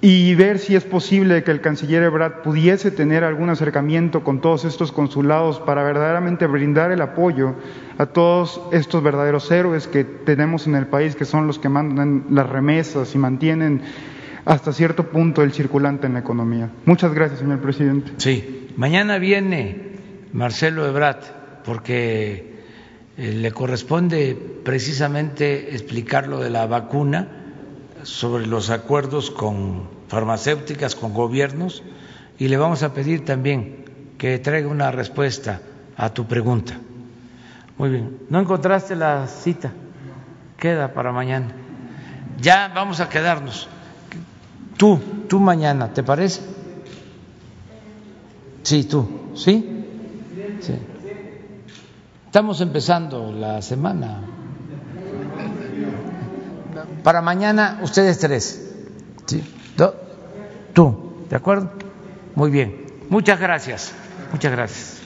y 0.00 0.34
ver 0.34 0.58
si 0.58 0.76
es 0.76 0.84
posible 0.84 1.44
que 1.44 1.50
el 1.50 1.62
canciller 1.62 2.02
Ebrard 2.02 2.42
pudiese 2.42 2.90
tener 2.90 3.24
algún 3.24 3.48
acercamiento 3.48 4.22
con 4.22 4.42
todos 4.42 4.66
estos 4.66 4.92
consulados 4.92 5.60
para 5.60 5.82
verdaderamente 5.82 6.46
brindar 6.46 6.92
el 6.92 7.00
apoyo 7.00 7.54
a 7.96 8.04
todos 8.04 8.60
estos 8.72 9.02
verdaderos 9.02 9.50
héroes 9.50 9.86
que 9.86 10.04
tenemos 10.04 10.66
en 10.66 10.74
el 10.74 10.88
país, 10.88 11.16
que 11.16 11.24
son 11.24 11.46
los 11.46 11.58
que 11.58 11.70
mandan 11.70 12.24
las 12.28 12.48
remesas 12.50 13.14
y 13.14 13.18
mantienen 13.18 13.80
hasta 14.44 14.74
cierto 14.74 15.04
punto 15.04 15.42
el 15.42 15.52
circulante 15.52 16.06
en 16.06 16.12
la 16.12 16.18
economía. 16.18 16.68
Muchas 16.84 17.14
gracias, 17.14 17.40
señor 17.40 17.60
presidente. 17.60 18.12
Sí, 18.18 18.68
mañana 18.76 19.16
viene 19.16 19.93
Marcelo 20.34 20.84
Ebrard 20.84 21.22
porque 21.64 22.64
eh, 23.16 23.32
le 23.32 23.52
corresponde 23.52 24.36
precisamente 24.64 25.72
explicar 25.74 26.26
lo 26.26 26.40
de 26.40 26.50
la 26.50 26.66
vacuna 26.66 27.28
sobre 28.02 28.46
los 28.46 28.68
acuerdos 28.70 29.30
con 29.30 29.88
farmacéuticas, 30.08 30.96
con 30.96 31.14
gobiernos, 31.14 31.84
y 32.36 32.48
le 32.48 32.56
vamos 32.56 32.82
a 32.82 32.92
pedir 32.92 33.24
también 33.24 33.84
que 34.18 34.38
traiga 34.40 34.68
una 34.68 34.90
respuesta 34.90 35.60
a 35.96 36.12
tu 36.12 36.26
pregunta. 36.26 36.74
Muy 37.78 37.90
bien, 37.90 38.18
¿no 38.28 38.40
encontraste 38.40 38.96
la 38.96 39.28
cita? 39.28 39.72
Queda 40.58 40.92
para 40.92 41.12
mañana. 41.12 41.46
Ya 42.40 42.72
vamos 42.74 42.98
a 42.98 43.08
quedarnos. 43.08 43.68
Tú, 44.76 45.00
tú 45.28 45.38
mañana, 45.38 45.92
¿te 45.92 46.02
parece? 46.02 46.42
Sí, 48.64 48.82
tú, 48.82 49.30
¿sí? 49.36 49.83
Sí. 50.66 50.74
Estamos 52.26 52.60
empezando 52.60 53.32
la 53.32 53.60
semana. 53.60 54.22
Para 57.02 57.20
mañana, 57.20 57.80
ustedes 57.82 58.18
tres. 58.18 58.74
¿Sí? 59.26 59.42
¿Tú? 60.72 61.26
¿De 61.28 61.36
acuerdo? 61.36 61.70
Muy 62.34 62.50
bien. 62.50 62.86
Muchas 63.10 63.38
gracias. 63.38 63.92
Muchas 64.32 64.52
gracias. 64.52 65.03